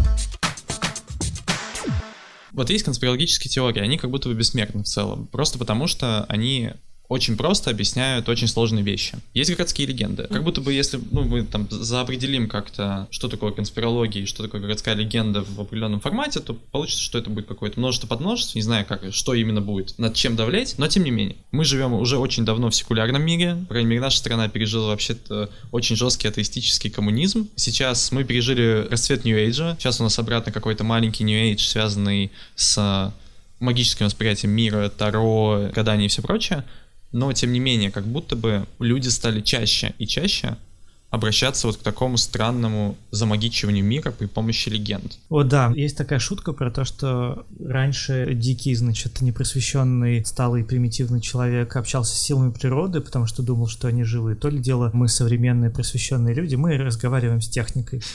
Вот 2.52 2.70
есть 2.70 2.84
конспирологические 2.84 3.50
теории, 3.50 3.80
они 3.80 3.98
как 3.98 4.12
будто 4.12 4.28
бы 4.28 4.36
бессмертны 4.36 4.84
в 4.84 4.88
целом, 4.88 5.28
просто 5.28 5.58
потому 5.58 5.88
что 5.88 6.26
они 6.26 6.72
очень 7.12 7.36
просто 7.36 7.70
объясняют 7.70 8.30
очень 8.30 8.48
сложные 8.48 8.86
вещи. 8.86 9.18
Есть 9.34 9.52
городские 9.52 9.86
легенды. 9.86 10.28
Как 10.32 10.46
будто 10.46 10.62
бы 10.62 10.72
если 10.72 10.98
ну, 11.12 11.24
мы 11.24 11.44
там 11.44 11.68
заопределим 11.70 12.48
как-то, 12.48 13.10
что 13.12 13.28
такое 13.28 13.52
конспирология 13.52 14.24
и 14.24 14.26
что 14.26 14.44
такое 14.44 14.62
городская 14.62 14.96
легенда 14.96 15.44
в 15.44 15.60
определенном 15.60 16.00
формате, 16.00 16.40
то 16.40 16.54
получится, 16.54 17.04
что 17.04 17.18
это 17.18 17.30
будет 17.30 17.48
какое-то 17.48 17.78
множество 17.82 18.08
подмножеств, 18.08 18.56
не 18.56 18.62
знаю, 18.62 18.86
как, 18.86 19.04
что 19.14 19.34
именно 19.34 19.60
будет, 19.60 20.00
над 20.00 20.16
чем 20.16 20.38
давлеть, 20.38 20.76
но 20.78 20.88
тем 20.88 21.04
не 21.04 21.12
менее. 21.12 21.36
Мы 21.52 21.66
живем 21.66 21.92
уже 21.92 22.18
очень 22.18 22.46
давно 22.46 22.70
в 22.70 22.76
секулярном 22.76 23.22
мире, 23.22 23.58
по 23.68 23.74
крайней 23.74 23.90
мере, 23.90 24.02
наша 24.02 24.18
страна 24.18 24.48
пережила 24.48 24.88
вообще-то 24.88 25.50
очень 25.74 25.98
жесткий 25.98 26.30
атеистический 26.30 26.90
коммунизм. 26.90 27.50
Сейчас 27.58 28.14
мы 28.14 28.24
пережили 28.24 28.88
расцвет 28.90 29.26
Age, 29.26 29.76
сейчас 29.78 30.00
у 30.00 30.04
нас 30.04 30.18
обратно 30.18 30.54
какой-то 30.54 30.86
маленький 30.86 31.26
Age, 31.26 31.60
связанный 31.60 32.32
с 32.56 33.14
магическим 33.60 34.08
восприятием 34.08 34.52
мира, 34.52 34.90
Таро, 34.90 35.70
гадания 35.74 36.06
и 36.06 36.08
все 36.08 36.22
прочее 36.22 36.64
но 37.12 37.32
тем 37.34 37.52
не 37.54 37.60
менее, 37.60 37.92
как 37.92 38.06
будто 38.06 38.36
бы 38.36 38.66
люди 38.80 39.10
стали 39.10 39.42
чаще 39.42 39.94
и 39.98 40.08
чаще 40.08 40.58
обращаться 41.12 41.68
вот 41.68 41.78
к 41.78 41.82
такому 41.82 42.18
странному 42.18 42.98
замагичиванию 43.12 43.84
мира 43.84 44.12
при 44.12 44.28
помощи 44.28 44.70
легенд. 44.70 45.18
О, 45.30 45.44
да, 45.44 45.72
есть 45.76 45.98
такая 45.98 46.20
шутка 46.20 46.54
про 46.54 46.72
то, 46.72 46.86
что 46.86 47.46
раньше 47.60 48.34
дикий, 48.34 48.74
значит, 48.76 49.20
непросвещенный, 49.20 50.26
сталый, 50.26 50.64
примитивный 50.64 51.20
человек 51.20 51.76
общался 51.76 52.16
с 52.16 52.20
силами 52.20 52.52
природы, 52.52 53.02
потому 53.02 53.26
что 53.26 53.44
думал, 53.44 53.68
что 53.68 53.90
они 53.90 54.06
живы. 54.06 54.36
То 54.36 54.48
ли 54.48 54.60
дело 54.60 54.90
мы, 54.94 55.10
современные 55.10 55.70
просвещенные 55.70 56.34
люди, 56.34 56.56
мы 56.56 56.78
разговариваем 56.78 57.42
с 57.42 57.50
техникой. 57.50 58.02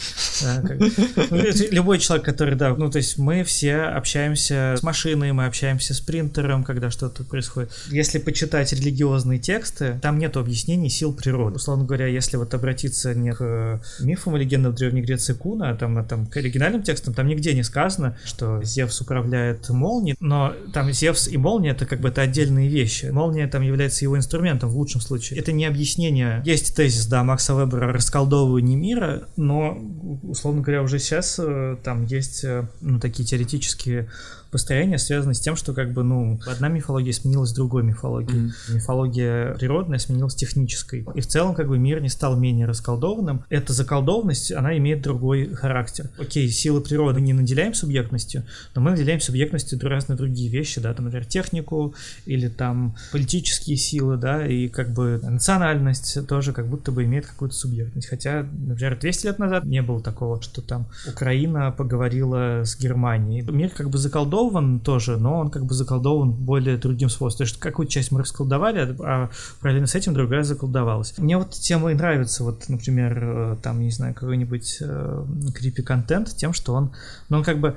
Ну, 1.30 1.42
любой 1.70 1.98
человек, 1.98 2.24
который, 2.24 2.54
да, 2.54 2.74
ну, 2.74 2.90
то 2.90 2.98
есть 2.98 3.18
мы 3.18 3.42
все 3.42 3.76
общаемся 3.76 4.76
с 4.78 4.82
машиной, 4.82 5.32
мы 5.32 5.46
общаемся 5.46 5.92
с 5.94 6.00
принтером, 6.00 6.62
когда 6.62 6.90
что-то 6.90 7.24
происходит. 7.24 7.72
Если 7.90 8.18
почитать 8.18 8.72
религиозные 8.72 9.38
тексты, 9.38 9.98
там 10.02 10.18
нет 10.18 10.37
объяснений 10.37 10.88
сил 10.88 11.12
природы. 11.12 11.56
Условно 11.56 11.85
говоря, 11.85 12.06
если 12.06 12.37
вот 12.37 12.54
обратить 12.54 12.86
обратиться 12.87 13.14
не 13.14 13.33
к 13.33 13.81
мифам 14.01 14.37
и 14.37 14.40
легендам 14.40 14.75
Древней 14.75 15.03
Греции 15.03 15.33
Куна, 15.35 15.70
а 15.70 15.75
там, 15.75 15.99
а 15.99 16.05
там 16.05 16.27
к 16.27 16.37
оригинальным 16.37 16.83
текстам, 16.83 17.14
там 17.14 17.27
нигде 17.27 17.53
не 17.55 17.62
сказано, 17.62 18.16
что 18.25 18.62
Зевс 18.62 19.01
управляет 19.01 19.68
молнией, 19.68 20.16
но 20.20 20.55
там 20.72 20.92
Зевс 20.92 21.29
и 21.29 21.37
молния 21.37 21.70
это 21.70 21.87
как 21.87 22.01
бы 22.01 22.09
это 22.09 22.22
отдельные 22.22 22.68
вещи. 22.68 23.07
Молния 23.07 23.49
там 23.49 23.62
является 23.62 24.05
его 24.05 24.16
инструментом 24.16 24.70
в 24.70 24.77
лучшем 24.77 25.01
случае. 25.01 25.38
Это 25.38 25.53
не 25.53 25.66
объяснение. 25.66 26.42
Есть 26.44 26.77
тезис, 26.77 27.07
да, 27.07 27.25
Макса 27.25 27.55
Вебера 27.55 27.92
расколдовывание 27.92 28.77
мира, 28.77 29.29
но, 29.37 29.79
условно 30.22 30.62
говоря, 30.62 30.83
уже 30.83 30.99
сейчас 30.99 31.38
э, 31.38 31.77
там 31.83 32.05
есть 32.05 32.44
э, 32.44 32.66
ну, 32.81 33.01
такие 33.01 33.27
теоретические 33.27 34.09
построение 34.56 34.96
связано 34.96 35.34
с 35.34 35.40
тем, 35.40 35.54
что 35.54 35.74
как 35.74 35.92
бы, 35.92 36.02
ну, 36.02 36.40
одна 36.46 36.68
мифология 36.68 37.12
сменилась 37.12 37.52
другой 37.52 37.82
мифологией. 37.82 38.46
Mm-hmm. 38.46 38.74
Мифология 38.74 39.52
природная 39.52 39.98
сменилась 39.98 40.34
технической. 40.34 41.06
И 41.14 41.20
в 41.20 41.26
целом 41.26 41.54
как 41.54 41.68
бы 41.68 41.78
мир 41.78 42.00
не 42.00 42.08
стал 42.08 42.38
менее 42.38 42.64
расколдованным, 42.64 43.44
эта 43.50 43.74
заколдованность, 43.74 44.52
она 44.52 44.78
имеет 44.78 45.02
другой 45.02 45.52
характер. 45.52 46.08
Окей, 46.18 46.48
силы 46.48 46.80
природы 46.80 47.20
не 47.20 47.34
наделяем 47.34 47.74
субъектностью, 47.74 48.44
но 48.74 48.80
мы 48.80 48.92
наделяем 48.92 49.20
субъектностью 49.20 49.78
разные 49.86 50.16
другие 50.16 50.48
вещи, 50.48 50.80
да, 50.80 50.94
там, 50.94 51.04
например, 51.04 51.26
технику 51.26 51.94
или 52.24 52.48
там 52.48 52.96
политические 53.12 53.76
силы, 53.76 54.16
да, 54.16 54.46
и 54.46 54.68
как 54.68 54.94
бы 54.94 55.20
национальность 55.22 56.26
тоже 56.26 56.54
как 56.54 56.66
будто 56.66 56.92
бы 56.92 57.04
имеет 57.04 57.26
какую-то 57.26 57.54
субъектность. 57.54 58.09
Хотя, 58.09 58.46
например, 58.66 58.98
200 58.98 59.26
лет 59.26 59.38
назад 59.38 59.64
не 59.64 59.82
было 59.82 60.00
такого, 60.00 60.40
что 60.40 60.62
там 60.62 60.86
Украина 61.07 61.72
поговорила 61.72 62.62
с 62.64 62.80
Германией. 62.80 63.42
Мир 63.42 63.68
как 63.68 63.90
бы 63.90 63.98
заколдован 63.98 64.45
тоже, 64.80 65.16
но 65.16 65.38
он 65.40 65.51
как 65.51 65.64
бы 65.64 65.74
заколдован 65.74 66.32
более 66.32 66.76
другим 66.76 67.09
способом. 67.09 67.38
То 67.38 67.44
есть 67.44 67.59
какую 67.59 67.88
часть 67.88 68.12
мы 68.12 68.20
расколдовали, 68.20 68.97
а 69.01 69.30
параллельно 69.61 69.86
с 69.86 69.94
этим 69.94 70.14
другая 70.14 70.42
заколдовалась. 70.42 71.16
Мне 71.18 71.38
вот 71.38 71.51
тема 71.51 71.92
и 71.92 71.94
нравится, 71.94 72.44
вот, 72.44 72.68
например, 72.68 73.18
э, 73.22 73.57
там, 73.62 73.80
не 73.80 73.90
знаю, 73.90 74.14
какой-нибудь 74.14 74.78
э, 74.80 75.24
крипи-контент 75.55 76.36
тем, 76.36 76.53
что 76.53 76.74
он, 76.74 76.92
ну, 77.28 77.38
он 77.38 77.44
как 77.44 77.61
бы 77.61 77.76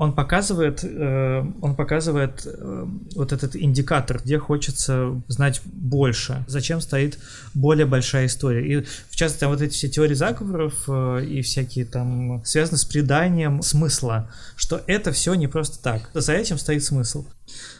он 0.00 0.14
показывает, 0.14 0.82
э, 0.82 1.44
он 1.60 1.76
показывает 1.76 2.46
э, 2.46 2.86
вот 3.16 3.32
этот 3.34 3.54
индикатор, 3.54 4.18
где 4.24 4.38
хочется 4.38 5.20
знать 5.28 5.60
больше, 5.66 6.42
зачем 6.48 6.80
стоит 6.80 7.18
более 7.52 7.84
большая 7.84 8.24
история. 8.24 8.66
И 8.66 8.82
в 9.10 9.14
частности, 9.14 9.44
вот 9.44 9.60
эти 9.60 9.74
все 9.74 9.90
теории 9.90 10.14
заговоров 10.14 10.84
э, 10.88 11.26
и 11.26 11.42
всякие 11.42 11.84
там 11.84 12.42
связаны 12.46 12.78
с 12.78 12.86
приданием 12.86 13.60
смысла, 13.60 14.30
что 14.56 14.80
это 14.86 15.12
все 15.12 15.34
не 15.34 15.48
просто 15.48 15.82
так. 15.82 16.08
За 16.14 16.32
этим 16.32 16.56
стоит 16.56 16.82
смысл. 16.82 17.26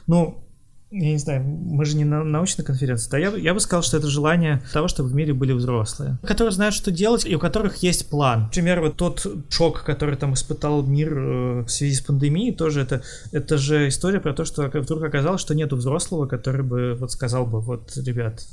Ну, 0.07 0.45
я 0.91 1.13
не 1.13 1.19
знаю, 1.19 1.43
мы 1.45 1.85
же 1.85 1.97
не 1.97 2.05
на 2.05 2.25
научной 2.25 2.65
конференции, 2.65 3.11
да, 3.11 3.19
я, 3.19 3.31
я 3.31 3.55
бы 3.55 3.61
сказал, 3.61 3.83
что 3.83 3.97
это 3.97 4.09
желание 4.09 4.61
того, 4.73 4.89
чтобы 4.89 5.09
в 5.09 5.15
мире 5.15 5.33
были 5.33 5.53
взрослые, 5.53 6.19
которые 6.25 6.53
знают, 6.53 6.75
что 6.75 6.91
делать, 6.91 7.25
и 7.25 7.37
у 7.37 7.39
которых 7.39 7.77
есть 7.77 8.11
план. 8.11 8.45
Например, 8.45 8.81
вот 8.81 8.97
тот 8.97 9.25
шок, 9.51 9.85
который 9.85 10.17
там 10.17 10.35
испытал 10.35 10.83
мир 10.83 11.17
э, 11.17 11.61
в 11.63 11.69
связи 11.69 11.95
с 11.95 12.01
пандемией, 12.01 12.53
тоже 12.53 12.81
это, 12.81 13.03
это 13.31 13.57
же 13.57 13.87
история 13.87 14.19
про 14.19 14.33
то, 14.33 14.45
что 14.45 14.69
вдруг 14.69 15.05
оказалось, 15.05 15.41
что 15.41 15.55
нету 15.55 15.77
взрослого, 15.77 16.27
который 16.27 16.63
бы 16.63 16.97
вот 16.99 17.13
сказал 17.13 17.47
бы, 17.47 17.61
вот, 17.61 17.97
ребят, 17.97 18.45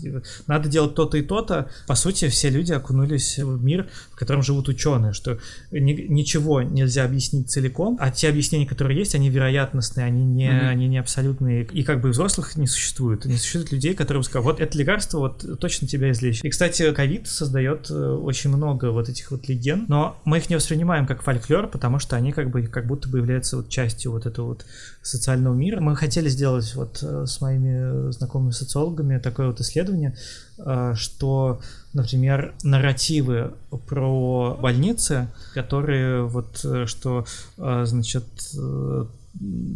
надо 0.45 0.69
делать 0.69 0.93
то-то 0.93 1.17
и 1.17 1.23
то-то. 1.23 1.71
По 1.87 1.95
сути, 1.95 2.27
все 2.27 2.51
люди 2.51 2.71
окунулись 2.71 3.39
в 3.39 3.63
мир, 3.63 3.87
в 4.11 4.15
котором 4.15 4.43
живут 4.43 4.69
ученые, 4.69 5.13
что 5.13 5.39
ни, 5.71 5.93
ничего 5.93 6.61
нельзя 6.61 7.03
объяснить 7.03 7.49
целиком, 7.49 7.97
а 7.99 8.11
те 8.11 8.29
объяснения, 8.29 8.67
которые 8.67 8.99
есть, 8.99 9.15
они 9.15 9.31
вероятностные, 9.31 10.05
они 10.05 10.23
не, 10.23 10.49
mm-hmm. 10.49 10.67
они 10.67 10.87
не 10.87 10.99
абсолютные. 10.99 11.63
И 11.63 11.81
как 11.81 11.99
бы 11.99 12.09
взрослые 12.09 12.26
взрослых 12.27 12.55
не 12.57 12.67
существует. 12.67 13.25
Не 13.25 13.37
существует 13.37 13.71
людей, 13.71 13.93
которые 13.93 14.23
скажут, 14.23 14.45
вот 14.45 14.59
это 14.59 14.77
лекарство 14.77 15.19
вот 15.19 15.59
точно 15.59 15.87
тебя 15.87 16.11
излечит. 16.11 16.45
И, 16.45 16.49
кстати, 16.49 16.91
ковид 16.91 17.27
создает 17.27 17.89
э, 17.89 17.93
очень 17.93 18.49
много 18.49 18.91
вот 18.91 19.09
этих 19.09 19.31
вот 19.31 19.47
легенд, 19.47 19.89
но 19.89 20.19
мы 20.25 20.37
их 20.37 20.49
не 20.49 20.55
воспринимаем 20.55 21.07
как 21.07 21.23
фольклор, 21.23 21.67
потому 21.67 21.99
что 21.99 22.15
они 22.15 22.31
как 22.31 22.49
бы 22.49 22.63
как 22.63 22.85
будто 22.85 23.07
бы 23.09 23.19
являются 23.19 23.57
вот 23.57 23.69
частью 23.69 24.11
вот 24.11 24.25
этого 24.25 24.47
вот 24.47 24.65
социального 25.01 25.53
мира. 25.53 25.79
Мы 25.79 25.95
хотели 25.95 26.29
сделать 26.29 26.75
вот 26.75 26.99
э, 27.01 27.25
с 27.25 27.41
моими 27.41 28.11
знакомыми 28.11 28.51
социологами 28.51 29.17
такое 29.19 29.47
вот 29.47 29.61
исследование, 29.61 30.15
что, 30.95 31.61
например, 31.93 32.53
нарративы 32.63 33.51
про 33.87 34.57
больницы, 34.61 35.27
которые 35.53 36.23
вот, 36.23 36.65
что, 36.85 37.25
значит, 37.57 38.25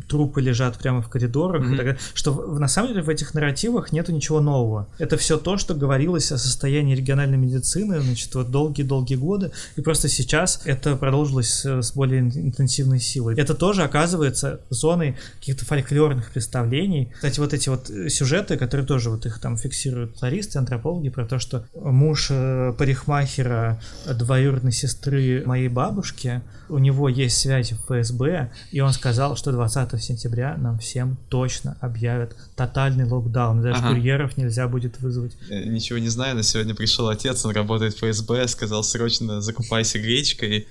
трупы 0.07 0.41
лежат 0.41 0.79
прямо 0.79 1.03
в 1.03 1.07
коридорах, 1.07 1.63
mm-hmm. 1.63 1.77
так, 1.77 1.97
что 2.15 2.57
на 2.57 2.67
самом 2.67 2.89
деле 2.89 3.03
в 3.03 3.09
этих 3.09 3.36
нарративах 3.36 3.91
нету 3.91 4.11
ничего 4.11 4.41
нового. 4.41 4.88
Это 4.97 5.17
все 5.17 5.38
то, 5.38 5.57
что 5.57 5.75
говорилось 5.75 6.32
о 6.32 6.39
состоянии 6.39 6.95
региональной 6.95 7.38
медицины, 7.38 8.01
значит, 8.01 8.34
вот 8.34 8.49
долгие-долгие 8.49 9.17
годы, 9.17 9.51
и 9.75 9.82
просто 9.82 10.07
сейчас 10.09 10.61
это 10.65 10.95
продолжилось 10.95 11.63
с 11.63 11.93
более 11.93 12.21
интенсивной 12.21 12.99
силой. 12.99 13.36
Это 13.39 13.53
тоже 13.53 13.84
оказывается 13.84 14.61
зоной 14.71 15.15
каких-то 15.39 15.63
фольклорных 15.63 16.32
представлений. 16.32 17.11
Кстати, 17.13 17.39
вот 17.39 17.53
эти 17.53 17.69
вот 17.69 17.91
сюжеты, 18.09 18.57
которые 18.57 18.88
тоже 18.88 19.11
вот 19.11 19.27
их 19.27 19.39
там 19.39 19.57
фиксируют 19.57 20.17
флористы, 20.17 20.57
антропологи, 20.72 21.09
про 21.09 21.26
то, 21.26 21.39
что 21.39 21.65
муж 21.74 22.28
э, 22.30 22.74
парикмахера 22.78 23.82
двоюродной 24.07 24.72
сестры 24.72 25.43
моей 25.45 25.67
бабушки, 25.67 26.41
у 26.69 26.78
него 26.78 27.09
есть 27.09 27.38
связь 27.38 27.72
в 27.72 27.86
ФСБ, 27.86 28.51
и 28.72 28.80
он 28.80 28.93
сказал, 28.93 29.36
что 29.36 29.51
20 29.51 30.01
сентября 30.01 30.55
нам 30.57 30.80
всем 30.80 31.17
точно 31.30 31.78
объявят 31.82 32.36
тотальный 32.55 33.05
локдаун. 33.05 33.61
Даже 33.61 33.80
ага. 33.80 33.89
курьеров 33.89 34.38
нельзя 34.38 34.67
будет 34.67 34.99
вызвать. 35.01 35.38
Я 35.49 35.65
ничего 35.65 35.99
не 35.99 36.09
знаю, 36.09 36.36
но 36.36 36.41
сегодня 36.41 36.74
пришел 36.74 37.07
отец, 37.09 37.45
он 37.45 37.53
работает 37.53 37.93
в 37.93 37.97
ФСБ, 37.97 38.47
сказал 38.47 38.84
срочно 38.84 39.41
закупайся 39.41 39.99
гречкой. 39.99 40.67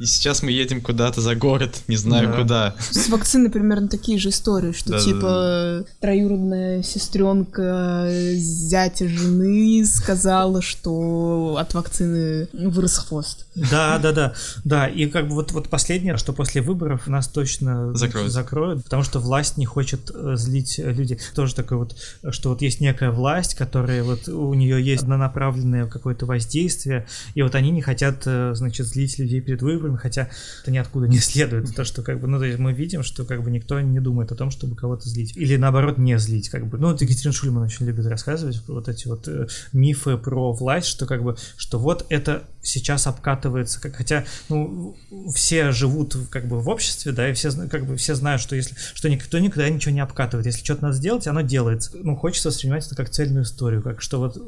И 0.00 0.06
сейчас 0.06 0.42
мы 0.42 0.50
едем 0.50 0.80
куда-то 0.80 1.20
за 1.20 1.36
город, 1.36 1.82
не 1.86 1.96
знаю 1.96 2.28
да. 2.28 2.36
куда. 2.36 2.74
С 2.78 3.08
вакциной 3.08 3.48
примерно 3.48 3.88
такие 3.88 4.18
же 4.18 4.30
истории, 4.30 4.72
что 4.72 4.90
да, 4.90 4.98
типа 4.98 5.20
да, 5.20 5.84
троюродная 6.00 6.82
сестренка 6.82 8.08
зятя 8.34 9.08
жены 9.08 9.84
сказала, 9.86 10.62
что 10.62 11.56
от 11.58 11.74
вакцины 11.74 12.48
вырос 12.52 12.98
хвост. 12.98 13.43
Да, 13.54 13.98
да, 13.98 14.12
да, 14.12 14.34
да. 14.64 14.86
И 14.86 15.06
как 15.06 15.28
бы 15.28 15.34
вот, 15.34 15.52
вот 15.52 15.68
последнее, 15.68 16.16
что 16.16 16.32
после 16.32 16.62
выборов 16.62 17.06
нас 17.06 17.28
точно 17.28 17.94
закроют. 17.94 18.32
закроют, 18.32 18.84
потому 18.84 19.02
что 19.02 19.18
власть 19.18 19.56
не 19.56 19.66
хочет 19.66 20.10
э, 20.14 20.36
злить 20.36 20.78
людей. 20.78 21.18
Тоже 21.34 21.54
такое 21.54 21.78
вот, 21.78 21.96
что 22.30 22.50
вот 22.50 22.62
есть 22.62 22.80
некая 22.80 23.10
власть, 23.10 23.54
которая 23.54 24.04
вот 24.04 24.28
у 24.28 24.54
нее 24.54 24.82
есть 24.82 25.02
однонаправленное 25.02 25.86
какое-то 25.86 26.26
воздействие, 26.26 27.06
и 27.34 27.42
вот 27.42 27.54
они 27.54 27.70
не 27.70 27.82
хотят, 27.82 28.22
э, 28.26 28.52
значит, 28.54 28.86
злить 28.86 29.18
людей 29.18 29.40
перед 29.40 29.62
выборами 29.62 29.96
хотя 29.96 30.28
это 30.62 30.70
ниоткуда 30.70 31.08
не 31.08 31.18
следует. 31.18 31.74
То, 31.74 31.84
что 31.84 32.02
как 32.02 32.20
бы, 32.20 32.28
ну, 32.28 32.38
то 32.38 32.44
есть 32.44 32.58
мы 32.58 32.72
видим, 32.72 33.02
что 33.02 33.24
как 33.24 33.42
бы 33.42 33.50
никто 33.50 33.80
не 33.80 34.00
думает 34.00 34.32
о 34.32 34.34
том, 34.34 34.50
чтобы 34.50 34.76
кого-то 34.76 35.08
злить. 35.08 35.36
Или 35.36 35.56
наоборот, 35.56 35.98
не 35.98 36.18
злить, 36.18 36.48
как 36.50 36.66
бы. 36.66 36.78
Ну, 36.78 36.88
вот 36.88 37.00
Екатерина 37.00 37.32
Шульман 37.32 37.62
очень 37.64 37.86
любит 37.86 38.06
рассказывать 38.06 38.60
вот 38.68 38.88
эти 38.88 39.08
вот 39.08 39.26
э, 39.28 39.46
мифы 39.72 40.18
про 40.18 40.52
власть, 40.52 40.88
что 40.88 41.06
как 41.06 41.22
бы, 41.22 41.36
что 41.56 41.78
вот 41.78 42.04
это 42.10 42.44
сейчас 42.62 43.06
обкатывается, 43.44 43.80
как, 43.80 43.96
хотя, 43.96 44.24
ну, 44.48 44.96
все 45.34 45.72
живут 45.72 46.16
как 46.30 46.46
бы 46.46 46.60
в 46.60 46.68
обществе, 46.68 47.12
да, 47.12 47.28
и 47.28 47.34
все 47.34 47.50
как 47.68 47.86
бы 47.86 47.96
все 47.96 48.14
знают, 48.14 48.40
что 48.40 48.56
если, 48.56 48.74
что 48.94 49.08
никто 49.08 49.38
никогда 49.38 49.68
ничего 49.68 49.92
не 49.92 50.00
обкатывает. 50.00 50.46
Если 50.46 50.64
что-то 50.64 50.84
надо 50.84 50.96
сделать, 50.96 51.26
оно 51.26 51.42
делается. 51.42 51.92
Ну, 51.94 52.16
хочется 52.16 52.48
воспринимать 52.48 52.86
это 52.86 52.94
как 52.94 53.10
цельную 53.10 53.44
историю, 53.44 53.82
как 53.82 54.00
что 54.00 54.18
вот, 54.18 54.38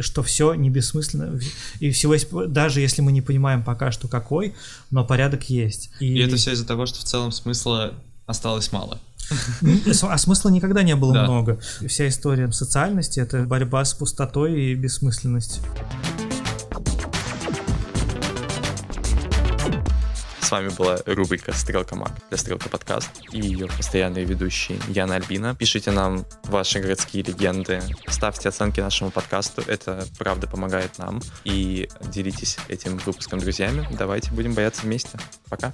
что 0.00 0.22
все 0.22 0.54
не 0.54 0.70
бессмысленно, 0.70 1.38
и 1.80 1.90
всего 1.90 2.14
есть, 2.14 2.28
даже 2.48 2.80
если 2.80 3.02
мы 3.02 3.12
не 3.12 3.22
понимаем 3.22 3.62
пока 3.62 3.90
что 3.90 4.08
какой, 4.08 4.54
но 4.90 5.04
порядок 5.04 5.50
есть. 5.50 5.90
И, 6.00 6.14
и 6.14 6.18
это 6.20 6.36
все 6.36 6.52
из-за 6.52 6.66
того, 6.66 6.86
что 6.86 7.00
в 7.00 7.04
целом 7.04 7.32
смысла 7.32 7.94
осталось 8.26 8.72
мало. 8.72 9.00
А 10.02 10.18
смысла 10.18 10.50
никогда 10.50 10.82
не 10.82 10.94
было 10.96 11.14
да. 11.14 11.24
много. 11.24 11.58
Вся 11.86 12.08
история 12.08 12.50
социальности— 12.52 13.20
это 13.20 13.44
борьба 13.44 13.84
с 13.84 13.94
пустотой 13.94 14.60
и 14.60 14.74
бессмысленностью. 14.74 15.62
С 20.44 20.50
вами 20.50 20.68
была 20.68 20.98
рубрика 21.06 21.54
«Стрелка 21.54 21.96
Мак» 21.96 22.12
для 22.28 22.36
«Стрелка 22.36 22.68
подкаст» 22.68 23.08
и 23.32 23.40
ее 23.40 23.66
постоянные 23.66 24.26
ведущие 24.26 24.78
Яна 24.88 25.14
Альбина. 25.14 25.54
Пишите 25.54 25.90
нам 25.90 26.26
ваши 26.44 26.80
городские 26.80 27.22
легенды, 27.22 27.80
ставьте 28.08 28.50
оценки 28.50 28.78
нашему 28.78 29.10
подкасту, 29.10 29.62
это 29.66 30.06
правда 30.18 30.46
помогает 30.46 30.98
нам. 30.98 31.22
И 31.44 31.88
делитесь 32.02 32.58
этим 32.68 32.98
выпуском 32.98 33.38
друзьями. 33.38 33.88
Давайте 33.92 34.32
будем 34.32 34.52
бояться 34.52 34.82
вместе. 34.82 35.18
Пока! 35.48 35.72